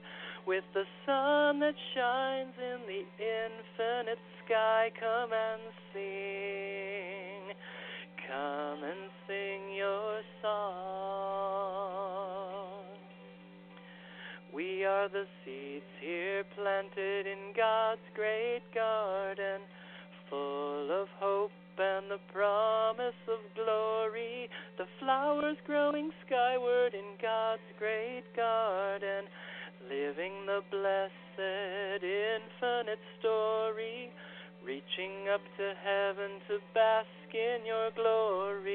with 0.46 0.62
the 0.74 0.84
sun 1.04 1.58
that 1.58 1.74
shines 1.92 2.54
in 2.56 2.86
the 2.86 3.02
infinite 3.18 4.22
sky. 4.46 4.92
Come 5.00 5.32
and 5.32 5.62
sing, 5.92 6.27
the 15.12 15.24
seeds 15.44 15.84
here 16.00 16.44
planted 16.54 17.26
in 17.26 17.52
God's 17.56 18.04
great 18.14 18.62
garden, 18.74 19.62
full 20.28 20.90
of 20.90 21.08
hope 21.18 21.50
and 21.78 22.10
the 22.10 22.18
promise 22.32 23.14
of 23.28 23.38
glory. 23.54 24.50
The 24.76 24.86
flowers 25.00 25.56
growing 25.66 26.10
skyward 26.26 26.94
in 26.94 27.16
God's 27.22 27.62
great 27.78 28.24
garden. 28.36 29.24
living 29.88 30.32
the 30.46 30.60
blessed 30.70 31.40
infinite 32.02 32.98
story, 33.20 34.10
reaching 34.64 35.28
up 35.32 35.40
to 35.56 35.74
heaven 35.82 36.40
to 36.48 36.58
bask 36.74 37.32
in 37.32 37.64
your 37.64 37.90
glory. 37.92 38.68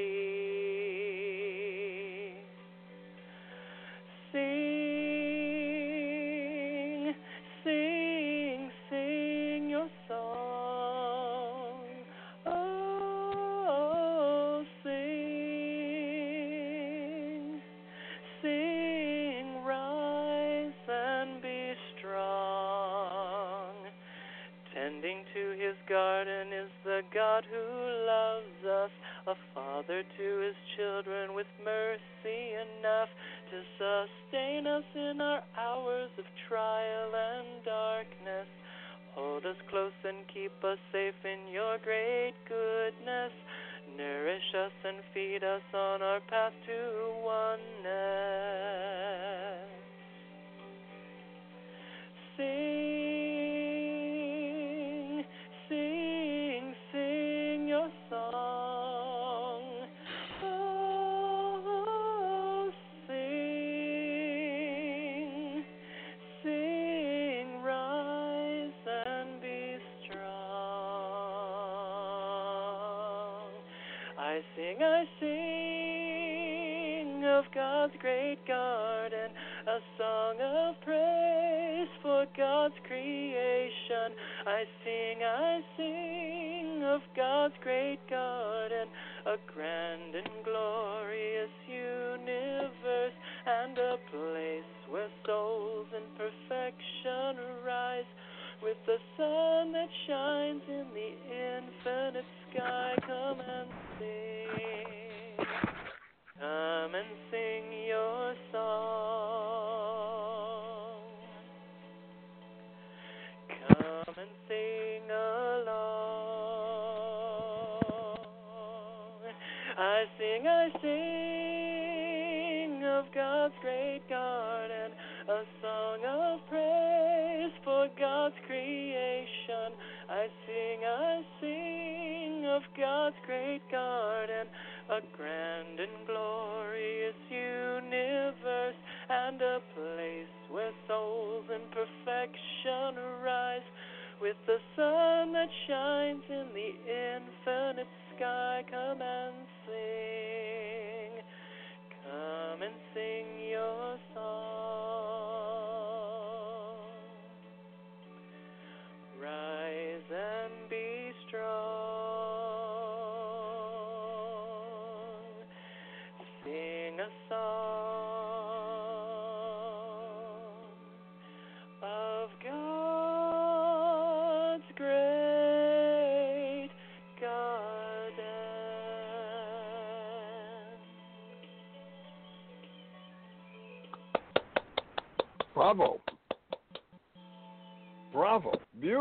Sing, 4.32 4.73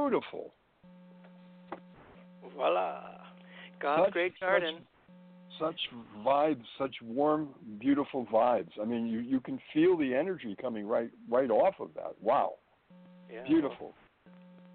Beautiful. 0.10 0.54
Voila. 2.56 3.02
God's 3.80 4.06
Such- 4.06 4.14
great 4.14 4.40
garden. 4.40 4.86
Such 5.60 5.80
vibes, 6.26 6.66
such 6.78 6.96
warm, 7.02 7.54
beautiful 7.80 8.26
vibes. 8.26 8.72
I 8.82 8.86
mean, 8.86 9.06
you 9.08 9.20
you 9.20 9.40
can 9.40 9.60
feel 9.72 9.96
the 9.96 10.14
energy 10.16 10.56
coming 10.60 10.88
right 10.88 11.12
right 11.30 11.50
off 11.52 11.76
of 11.80 11.94
that. 11.94 12.16
Wow. 12.22 12.56
Yeah. 13.32 13.44
Beautiful. 13.48 13.94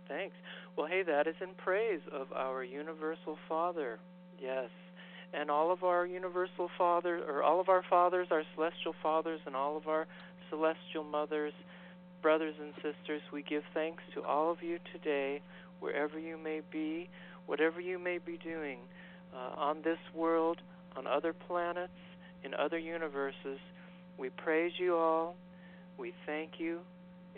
Thanks. 0.07 0.37
Well, 0.77 0.87
hey, 0.87 1.03
that 1.03 1.27
is 1.27 1.35
in 1.43 1.55
praise 1.57 2.01
of 2.13 2.33
our 2.33 2.65
universal 2.65 3.37
Father. 3.49 3.99
Yes. 4.41 4.71
And 5.35 5.51
all 5.51 5.71
of 5.71 5.83
our 5.85 6.07
universal 6.07 6.71
fathers, 6.79 7.23
or 7.29 7.43
all 7.43 7.61
of 7.61 7.69
our 7.69 7.83
fathers, 7.91 8.29
our 8.31 8.45
celestial 8.55 8.95
fathers, 9.03 9.41
and 9.45 9.55
all 9.55 9.77
of 9.77 9.87
our 9.89 10.07
celestial 10.49 11.05
mothers, 11.05 11.53
brothers 12.23 12.55
and 12.61 12.73
sisters, 12.77 13.23
we 13.33 13.43
give 13.43 13.63
thanks 13.75 14.03
to 14.15 14.23
all 14.25 14.51
of 14.51 14.63
you 14.63 14.79
today, 14.93 15.41
wherever 15.81 16.19
you 16.19 16.37
may 16.37 16.61
be, 16.71 17.09
whatever 17.47 17.81
you 17.81 17.99
may 17.99 18.19
be 18.19 18.39
doing 18.39 18.79
uh, 19.35 19.61
on 19.61 19.83
this 19.83 19.99
world, 20.15 20.61
on 20.97 21.07
other 21.07 21.33
planets, 21.33 21.93
in 22.45 22.55
other 22.55 22.79
universes. 22.79 23.59
We 24.19 24.31
praise 24.31 24.73
you 24.79 24.97
all, 24.97 25.37
we 25.99 26.13
thank 26.27 26.53
you, 26.59 26.81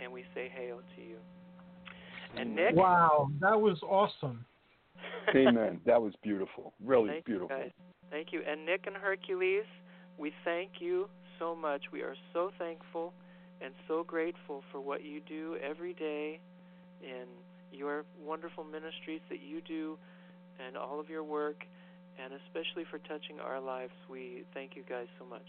and 0.03 0.13
we 0.13 0.25
say 0.35 0.51
hail 0.55 0.81
to 0.97 1.03
you. 1.03 1.17
And 2.37 2.55
Nick, 2.55 2.75
Wow, 2.77 3.29
that 3.41 3.61
was 3.61 3.79
awesome. 3.83 4.45
Amen. 5.35 5.81
That 5.85 6.01
was 6.01 6.15
beautiful. 6.23 6.73
Really 6.85 7.09
Thank 7.09 7.25
beautiful. 7.25 7.57
You 7.57 7.63
guys. 7.65 7.73
Thank 8.11 8.33
you. 8.33 8.43
And 8.49 8.65
Nick 8.65 8.87
and 8.87 8.97
Hercules, 8.97 9.65
we 10.19 10.33
thank 10.45 10.73
you 10.81 11.09
so 11.39 11.55
much. 11.55 11.83
We 11.93 12.03
are 12.03 12.15
so 12.33 12.51
thankful 12.59 13.13
and 13.61 13.73
so 13.87 14.05
grateful 14.05 14.63
for 14.73 14.81
what 14.81 15.05
you 15.05 15.21
do 15.21 15.57
every 15.63 15.95
day 15.95 16.41
in 17.03 17.27
your 17.73 18.05
wonderful 18.25 18.65
ministries 18.65 19.21
that 19.29 19.41
you 19.41 19.61
do 19.61 19.97
and 20.67 20.77
all 20.77 21.01
of 21.01 21.09
your 21.09 21.25
work, 21.25 21.65
and 22.23 22.33
especially 22.47 22.85
for 22.91 22.99
touching 22.99 23.41
our 23.41 23.61
lives. 23.61 23.93
We 24.09 24.45
thank 24.55 24.77
you 24.77 24.83
guys 24.89 25.07
so 25.19 25.25
much. 25.25 25.47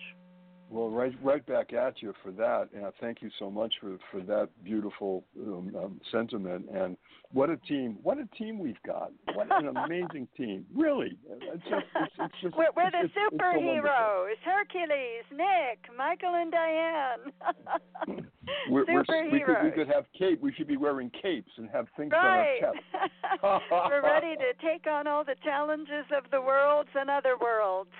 Well, 0.72 0.90
right, 0.90 1.12
right 1.22 1.46
back 1.46 1.74
at 1.74 2.02
you 2.02 2.14
for 2.24 2.32
that, 2.32 2.70
and 2.74 2.86
I 2.86 2.92
thank 3.02 3.22
you 3.22 3.30
so 3.38 3.52
much 3.52 3.74
for 3.82 3.98
for 4.10 4.22
that 4.22 4.48
beautiful 4.64 5.26
um, 5.38 5.76
um, 5.78 6.02
sentiment. 6.14 6.66
And 6.74 6.96
what 7.34 7.50
a 7.50 7.58
team! 7.58 7.98
What 8.04 8.20
a 8.20 8.26
team 8.38 8.58
we've 8.58 8.82
got! 8.88 9.12
What 9.34 9.48
an 9.52 9.76
amazing 9.86 10.30
team! 10.38 10.66
Really, 10.74 11.18
it's 11.30 11.64
just, 11.64 11.86
it's, 11.96 12.14
it's 12.20 12.34
just, 12.42 12.56
We're, 12.56 12.68
we're 12.74 12.90
the 12.90 13.02
it's, 13.04 13.14
it's 13.14 13.36
so 13.36 13.38
superheroes 13.38 14.36
Hercules, 14.46 15.26
Nick, 15.32 15.80
Michael, 15.98 16.36
and 16.36 16.52
Diane. 16.52 18.26
We're, 18.70 18.86
we're, 18.88 19.32
we 19.32 19.40
could 19.40 19.64
we 19.64 19.72
could 19.72 19.88
have 19.88 20.06
cape. 20.18 20.42
We 20.42 20.52
should 20.54 20.68
be 20.68 20.76
wearing 20.78 21.12
capes 21.22 21.52
and 21.58 21.70
have 21.70 21.88
things 21.96 22.12
Right. 22.12 22.60
on 22.64 22.66
our 22.66 23.54
chest. 23.54 23.64
we're 23.72 24.04
ready 24.04 24.36
to 24.36 24.54
take 24.66 24.88
on 24.88 25.08
all 25.08 25.24
the 25.24 25.36
challenges 25.44 26.06
of 26.16 26.30
the 26.32 26.42
worlds 26.42 26.90
and 26.96 27.10
other 27.10 27.38
worlds. 27.40 27.92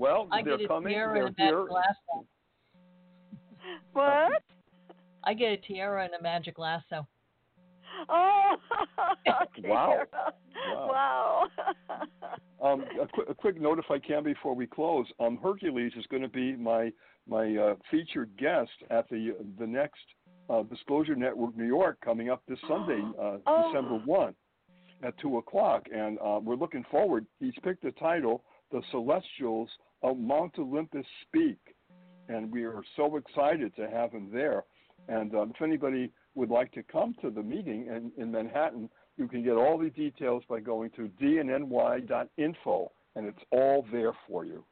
Well, 0.00 0.28
I 0.32 0.42
they're 0.42 0.56
get 0.56 0.64
a 0.64 0.68
coming. 0.68 0.94
tiara 0.94 1.12
They're 1.14 1.26
and 1.26 1.36
that 1.36 1.44
here. 1.44 1.66
glass 1.66 1.94
what? 3.92 4.02
I 4.04 4.30
I 5.24 5.34
get 5.34 5.52
a 5.52 5.56
tiara 5.58 6.04
and 6.04 6.14
a 6.14 6.22
magic 6.22 6.58
lasso. 6.58 7.06
Oh, 8.08 8.56
Wow. 9.64 10.04
wow. 10.66 11.46
Um, 12.62 12.84
a, 13.00 13.06
qu- 13.06 13.26
a 13.28 13.34
quick 13.34 13.60
note, 13.60 13.78
if 13.78 13.90
I 13.90 13.98
can, 13.98 14.22
before 14.24 14.54
we 14.54 14.66
close. 14.66 15.06
Um, 15.20 15.38
Hercules 15.42 15.92
is 15.98 16.06
going 16.06 16.22
to 16.22 16.28
be 16.28 16.56
my 16.56 16.90
my 17.28 17.54
uh, 17.56 17.74
featured 17.90 18.30
guest 18.38 18.70
at 18.90 19.06
the 19.10 19.36
the 19.58 19.66
next 19.66 20.00
uh, 20.48 20.62
Disclosure 20.62 21.14
Network 21.14 21.54
New 21.56 21.66
York 21.66 21.98
coming 22.02 22.30
up 22.30 22.42
this 22.48 22.58
Sunday, 22.66 23.02
uh, 23.20 23.36
Oh. 23.46 23.70
December 23.70 23.96
one, 24.06 24.34
at 25.02 25.12
two 25.18 25.36
o'clock, 25.36 25.86
and 25.94 26.18
uh, 26.24 26.40
we're 26.42 26.56
looking 26.56 26.84
forward. 26.90 27.26
He's 27.38 27.54
picked 27.62 27.82
the 27.82 27.92
title, 27.92 28.42
"The 28.70 28.82
Celestials 28.90 29.68
of 30.02 30.18
Mount 30.18 30.58
Olympus 30.58 31.06
Speak," 31.22 31.58
and 32.28 32.50
we 32.52 32.64
are 32.64 32.82
so 32.96 33.16
excited 33.16 33.74
to 33.76 33.88
have 33.90 34.12
him 34.12 34.30
there. 34.32 34.64
And 35.08 35.34
um, 35.34 35.52
if 35.54 35.62
anybody 35.62 36.12
would 36.34 36.50
like 36.50 36.70
to 36.72 36.82
come 36.82 37.14
to 37.22 37.30
the 37.30 37.42
meeting 37.42 37.86
in, 37.86 38.12
in 38.16 38.30
Manhattan, 38.30 38.88
you 39.16 39.26
can 39.26 39.42
get 39.42 39.56
all 39.56 39.76
the 39.76 39.90
details 39.90 40.44
by 40.48 40.60
going 40.60 40.90
to 40.90 41.10
dnny.info, 41.20 42.92
and 43.16 43.26
it's 43.26 43.42
all 43.50 43.84
there 43.90 44.12
for 44.28 44.44
you. 44.44 44.64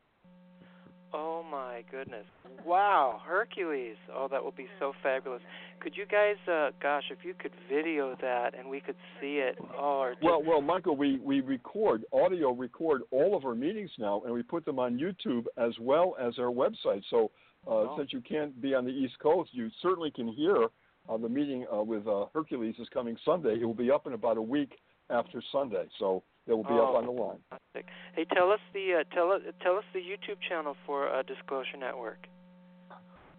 Oh 1.13 1.43
my 1.51 1.83
goodness! 1.91 2.27
Wow, 2.67 3.21
Hercules! 3.27 3.97
Oh, 4.15 4.29
that 4.31 4.43
will 4.43 4.53
be 4.53 4.67
so 4.79 4.93
fabulous. 5.03 5.41
Could 5.81 5.97
you 5.97 6.05
guys, 6.05 6.37
uh, 6.47 6.71
gosh, 6.83 7.05
if 7.11 7.25
you 7.25 7.35
could 7.35 7.53
video 7.69 8.15
that 8.21 8.59
and 8.59 8.69
we 8.69 8.81
could 8.81 8.97
see 9.21 9.37
it, 9.37 9.57
oh, 9.77 10.11
just, 10.13 10.23
Well, 10.23 10.43
well, 10.45 10.61
Michael, 10.61 10.97
we, 10.97 11.19
we 11.21 11.41
record 11.41 12.05
audio, 12.13 12.53
record 12.53 13.03
all 13.11 13.37
of 13.37 13.45
our 13.45 13.55
meetings 13.55 13.91
now, 13.99 14.23
and 14.25 14.35
we 14.35 14.43
put 14.43 14.65
them 14.65 14.79
on 14.79 14.99
YouTube 14.99 15.47
as 15.57 15.73
well 15.81 16.15
as 16.21 16.35
our 16.39 16.53
website. 16.53 17.03
So, 17.11 17.31
uh, 17.67 17.71
Oh. 17.71 17.95
since 17.97 18.13
you 18.13 18.21
can't 18.21 18.61
be 18.61 18.75
on 18.75 18.85
the 18.85 18.91
East 18.91 19.19
Coast, 19.21 19.51
you 19.53 19.71
certainly 19.81 20.11
can 20.11 20.29
hear 20.29 20.67
uh, 21.09 21.17
the 21.17 21.29
meeting 21.29 21.65
uh, 21.73 21.83
with 21.83 22.07
uh, 22.07 22.27
Hercules 22.35 22.75
is 22.79 22.89
coming 22.93 23.17
Sunday. 23.25 23.55
It 23.61 23.65
will 23.65 23.73
be 23.73 23.91
up 23.91 24.07
in 24.07 24.13
about 24.13 24.37
a 24.37 24.43
week 24.43 24.79
after 25.11 25.43
Sunday, 25.53 25.87
so 25.99 26.23
it 26.49 26.55
will 26.55 26.65
be 26.65 26.71
up 26.71 26.91
Oh. 26.91 26.97
on 26.97 27.05
the 27.07 27.13
line. 27.13 27.39
fantastic. 27.51 27.87
Hey, 28.15 28.25
tell 28.35 28.51
us 28.51 28.61
the 28.73 28.95
uh, 29.01 29.15
tell 29.15 29.31
us 29.33 29.43
tell 29.63 29.77
us 29.77 29.85
the 29.93 30.01
YouTube 30.01 30.39
channel 30.49 30.77
for 30.87 31.09
uh, 31.09 31.23
Disclosure 31.23 31.77
Network. 31.79 32.27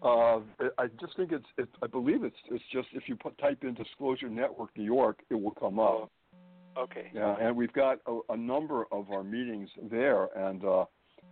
Uh, 0.02 0.40
I 0.78 0.86
just 0.98 1.14
think 1.16 1.30
it's, 1.30 1.44
it's. 1.58 1.72
I 1.82 1.86
believe 1.86 2.24
it's. 2.24 2.36
It's 2.50 2.64
just 2.72 2.88
if 2.92 3.02
you 3.06 3.16
put, 3.16 3.36
type 3.36 3.58
in 3.64 3.74
Disclosure 3.74 4.30
Network 4.30 4.70
New 4.76 4.84
York, 4.84 5.18
it 5.28 5.34
will 5.34 5.50
come 5.50 5.78
up. 5.78 6.10
Okay. 6.78 7.10
Yeah, 7.12 7.36
and 7.38 7.54
we've 7.54 7.72
got 7.72 7.98
a, 8.06 8.20
a 8.30 8.36
number 8.36 8.84
of 8.92 9.10
our 9.10 9.22
meetings 9.22 9.68
there, 9.90 10.28
and 10.36 10.64
uh, 10.64 10.84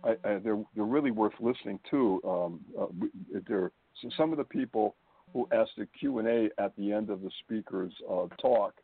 I, 0.03 0.09
I, 0.23 0.37
they're 0.43 0.63
they're 0.75 0.85
really 0.85 1.09
worth 1.11 1.33
listening 1.39 1.79
to. 1.89 2.21
Um, 2.27 2.59
uh, 2.79 2.85
we, 2.99 3.07
they're 3.47 3.71
so 4.01 4.09
some 4.15 4.31
of 4.31 4.37
the 4.37 4.43
people 4.43 4.95
who 5.33 5.47
asked 5.51 5.71
the 5.77 5.87
Q 5.99 6.19
and 6.19 6.27
A 6.27 6.49
at 6.61 6.75
the 6.77 6.91
end 6.91 7.09
of 7.09 7.21
the 7.21 7.31
speaker's 7.43 7.93
uh, 8.07 8.27
talk, 8.39 8.75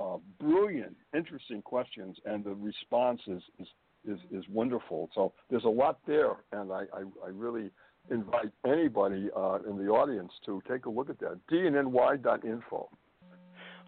uh, 0.00 0.16
brilliant, 0.38 0.96
interesting 1.14 1.62
questions, 1.62 2.16
and 2.24 2.44
the 2.44 2.54
response 2.54 3.20
is 3.26 3.42
is, 3.58 3.66
is 4.08 4.18
is 4.32 4.44
wonderful. 4.48 5.10
So 5.14 5.32
there's 5.50 5.64
a 5.64 5.68
lot 5.68 5.98
there, 6.06 6.36
and 6.52 6.72
I 6.72 6.84
I, 6.92 7.02
I 7.24 7.28
really 7.32 7.70
invite 8.10 8.50
anybody 8.64 9.28
uh, 9.36 9.58
in 9.68 9.76
the 9.76 9.90
audience 9.90 10.32
to 10.46 10.62
take 10.68 10.86
a 10.86 10.90
look 10.90 11.10
at 11.10 11.18
that. 11.20 11.38
dnny.info. 11.50 12.88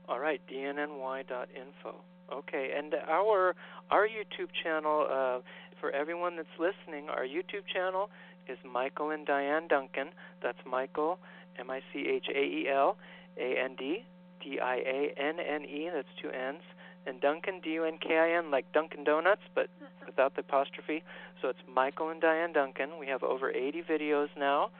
All 0.08 0.20
right, 0.20 0.40
dnny.info. 0.50 1.94
Okay, 2.32 2.74
and 2.76 2.94
our 3.08 3.54
our 3.90 4.06
YouTube 4.06 4.50
channel 4.62 5.06
uh, 5.10 5.38
for 5.80 5.90
everyone 5.92 6.36
that's 6.36 6.48
listening, 6.58 7.08
our 7.08 7.24
YouTube 7.24 7.66
channel 7.72 8.10
is 8.48 8.58
Michael 8.70 9.10
and 9.10 9.26
Dianne 9.26 9.68
Dunkin. 9.68 10.10
That's 10.42 10.58
Michael 10.66 11.18
M 11.58 11.70
I 11.70 11.80
C 11.92 12.06
H 12.08 12.26
A 12.34 12.38
E 12.38 12.68
L 12.70 12.96
A 13.38 13.64
N 13.64 13.76
D 13.78 14.04
D 14.43 14.59
I 14.61 14.76
A 14.76 15.14
N 15.16 15.36
N 15.38 15.64
E. 15.64 15.90
That's 15.93 16.09
two 16.20 16.30
N's. 16.30 16.62
And 17.07 17.20
Dunkin 17.20 17.61
D 17.62 17.70
U 17.70 17.84
N 17.84 17.99
K 17.99 18.18
I 18.18 18.38
N 18.38 18.51
like 18.51 18.70
Dunkin' 18.72 19.05
Donuts, 19.05 19.43
but 19.55 19.68
without 20.07 20.34
the 20.34 20.40
apostrophe. 20.40 21.03
So 21.40 21.49
it's 21.49 21.59
Michael 21.72 22.11
and 22.11 22.22
Dianne 22.22 22.55
Dunkin. 22.55 22.90
We 22.99 23.07
have 23.09 23.22
over 23.22 23.51
80 23.51 23.82
videos 23.82 24.28
now 24.38 24.70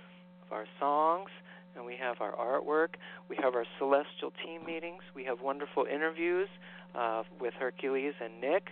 of 0.47 0.53
our 0.53 0.67
songs, 0.79 1.31
and 1.75 1.85
we 1.85 1.97
have 1.97 2.21
our 2.21 2.33
artwork. 2.33 2.95
We 3.29 3.37
have 3.43 3.55
our 3.55 3.65
celestial 3.79 4.33
team 4.45 4.65
meetings. 4.65 5.03
We 5.15 5.25
have 5.25 5.41
wonderful 5.41 5.85
interviews 5.85 6.49
uh, 6.95 7.25
with 7.41 7.55
Hercules 7.55 8.15
and 8.23 8.41
Nick. 8.41 8.69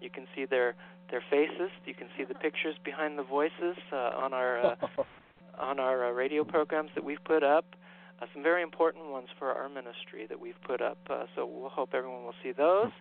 You 0.00 0.10
can 0.10 0.26
see 0.34 0.44
their 0.44 0.74
their 1.10 1.22
faces. 1.28 1.70
You 1.84 1.94
can 1.94 2.08
see 2.16 2.24
the 2.24 2.34
pictures 2.46 2.76
behind 2.84 3.18
the 3.18 3.22
voices 3.22 3.76
uh, 3.92 3.96
on 3.96 4.32
our 4.32 4.66
uh, 4.66 4.76
on 5.58 5.80
our 5.80 6.06
uh, 6.06 6.10
radio 6.10 6.44
programs 6.44 6.90
that 6.94 7.04
we've 7.04 7.22
put 7.24 7.42
up. 7.42 7.64
Uh, 8.22 8.26
some 8.32 8.42
very 8.42 8.62
important 8.62 9.06
ones 9.06 9.26
for 9.36 9.52
our 9.52 9.68
ministry 9.68 10.26
that 10.28 10.40
we've 10.40 10.60
put 10.64 10.80
up. 10.80 10.98
Uh, 11.10 11.24
so 11.34 11.44
we'll 11.44 11.68
hope 11.68 11.90
everyone 11.92 12.22
will 12.22 12.34
see 12.42 12.52
those. 12.52 12.92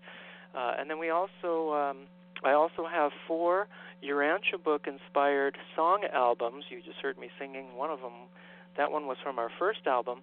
Uh, 0.55 0.73
and 0.79 0.89
then 0.89 0.97
we 0.97 1.11
also, 1.11 1.73
um, 1.73 1.97
I 2.43 2.53
also 2.53 2.87
have 2.91 3.11
four 3.27 3.67
Urantia 4.03 4.61
book 4.63 4.87
inspired 4.87 5.57
song 5.75 6.05
albums. 6.11 6.65
You 6.69 6.81
just 6.83 6.97
heard 7.01 7.19
me 7.19 7.29
singing 7.37 7.75
one 7.75 7.91
of 7.91 7.99
them. 8.01 8.29
That 8.77 8.91
one 8.91 9.05
was 9.05 9.17
from 9.23 9.37
our 9.37 9.49
first 9.59 9.85
album. 9.85 10.21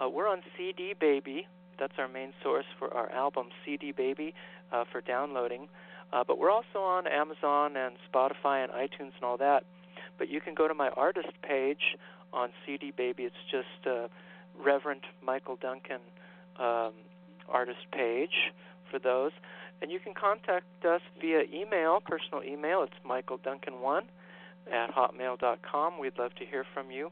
Uh, 0.00 0.08
we're 0.08 0.28
on 0.28 0.40
CD 0.56 0.94
Baby. 0.98 1.46
That's 1.78 1.92
our 1.98 2.08
main 2.08 2.32
source 2.42 2.66
for 2.78 2.92
our 2.94 3.10
album, 3.12 3.48
CD 3.66 3.92
Baby, 3.92 4.32
uh, 4.72 4.84
for 4.90 5.02
downloading. 5.02 5.68
Uh, 6.14 6.24
but 6.26 6.38
we're 6.38 6.50
also 6.50 6.78
on 6.78 7.06
Amazon 7.06 7.76
and 7.76 7.96
Spotify 8.10 8.64
and 8.64 8.72
iTunes 8.72 9.12
and 9.16 9.24
all 9.24 9.36
that. 9.36 9.64
But 10.16 10.30
you 10.30 10.40
can 10.40 10.54
go 10.54 10.66
to 10.66 10.74
my 10.74 10.88
artist 10.96 11.28
page 11.42 11.96
on 12.32 12.50
CD 12.64 12.90
Baby. 12.96 13.24
It's 13.24 13.36
just 13.50 13.86
uh, 13.86 14.08
Reverend 14.64 15.02
Michael 15.24 15.56
Dunkin 15.56 16.00
um, 16.58 16.92
artist 17.48 17.90
page 17.92 18.52
for 18.90 18.98
those. 18.98 19.32
And 19.82 19.90
you 19.90 19.98
can 19.98 20.12
contact 20.14 20.66
us 20.84 21.00
via 21.20 21.42
email, 21.52 22.00
personal 22.00 22.42
email. 22.44 22.82
It's 22.82 22.92
michaeldunkin1 23.06 24.02
at 24.70 24.94
hotmail.com. 24.94 25.98
We'd 25.98 26.18
love 26.18 26.34
to 26.34 26.44
hear 26.44 26.64
from 26.74 26.90
you. 26.90 27.10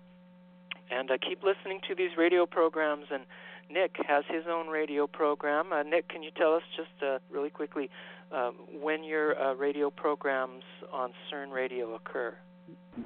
And 0.91 1.11
uh, 1.11 1.19
keep 1.19 1.43
listening 1.43 1.81
to 1.89 1.95
these 1.95 2.11
radio 2.17 2.47
programs. 2.47 3.07
And 3.11 3.23
Nick 3.71 3.97
has 4.07 4.25
his 4.29 4.45
own 4.49 4.69
radio 4.69 5.07
program. 5.07 5.73
Uh, 5.73 5.83
Nick, 5.83 6.09
can 6.09 6.23
you 6.23 6.31
tell 6.31 6.55
us 6.55 6.63
just 6.77 7.03
uh, 7.03 7.19
really 7.31 7.51
quickly 7.51 7.91
um, 8.33 8.55
when 8.81 9.03
your 9.05 9.41
uh, 9.41 9.55
radio 9.55 9.91
programs 9.91 10.63
on 10.93 11.11
CERN 11.31 11.53
Radio 11.53 11.95
occur? 11.95 12.35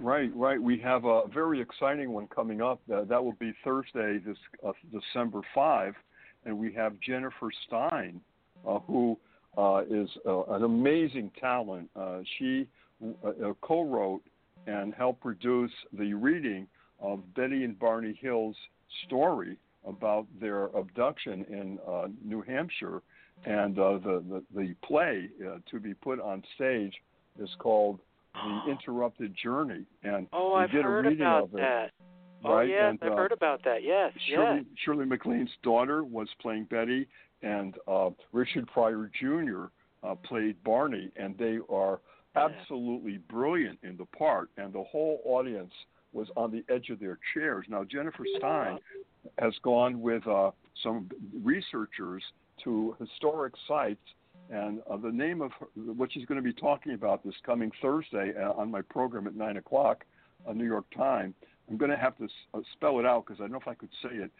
Right, 0.01 0.31
right. 0.35 0.61
We 0.61 0.79
have 0.79 1.05
a 1.05 1.23
very 1.33 1.61
exciting 1.61 2.13
one 2.13 2.27
coming 2.29 2.61
up. 2.61 2.81
Uh, 2.93 3.05
that 3.05 3.23
will 3.23 3.37
be 3.39 3.53
Thursday, 3.65 4.19
this 4.19 4.37
uh, 4.67 4.73
December 4.91 5.41
five, 5.55 5.95
and 6.45 6.59
we 6.59 6.73
have 6.73 6.99
Jennifer 7.01 7.51
Stein, 7.67 8.21
uh, 8.67 8.79
who 8.81 9.19
uh, 9.57 9.83
is 9.91 10.09
uh, 10.27 10.45
an 10.45 10.65
amazing 10.65 11.31
talent. 11.41 11.91
Uh, 11.95 12.21
she 12.39 12.67
co-wrote 13.61 14.23
and 14.67 14.95
helped 14.95 15.21
produce 15.21 15.73
the 15.99 16.15
reading 16.15 16.67
of 17.01 17.21
Betty 17.35 17.65
and 17.65 17.79
Barney 17.79 18.17
Hill's 18.21 18.57
story 19.07 19.57
about 19.87 20.27
their 20.41 20.67
abduction 20.67 21.45
in 21.51 21.79
New 22.25 22.43
Hampshire, 22.43 23.03
and 23.45 23.75
the, 23.75 24.23
the 24.25 24.43
the 24.55 24.75
play 24.85 25.29
to 25.71 25.81
be 25.81 25.95
put 25.95 26.21
on 26.21 26.43
stage 26.55 26.95
is 27.41 27.51
called 27.59 27.99
the 28.35 28.71
interrupted 28.71 29.35
journey 29.41 29.85
and 30.03 30.27
Oh, 30.33 30.55
I've 30.55 30.71
did 30.71 30.81
a 30.81 30.83
heard 30.85 31.07
reading 31.07 31.21
about 31.21 31.45
of 31.45 31.55
it 31.55 31.57
that. 31.59 31.91
Oh, 32.45 32.55
right 32.57 32.69
yes, 32.69 32.91
and 32.91 32.99
I've 33.03 33.13
uh, 33.13 33.17
heard 33.17 33.33
about 33.33 33.63
that. 33.65 33.83
Yes, 33.85 34.13
Shirley, 34.29 34.57
yes. 34.59 34.65
Shirley 34.85 35.07
MacLaine's 35.07 35.51
daughter 35.63 36.03
was 36.03 36.29
playing 36.41 36.65
Betty 36.65 37.07
and 37.43 37.75
uh, 37.87 38.11
Richard 38.33 38.67
Pryor 38.69 39.11
Jr. 39.21 39.67
Uh, 40.03 40.15
played 40.17 40.63
Barney 40.65 41.11
and 41.17 41.37
they 41.39 41.59
are 41.69 42.01
absolutely 42.35 43.19
brilliant 43.31 43.79
in 43.83 43.97
the 43.97 44.07
part 44.07 44.49
and 44.57 44.73
the 44.73 44.83
whole 44.83 45.21
audience 45.25 45.73
was 46.13 46.27
on 46.37 46.51
the 46.51 46.65
edge 46.75 46.89
of 46.91 46.99
their 46.99 47.19
chairs 47.35 47.67
now 47.69 47.85
Jennifer 47.85 48.25
Stein 48.39 48.79
has 49.39 49.53
gone 49.63 50.01
with 50.01 50.27
uh, 50.27 50.51
some 50.83 51.09
researchers 51.43 52.23
to 52.65 52.97
historic 52.99 53.53
sites 53.69 54.01
and 54.53 54.81
uh, 54.89 54.97
the 54.97 55.11
name 55.11 55.41
of 55.43 55.51
her, 55.59 55.67
what 55.75 56.13
she's 56.13 56.27
going 56.27 56.37
to 56.37 56.43
be 56.43 56.53
talking 56.53 56.93
about 56.95 57.25
this 57.25 57.35
coming 57.45 57.73
Thursday 57.81 58.33
uh, 58.39 58.53
on 58.53 58.71
my 58.71 58.83
program 58.83 59.27
at 59.27 59.35
9 59.35 59.57
o'clock, 59.57 60.05
uh, 60.49 60.53
New 60.53 60.67
York 60.67 60.85
time, 60.97 61.35
I'm 61.71 61.77
going 61.79 61.91
to 61.91 61.97
have 61.97 62.17
to 62.19 62.25
s- 62.25 62.31
uh, 62.55 62.61
spell 62.75 62.99
it 63.01 63.07
out 63.07 63.25
because 63.27 63.41
I 63.41 63.45
don't 63.45 63.53
know 63.53 63.59
if 63.61 63.69
I 63.69 63.75
could 63.75 63.89
say 64.03 64.11
it. 64.15 64.31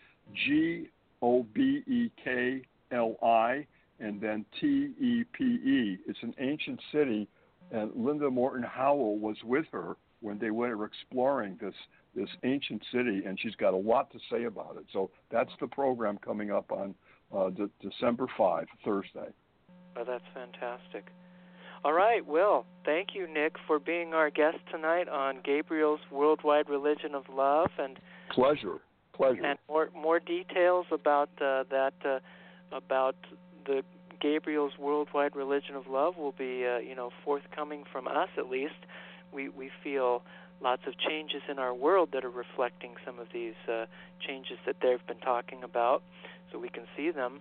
G 0.47 0.89
O 1.23 1.45
B 1.55 1.83
E 1.87 2.11
K 2.23 2.63
L 2.93 3.17
I 3.23 3.67
and 4.01 4.21
then 4.21 4.45
T 4.61 4.93
E 5.01 5.25
P 5.33 5.45
E. 5.45 5.99
It's 6.07 6.19
an 6.23 6.35
ancient 6.39 6.81
city, 6.93 7.27
and 7.71 7.91
Linda 7.97 8.31
Moulton 8.31 8.63
Howe 8.65 8.95
was 8.95 9.37
with 9.45 9.67
her 9.73 9.97
when 10.21 10.39
they 10.39 10.51
were 10.51 10.85
exploring 10.85 11.59
this 11.61 11.75
this 12.15 12.29
ancient 12.45 12.83
city, 12.93 13.23
and 13.25 13.41
she's 13.41 13.55
got 13.55 13.73
a 13.73 13.77
lot 13.77 14.11
to 14.13 14.19
say 14.31 14.45
about 14.45 14.77
it. 14.77 14.85
So 14.93 15.11
that's 15.31 15.51
the 15.61 15.67
program 15.67 16.19
coming 16.19 16.51
up 16.51 16.71
on 16.71 16.95
uh, 17.35 17.49
de- 17.51 17.71
December 17.81 18.27
5, 18.37 18.67
Thursday. 18.85 19.31
Oh, 19.97 20.05
that's 20.07 20.25
fantastic. 20.35 21.07
All 21.85 21.93
right, 21.93 22.25
well, 22.25 22.65
thank 22.85 23.09
you, 23.13 23.27
Nick, 23.33 23.57
for 23.67 23.81
being 23.81 24.15
our 24.15 24.31
guest 24.31 24.59
tonight 24.71 25.09
on 25.09 25.39
Gabriel's 25.45 26.01
Worldwide 26.13 26.69
Religion 26.69 27.15
of 27.15 27.25
Love, 27.29 27.71
and 27.79 27.99
Pleasure. 28.31 28.79
Pleasure. 29.13 29.45
And 29.45 29.59
more 29.69 29.91
more 29.95 30.21
details 30.21 30.87
about 30.91 31.29
uh, 31.41 31.65
that 31.71 31.95
uh, 32.05 32.21
about 32.75 33.17
the 33.67 33.83
Gabriel's 34.21 34.73
Worldwide 34.79 35.35
Religion 35.35 35.75
of 35.75 35.87
Love 35.89 36.17
will 36.17 36.33
be 36.33 36.65
uh, 36.65 36.79
you 36.79 36.95
know 36.95 37.11
forthcoming 37.25 37.85
from 37.93 38.07
us 38.07 38.29
at 38.39 38.49
least. 38.49 38.87
We 39.33 39.49
we 39.49 39.71
feel 39.83 40.23
lots 40.63 40.83
of 40.87 40.95
changes 40.97 41.43
in 41.51 41.59
our 41.59 41.75
world 41.75 42.11
that 42.13 42.25
are 42.25 42.31
reflecting 42.31 42.95
some 43.05 43.19
of 43.19 43.27
these 43.35 43.55
uh, 43.69 43.87
changes 44.27 44.59
that 44.67 44.77
they've 44.81 45.05
been 45.07 45.19
talking 45.19 45.65
about, 45.65 46.03
so 46.51 46.59
we 46.59 46.69
can 46.69 46.85
see 46.97 47.11
them 47.11 47.41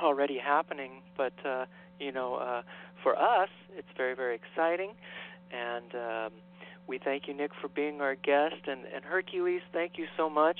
already 0.00 0.38
happening. 0.38 1.02
But 1.16 1.34
uh, 1.46 1.66
you 1.98 2.12
know, 2.12 2.34
uh, 2.36 2.62
for 3.02 3.16
us, 3.16 3.48
it's 3.76 3.88
very 3.96 4.14
very 4.14 4.34
exciting, 4.36 4.92
and 5.52 5.94
um, 5.94 6.32
we 6.86 6.98
thank 6.98 7.28
you, 7.28 7.34
Nick, 7.34 7.50
for 7.60 7.68
being 7.68 8.00
our 8.00 8.14
guest, 8.14 8.66
and, 8.66 8.84
and 8.94 9.04
Hercules, 9.04 9.62
thank 9.72 9.92
you 9.96 10.06
so 10.16 10.30
much. 10.30 10.58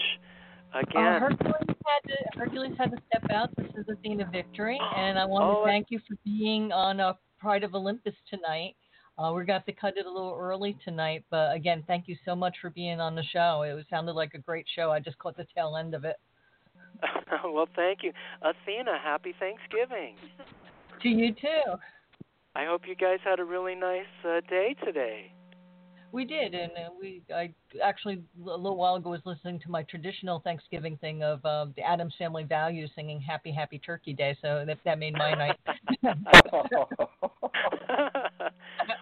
Again, 0.74 1.02
uh, 1.02 1.20
Hercules 1.20 1.54
had 1.68 2.08
to 2.08 2.38
Hercules 2.38 2.76
had 2.78 2.90
to 2.90 2.98
step 3.08 3.30
out. 3.30 3.50
This 3.56 3.68
is 3.76 3.86
Athena 3.88 4.28
Victory, 4.30 4.78
and 4.96 5.18
I 5.18 5.24
want 5.24 5.44
Oh, 5.44 5.64
to 5.64 5.66
thank 5.66 5.86
you 5.90 5.98
for 6.06 6.16
being 6.24 6.72
on 6.72 7.00
uh, 7.00 7.14
Pride 7.38 7.64
of 7.64 7.74
Olympus 7.74 8.14
tonight. 8.28 8.76
Uh, 9.18 9.32
we're 9.32 9.44
to 9.44 9.52
have 9.52 9.64
to 9.64 9.72
cut 9.72 9.96
it 9.96 10.06
a 10.06 10.10
little 10.10 10.36
early 10.38 10.76
tonight, 10.84 11.24
but 11.30 11.52
again, 11.54 11.82
thank 11.88 12.06
you 12.06 12.16
so 12.24 12.36
much 12.36 12.54
for 12.60 12.70
being 12.70 13.00
on 13.00 13.16
the 13.16 13.24
show. 13.32 13.62
It 13.62 13.84
sounded 13.90 14.12
like 14.12 14.34
a 14.34 14.38
great 14.38 14.66
show. 14.76 14.92
I 14.92 15.00
just 15.00 15.18
caught 15.18 15.36
the 15.36 15.46
tail 15.56 15.76
end 15.76 15.94
of 15.94 16.04
it. 16.04 16.16
well, 17.44 17.68
thank 17.76 18.02
you, 18.02 18.12
Athena. 18.42 18.98
Happy 19.02 19.34
Thanksgiving. 19.38 20.16
To 21.02 21.08
you 21.08 21.32
too. 21.32 21.74
I 22.56 22.64
hope 22.64 22.82
you 22.88 22.96
guys 22.96 23.20
had 23.22 23.38
a 23.38 23.44
really 23.44 23.76
nice 23.76 24.02
uh, 24.24 24.40
day 24.50 24.74
today. 24.84 25.32
We 26.10 26.24
did, 26.24 26.54
and 26.54 26.72
uh, 26.72 26.90
we 26.98 27.22
I 27.32 27.52
actually 27.84 28.22
a 28.42 28.56
little 28.56 28.76
while 28.76 28.96
ago 28.96 29.10
was 29.10 29.20
listening 29.26 29.60
to 29.60 29.70
my 29.70 29.82
traditional 29.84 30.40
Thanksgiving 30.40 30.96
thing 30.96 31.22
of 31.22 31.44
uh, 31.44 31.66
the 31.76 31.82
Addams 31.82 32.14
Family 32.18 32.44
Values 32.44 32.90
singing 32.96 33.20
"Happy 33.20 33.52
Happy 33.52 33.78
Turkey 33.78 34.14
Day," 34.14 34.36
so 34.40 34.64
that 34.66 34.78
that 34.84 34.98
made 34.98 35.12
my 35.12 35.34
night. 35.34 35.56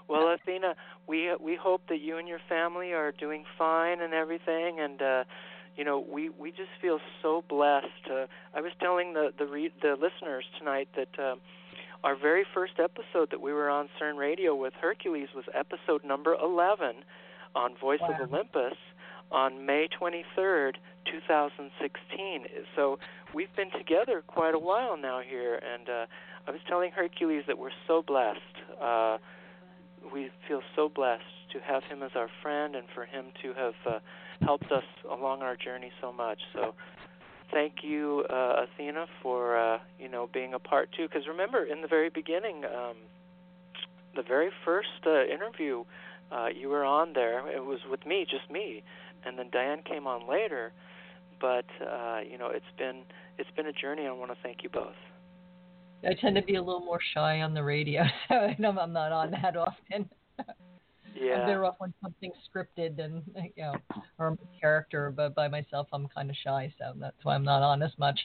well, 0.09 0.35
Athena, 0.35 0.75
we 1.07 1.31
we 1.41 1.57
hope 1.57 1.83
that 1.89 2.01
you 2.01 2.19
and 2.19 2.27
your 2.27 2.41
family 2.49 2.93
are 2.93 3.13
doing 3.13 3.45
fine 3.57 4.01
and 4.01 4.13
everything, 4.13 4.81
and 4.81 5.01
uh, 5.01 5.25
you 5.77 5.85
know 5.85 6.05
we 6.11 6.31
we 6.31 6.51
just 6.51 6.71
feel 6.81 6.99
so 7.23 7.45
blessed. 7.49 7.87
Uh, 8.11 8.27
I 8.55 8.61
was 8.61 8.73
telling 8.81 9.13
the 9.15 9.33
the 9.39 9.47
re- 9.47 9.73
the 9.83 9.93
listeners 9.93 10.45
tonight 10.59 10.89
that. 10.97 11.19
Uh, 11.19 11.37
our 12.05 12.15
very 12.15 12.45
first 12.55 12.75
episode 12.79 13.31
that 13.31 13.41
we 13.41 13.53
were 13.53 13.69
on 13.69 13.89
CERN 13.99 14.17
Radio 14.17 14.55
with 14.55 14.75
Hercules 14.81 15.29
was 15.35 15.45
episode 15.55 16.05
number 16.05 16.37
11 16.41 16.97
on 17.57 17.77
Voice 17.81 17.99
Wow. 18.01 18.15
of 18.21 18.31
Olympus 18.33 18.77
on 19.33 19.67
May 19.67 19.89
23rd, 20.01 20.75
2016. 21.11 22.47
So 22.77 22.99
we've 23.35 23.55
been 23.57 23.71
together 23.77 24.23
quite 24.27 24.55
a 24.55 24.59
while 24.59 24.97
now 24.97 25.21
here, 25.21 25.55
and 25.57 25.89
uh, 25.89 26.07
I 26.47 26.51
was 26.51 26.61
telling 26.69 26.93
Hercules 26.93 27.45
that 27.49 27.59
we're 27.59 27.71
so 27.89 28.03
blessed. 28.07 28.39
Uh, 28.81 29.17
we 30.13 30.31
feel 30.47 30.61
so 30.77 30.89
blessed 30.89 31.25
to 31.57 31.65
have 31.65 31.83
him 31.85 32.03
as 32.03 32.11
our 32.15 32.29
friend 32.43 32.77
and 32.77 32.87
for 32.95 33.05
him 33.05 33.27
to 33.43 33.55
have 33.55 33.75
uh, 33.87 33.99
helped 34.43 34.71
us 34.71 34.85
along 35.11 35.43
our 35.43 35.57
journey 35.57 35.91
so 36.01 36.13
much. 36.13 36.39
So 36.53 36.75
thank 37.51 37.83
you, 37.83 38.25
uh, 38.31 38.65
Athena, 38.65 39.07
for 39.23 39.57
uh, 39.57 39.79
you 39.99 40.09
know 40.09 40.29
being 40.33 40.55
a 40.55 40.59
part 40.59 40.91
too. 40.97 41.09
Because 41.09 41.27
remember, 41.27 41.65
in 41.65 41.83
the 41.83 41.89
very 41.89 42.11
beginning, 42.11 42.65
um, 42.65 42.97
the 44.15 44.23
very 44.23 44.51
first 44.65 45.07
uh, 45.07 45.25
interview, 45.25 45.85
uh, 46.31 46.49
you 46.55 46.69
were 46.69 46.85
on 46.85 47.13
there. 47.15 47.49
It 47.49 47.65
was 47.65 47.81
with 47.91 48.05
me, 48.07 48.27
just 48.29 48.51
me, 48.51 48.83
and 49.25 49.39
then 49.39 49.51
Dianne 49.51 49.85
came 49.85 50.07
on 50.07 50.29
later. 50.29 50.73
But 51.41 51.67
uh, 51.81 52.21
you 52.29 52.39
know, 52.39 52.51
it's 52.51 52.65
been 52.79 53.03
it's 53.39 53.51
been 53.57 53.67
a 53.67 53.73
journey. 53.73 54.03
And 54.03 54.11
I 54.11 54.13
want 54.13 54.31
to 54.31 54.39
thank 54.43 54.63
you 54.63 54.69
both. 54.69 54.97
I 56.05 56.15
tend 56.21 56.37
to 56.37 56.43
be 56.43 56.57
a 56.57 56.63
little 56.63 56.85
more 56.85 57.01
shy 57.15 57.41
on 57.41 57.55
the 57.55 57.65
radio, 57.65 58.03
so 58.29 58.35
I'm 58.35 58.57
not 58.93 59.13
on 59.13 59.31
that 59.31 59.57
often. 59.57 60.11
I'm 61.17 61.25
Yeah. 61.27 61.47
better 61.47 61.65
off 61.65 61.77
when 61.79 61.93
something's 62.03 62.37
scripted 62.49 62.99
and 62.99 63.23
you 63.57 63.63
know, 63.63 63.75
or 64.19 64.37
character. 64.61 65.11
But 65.11 65.35
by 65.35 65.49
myself, 65.49 65.89
I'm 65.93 66.09
kind 66.09 66.31
of 66.31 66.37
shy, 66.37 66.73
so 66.79 66.93
that's 66.97 67.25
why 67.25 67.35
I'm 67.35 67.45
not 67.45 67.63
on 67.63 67.83
as 67.83 67.93
much. 67.99 68.21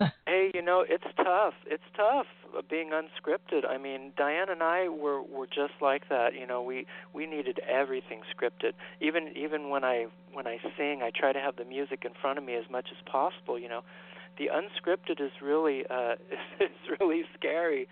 Hey, 0.26 0.50
you 0.54 0.62
know, 0.62 0.84
it's 0.88 1.04
tough. 1.16 1.54
It's 1.66 1.84
tough 1.96 2.26
uh, 2.56 2.60
being 2.68 2.90
unscripted. 2.90 3.64
I 3.68 3.78
mean, 3.78 4.12
Dianne 4.18 4.50
and 4.50 4.62
I 4.62 4.88
were 4.88 5.22
were 5.22 5.46
just 5.46 5.74
like 5.80 6.08
that. 6.08 6.34
You 6.34 6.46
know, 6.46 6.62
we 6.62 6.86
we 7.12 7.26
needed 7.26 7.60
everything 7.60 8.22
scripted. 8.34 8.72
Even 9.00 9.32
even 9.36 9.70
when 9.70 9.84
I 9.84 10.06
when 10.32 10.46
I 10.48 10.58
sing, 10.76 11.00
I 11.02 11.10
try 11.14 11.32
to 11.32 11.38
have 11.38 11.56
the 11.56 11.64
music 11.64 12.02
in 12.04 12.10
front 12.20 12.38
of 12.38 12.44
me 12.44 12.54
as 12.56 12.64
much 12.70 12.88
as 12.90 12.98
possible. 13.10 13.56
You 13.58 13.68
know, 13.68 13.82
the 14.36 14.50
unscripted 14.52 15.20
is 15.24 15.30
really 15.40 15.84
uh 15.88 16.14
is 16.60 16.98
really 17.00 17.22
scary. 17.38 17.88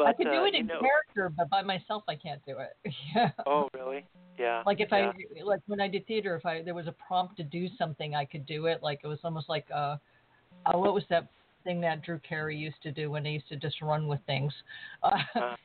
But 0.00 0.08
I 0.08 0.12
can 0.14 0.32
do 0.32 0.40
uh, 0.40 0.44
it 0.46 0.54
in 0.54 0.66
know, 0.66 0.80
character, 0.80 1.30
but 1.36 1.50
by 1.50 1.60
myself, 1.60 2.04
I 2.08 2.14
can't 2.14 2.40
do 2.46 2.56
it. 2.58 2.94
yeah. 3.14 3.32
Oh, 3.44 3.68
really? 3.74 4.06
Yeah. 4.38 4.62
Like 4.64 4.80
if 4.80 4.88
yeah. 4.92 5.12
I 5.12 5.44
like 5.44 5.60
when 5.66 5.78
I 5.78 5.88
did 5.88 6.06
theater, 6.06 6.34
if 6.36 6.46
I 6.46 6.62
there 6.62 6.72
was 6.72 6.86
a 6.86 6.94
prompt 7.06 7.36
to 7.36 7.42
do 7.44 7.68
something, 7.76 8.14
I 8.14 8.24
could 8.24 8.46
do 8.46 8.64
it. 8.64 8.82
Like 8.82 9.00
it 9.04 9.06
was 9.06 9.18
almost 9.24 9.50
like 9.50 9.66
uh, 9.70 9.98
uh 10.64 10.78
what 10.78 10.94
was 10.94 11.04
that 11.10 11.28
thing 11.64 11.82
that 11.82 12.00
Drew 12.02 12.18
Carey 12.20 12.56
used 12.56 12.82
to 12.82 12.90
do 12.90 13.10
when 13.10 13.26
he 13.26 13.32
used 13.32 13.48
to 13.50 13.56
just 13.56 13.82
run 13.82 14.08
with 14.08 14.20
things, 14.26 14.54
uh, 15.02 15.18
Uh. 15.34 15.56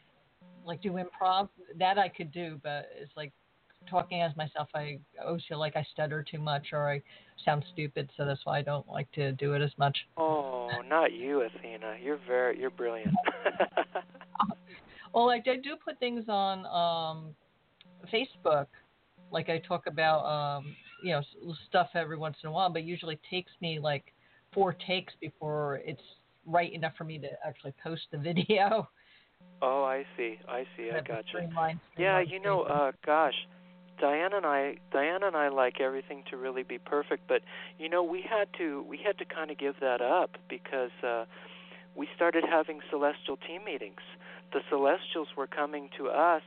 like 0.65 0.81
do 0.81 0.91
improv. 0.91 1.47
That 1.79 1.97
I 1.97 2.09
could 2.09 2.33
do, 2.33 2.59
but 2.61 2.89
it's 2.99 3.15
like 3.15 3.31
talking 3.89 4.21
as 4.21 4.35
myself. 4.35 4.69
I 4.73 4.99
always 5.25 5.43
feel 5.47 5.59
like 5.59 5.75
I 5.75 5.85
stutter 5.93 6.23
too 6.29 6.39
much 6.39 6.67
or 6.73 6.89
I 6.89 7.01
sound 7.43 7.63
stupid, 7.73 8.09
so 8.17 8.25
that's 8.25 8.45
why 8.45 8.59
I 8.59 8.61
don't 8.61 8.87
like 8.87 9.11
to 9.13 9.31
do 9.33 9.53
it 9.53 9.61
as 9.61 9.71
much. 9.77 9.97
Oh, 10.17 10.69
not 10.87 11.13
you, 11.13 11.41
Athena. 11.41 11.97
You're 12.01 12.19
very 12.27 12.59
you're 12.59 12.69
brilliant. 12.69 13.13
Well, 15.15 15.29
I 15.29 15.39
do 15.39 15.77
put 15.83 15.97
things 15.97 16.25
on 16.27 16.65
um, 16.65 17.35
Facebook, 18.13 18.67
like 19.31 19.47
I 19.47 19.59
talk 19.59 19.87
about, 19.87 20.25
um, 20.25 20.75
you 21.01 21.11
know, 21.11 21.21
stuff 21.69 21.87
every 21.95 22.17
once 22.17 22.35
in 22.43 22.49
a 22.49 22.51
while, 22.51 22.69
but 22.69 22.83
usually 22.83 23.13
it 23.13 23.21
takes 23.31 23.51
me 23.61 23.79
like 23.79 24.13
four 24.53 24.75
takes 24.85 25.13
before 25.21 25.79
it's 25.85 26.01
right 26.45 26.71
enough 26.73 26.91
for 26.97 27.05
me 27.05 27.17
to 27.19 27.29
actually 27.47 27.73
post 27.81 28.01
the 28.11 28.17
video. 28.33 28.89
oh, 29.61 29.85
I 29.85 30.05
see. 30.17 30.37
I 30.49 30.65
see. 30.75 30.91
I 30.91 30.99
got 30.99 31.23
you. 31.33 31.47
Yeah, 31.97 32.19
you 32.19 32.41
know, 32.41 32.63
uh 32.63 32.91
gosh, 33.05 33.33
Diana 33.99 34.37
and 34.37 34.45
I 34.45 34.75
Diana 34.91 35.27
and 35.27 35.35
I 35.35 35.49
like 35.49 35.79
everything 35.79 36.23
to 36.29 36.37
really 36.37 36.63
be 36.63 36.77
perfect, 36.77 37.23
but 37.27 37.41
you 37.79 37.89
know, 37.89 38.03
we 38.03 38.21
had 38.21 38.47
to 38.57 38.83
we 38.89 38.97
had 38.97 39.17
to 39.19 39.25
kind 39.25 39.51
of 39.51 39.57
give 39.57 39.75
that 39.81 40.01
up 40.01 40.37
because 40.49 40.91
uh 41.03 41.25
we 41.95 42.07
started 42.15 42.43
having 42.49 42.81
celestial 42.89 43.37
team 43.37 43.63
meetings. 43.65 44.01
The 44.51 44.59
celestials 44.69 45.29
were 45.37 45.47
coming 45.47 45.89
to 45.97 46.09
us 46.09 46.43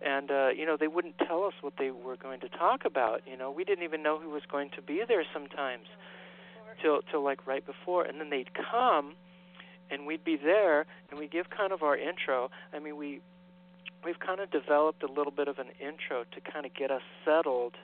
and 0.00 0.30
uh 0.30 0.48
you 0.48 0.66
know, 0.66 0.76
they 0.78 0.88
wouldn't 0.88 1.18
tell 1.18 1.44
us 1.44 1.54
what 1.60 1.74
they 1.78 1.90
were 1.90 2.16
going 2.16 2.40
to 2.40 2.48
talk 2.48 2.84
about, 2.84 3.22
you 3.26 3.36
know. 3.36 3.50
We 3.50 3.64
didn't 3.64 3.84
even 3.84 4.02
know 4.02 4.18
who 4.18 4.30
was 4.30 4.42
going 4.50 4.70
to 4.76 4.82
be 4.82 5.02
there 5.06 5.24
sometimes 5.32 5.86
till 6.80 7.00
till 7.10 7.22
like 7.24 7.46
right 7.46 7.64
before 7.64 8.04
and 8.04 8.20
then 8.20 8.30
they'd 8.30 8.50
come 8.54 9.14
and 9.90 10.06
we'd 10.06 10.24
be 10.24 10.36
there 10.36 10.86
and 11.10 11.18
we 11.18 11.26
give 11.26 11.50
kind 11.50 11.72
of 11.72 11.82
our 11.82 11.96
intro. 11.96 12.50
I 12.72 12.78
mean, 12.78 12.96
we 12.96 13.20
we've 14.04 14.20
kind 14.20 14.40
of 14.40 14.50
developed 14.50 15.02
a 15.02 15.10
little 15.10 15.32
bit 15.32 15.48
of 15.48 15.58
an 15.58 15.68
intro 15.80 16.24
to 16.32 16.40
kind 16.40 16.66
of 16.66 16.74
get 16.74 16.90
us 16.90 17.02
settled 17.24 17.74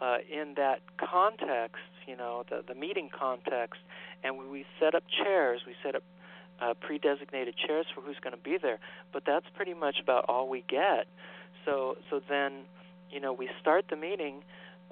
uh, 0.00 0.18
in 0.30 0.54
that 0.56 0.80
context, 0.98 1.82
you 2.06 2.16
know, 2.16 2.44
the 2.48 2.62
the 2.66 2.74
meeting 2.74 3.10
context, 3.16 3.80
and 4.22 4.38
we, 4.38 4.46
we 4.46 4.66
set 4.78 4.94
up 4.94 5.02
chairs. 5.08 5.62
We 5.66 5.74
set 5.82 5.94
up 5.96 6.02
uh, 6.60 6.74
pre-designated 6.80 7.54
chairs 7.56 7.86
for 7.94 8.00
who's 8.00 8.18
going 8.22 8.36
to 8.36 8.42
be 8.42 8.58
there, 8.60 8.78
but 9.12 9.24
that's 9.26 9.46
pretty 9.54 9.74
much 9.74 9.96
about 10.00 10.24
all 10.28 10.48
we 10.48 10.64
get. 10.68 11.06
So 11.64 11.96
so 12.10 12.20
then, 12.28 12.64
you 13.10 13.20
know, 13.20 13.32
we 13.32 13.48
start 13.60 13.86
the 13.90 13.96
meeting, 13.96 14.42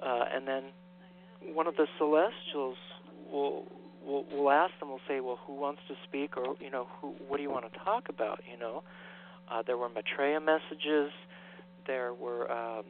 uh, 0.02 0.24
and 0.34 0.46
then 0.46 0.64
one 1.52 1.66
of 1.66 1.76
the 1.76 1.86
celestials 1.98 2.76
will 3.30 3.66
will 4.04 4.24
will 4.24 4.50
ask 4.50 4.78
them. 4.80 4.88
We'll 4.88 5.00
say, 5.06 5.20
well, 5.20 5.38
who 5.46 5.54
wants 5.54 5.82
to 5.88 5.94
speak, 6.02 6.36
or 6.36 6.56
you 6.60 6.70
know, 6.70 6.88
who 7.00 7.14
what 7.28 7.36
do 7.36 7.42
you 7.44 7.50
want 7.50 7.72
to 7.72 7.78
talk 7.78 8.08
about, 8.08 8.40
you 8.50 8.58
know. 8.58 8.82
Uh, 9.50 9.62
there 9.62 9.76
were 9.76 9.88
Maitreya 9.88 10.40
messages. 10.40 11.12
There 11.86 12.12
were 12.12 12.50
um, 12.50 12.84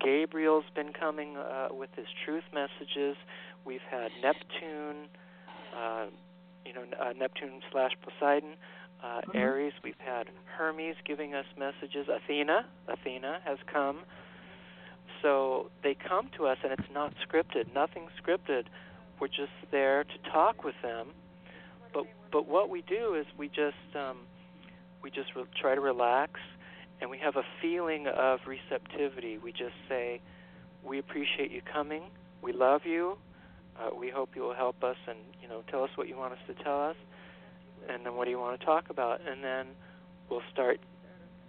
Gabriel's 0.00 0.64
been 0.74 0.92
coming 0.92 1.36
uh, 1.36 1.68
with 1.70 1.90
his 1.96 2.06
truth 2.24 2.44
messages. 2.52 3.16
We've 3.64 3.84
had 3.90 4.10
Neptune, 4.22 5.08
uh, 5.76 6.06
you 6.64 6.72
know, 6.74 6.84
uh, 7.00 7.12
Neptune 7.18 7.60
slash 7.70 7.92
Poseidon, 8.02 8.54
uh, 9.02 9.22
Mhm. 9.22 9.40
Ares. 9.40 9.72
We've 9.82 9.98
had 9.98 10.28
Hermes 10.56 10.96
giving 11.04 11.34
us 11.34 11.46
messages. 11.56 12.08
Athena, 12.08 12.66
Athena 12.88 13.40
has 13.44 13.58
come. 13.66 14.04
So 15.22 15.70
they 15.82 15.94
come 15.94 16.28
to 16.36 16.46
us, 16.46 16.58
and 16.62 16.72
it's 16.72 16.90
not 16.90 17.14
scripted. 17.26 17.72
Nothing 17.74 18.08
scripted. 18.22 18.66
We're 19.18 19.28
just 19.28 19.52
there 19.70 20.04
to 20.04 20.18
talk 20.30 20.64
with 20.64 20.80
them. 20.82 21.08
But 21.92 22.06
but 22.30 22.46
what 22.46 22.70
we 22.70 22.82
do 22.82 23.14
is 23.14 23.26
we 23.36 23.48
just 23.48 23.76
um, 23.94 24.18
we 25.02 25.10
just 25.10 25.34
re- 25.34 25.44
try 25.60 25.74
to 25.74 25.80
relax 25.80 26.40
and 27.00 27.10
we 27.10 27.18
have 27.18 27.36
a 27.36 27.44
feeling 27.62 28.06
of 28.06 28.40
receptivity. 28.46 29.38
We 29.38 29.52
just 29.52 29.74
say, 29.88 30.20
We 30.84 30.98
appreciate 30.98 31.50
you 31.50 31.62
coming. 31.72 32.04
We 32.42 32.52
love 32.52 32.82
you. 32.84 33.16
Uh, 33.78 33.94
we 33.94 34.10
hope 34.10 34.30
you 34.34 34.42
will 34.42 34.54
help 34.54 34.82
us 34.84 34.96
and 35.08 35.18
you 35.40 35.48
know 35.48 35.62
tell 35.70 35.84
us 35.84 35.90
what 35.94 36.08
you 36.08 36.16
want 36.16 36.32
us 36.32 36.38
to 36.46 36.54
tell 36.62 36.82
us, 36.82 36.96
and 37.88 38.04
then 38.04 38.14
what 38.14 38.24
do 38.26 38.30
you 38.30 38.38
want 38.38 38.58
to 38.58 38.66
talk 38.66 38.90
about, 38.90 39.20
and 39.26 39.42
then 39.42 39.66
we'll 40.28 40.42
start. 40.52 40.80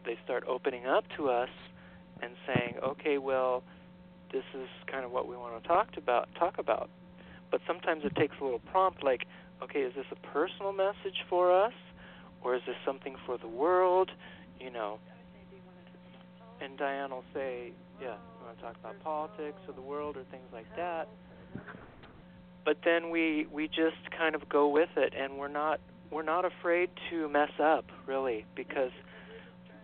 They 0.06 0.18
start 0.24 0.44
opening 0.48 0.86
up 0.86 1.04
to 1.18 1.30
us 1.30 1.50
and 2.22 2.34
saying, 2.48 2.76
okay, 2.84 3.18
well, 3.18 3.64
this 4.32 4.44
is 4.54 4.68
kind 4.88 5.06
of 5.06 5.12
what 5.12 5.28
we 5.28 5.36
want 5.36 5.62
to 5.62 5.68
talk 5.68 5.90
about. 5.98 6.30
Talk 6.40 6.58
about, 6.58 6.90
but 7.52 7.62
sometimes 7.68 8.04
it 8.06 8.16
takes 8.16 8.36
a 8.40 8.44
little 8.44 8.60
prompt, 8.60 9.04
like, 9.04 9.26
okay, 9.62 9.82
is 9.82 9.94
this 9.96 10.06
a 10.12 10.28
personal 10.28 10.72
message 10.72 11.26
for 11.30 11.52
us, 11.52 11.74
or 12.42 12.56
is 12.56 12.62
this 12.66 12.76
something 12.86 13.16
for 13.26 13.38
the 13.38 13.48
world? 13.48 14.12
You 14.60 14.72
know. 14.72 15.00
And 16.62 16.78
Dianne 16.78 17.10
will 17.10 17.24
say, 17.34 17.72
yeah, 18.00 18.14
you 18.40 18.46
want 18.46 18.58
to 18.58 18.64
talk 18.64 18.76
about 18.80 19.02
politics 19.04 19.58
or 19.68 19.74
the 19.74 19.82
world 19.82 20.16
or 20.16 20.24
things 20.26 20.46
like 20.54 20.68
that. 20.76 21.08
But 22.64 22.78
then 22.84 23.10
we 23.10 23.48
we 23.52 23.68
just 23.68 24.12
kind 24.16 24.36
of 24.36 24.48
go 24.48 24.68
with 24.68 24.90
it, 24.96 25.14
and 25.18 25.38
we're 25.38 25.48
not 25.48 25.80
we're 26.12 26.22
not 26.22 26.46
afraid 26.46 26.90
to 27.10 27.28
mess 27.30 27.52
up 27.60 27.86
really 28.06 28.46
because 28.56 28.92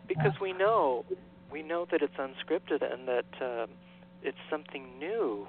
because 0.07 0.33
we 0.39 0.53
know 0.53 1.05
we 1.51 1.63
know 1.63 1.87
that 1.89 2.01
it's 2.01 2.15
unscripted 2.17 2.83
and 2.83 3.07
that 3.07 3.25
uh, 3.41 3.65
it's 4.21 4.37
something 4.49 4.99
new 4.99 5.47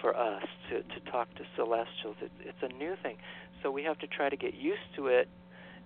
for 0.00 0.16
us 0.16 0.44
to 0.70 0.82
to 0.82 1.10
talk 1.10 1.32
to 1.34 1.44
celestials. 1.54 2.16
It's 2.20 2.34
it's 2.40 2.62
a 2.62 2.76
new 2.76 2.96
thing, 3.02 3.18
so 3.62 3.70
we 3.70 3.84
have 3.84 3.98
to 4.00 4.06
try 4.06 4.28
to 4.28 4.36
get 4.36 4.54
used 4.54 4.94
to 4.96 5.06
it 5.06 5.28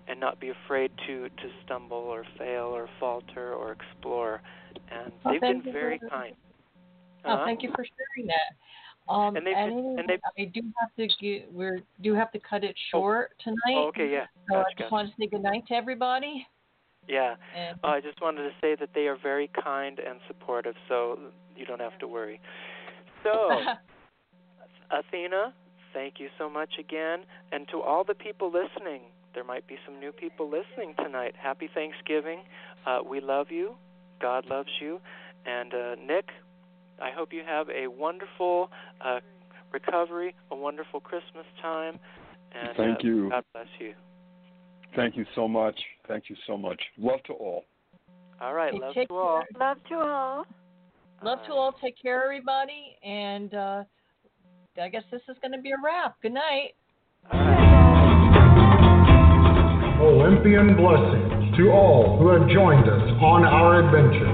and 0.07 0.19
not 0.19 0.39
be 0.39 0.49
afraid 0.49 0.91
to 1.07 1.29
to 1.29 1.49
stumble 1.65 1.97
or 1.97 2.23
fail 2.37 2.65
or 2.65 2.87
falter 2.99 3.53
or 3.53 3.71
explore. 3.71 4.41
And 4.91 5.11
Well, 5.23 5.33
they've 5.33 5.41
been 5.41 5.61
very 5.61 5.97
for- 5.99 6.09
kind. 6.09 6.35
Oh, 7.25 7.33
Uh-huh. 7.33 7.45
thank 7.45 7.63
you 7.63 7.71
for 7.75 7.85
sharing 7.85 8.27
that. 8.27 8.55
Um, 9.11 9.35
And 9.35 9.45
they've- 9.45 9.55
anyway, 9.55 9.95
and 9.99 10.07
they've- 10.09 10.21
I 10.37 10.45
do 10.45 10.61
have 10.79 10.93
to 10.95 11.07
get, 11.19 11.51
we're 11.51 11.81
do 12.01 12.13
have 12.13 12.31
to 12.31 12.39
cut 12.39 12.63
it 12.63 12.77
short 12.89 13.37
tonight. 13.39 13.75
Oh, 13.75 13.87
okay, 13.87 14.09
yeah. 14.11 14.27
So 14.49 14.59
I 14.59 14.63
just 14.63 14.77
gotcha. 14.77 14.93
want 14.93 15.09
to 15.09 15.15
say 15.17 15.27
good 15.27 15.41
night 15.43 15.65
to 15.67 15.73
everybody. 15.75 16.47
Yeah. 17.07 17.35
And 17.55 17.79
Uh, 17.83 17.87
I 17.89 17.99
just 18.01 18.21
wanted 18.21 18.43
to 18.43 18.53
say 18.61 18.75
that 18.75 18.93
they 18.93 19.07
are 19.07 19.15
very 19.15 19.47
kind 19.49 19.99
and 19.99 20.21
supportive, 20.27 20.75
so 20.87 21.31
you 21.55 21.65
don't 21.65 21.81
have 21.81 21.97
to 21.99 22.07
worry. 22.07 22.39
So, 23.23 23.31
Athena, 24.91 25.53
thank 25.93 26.19
you 26.19 26.29
so 26.37 26.49
much 26.49 26.77
again. 26.77 27.25
And 27.51 27.67
to 27.69 27.81
all 27.81 28.03
the 28.03 28.15
people 28.15 28.49
listening, 28.51 29.01
there 29.33 29.43
might 29.43 29.67
be 29.67 29.77
some 29.85 29.99
new 29.99 30.11
people 30.11 30.49
listening 30.49 30.93
tonight. 31.03 31.35
Happy 31.41 31.69
Thanksgiving. 31.73 32.39
Uh, 32.85 32.99
we 33.07 33.19
love 33.21 33.47
you. 33.49 33.75
God 34.21 34.45
loves 34.47 34.69
you. 34.79 34.99
And 35.45 35.73
uh, 35.73 35.95
Nick, 36.05 36.25
I 37.01 37.11
hope 37.11 37.33
you 37.33 37.43
have 37.45 37.67
a 37.69 37.87
wonderful 37.87 38.69
uh, 39.03 39.19
recovery, 39.71 40.35
a 40.51 40.55
wonderful 40.55 40.99
Christmas 40.99 41.45
time. 41.61 41.99
And 42.53 42.75
Thank 42.75 42.99
uh, 42.99 43.07
you. 43.07 43.29
God 43.29 43.43
bless 43.53 43.67
you. 43.79 43.93
Thank 44.95 45.15
you 45.15 45.25
so 45.35 45.47
much. 45.47 45.79
Thank 46.07 46.29
you 46.29 46.35
so 46.45 46.57
much. 46.57 46.81
Love 46.97 47.23
to 47.27 47.33
all. 47.33 47.63
All 48.41 48.53
right, 48.53 48.73
Okay, 48.73 48.83
love 48.83 48.93
take 48.93 49.07
to 49.09 49.15
all. 49.15 49.43
care. 49.57 49.67
Love 49.67 49.77
to 49.89 49.95
all. 49.95 50.45
love 51.23 51.39
to 51.47 51.53
all. 51.53 51.73
Take 51.81 51.95
care, 52.01 52.23
everybody. 52.23 52.97
And 53.03 53.53
uh, 53.53 53.83
I 54.81 54.89
guess 54.89 55.03
this 55.11 55.21
is 55.29 55.37
going 55.41 55.51
to 55.53 55.61
be 55.61 55.71
a 55.71 55.77
wrap. 55.83 56.15
Good 56.21 56.33
night. 56.33 57.60
Olympian 60.41 60.75
blessings 60.75 61.55
to 61.55 61.69
all 61.69 62.17
who 62.17 62.29
have 62.29 62.49
joined 62.49 62.89
us 62.89 63.11
on 63.21 63.45
our 63.45 63.85
adventure. 63.85 64.25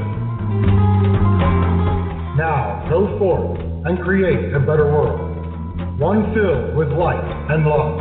Now 2.38 2.88
go 2.90 3.20
forth 3.20 3.60
and 3.86 4.00
create 4.00 4.54
a 4.54 4.60
better 4.60 4.86
world, 4.86 6.00
one 6.00 6.34
filled 6.34 6.78
with 6.78 6.88
light 6.96 7.20
and 7.52 7.66
love. 7.66 8.00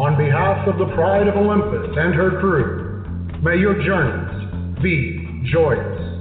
On 0.00 0.18
behalf 0.18 0.66
of 0.66 0.78
the 0.78 0.92
Pride 0.96 1.28
of 1.28 1.36
Olympus 1.36 1.96
and 1.96 2.12
her 2.12 2.40
crew, 2.40 3.04
may 3.40 3.56
your 3.56 3.80
journeys 3.84 4.82
be 4.82 5.46
joyous. 5.52 6.11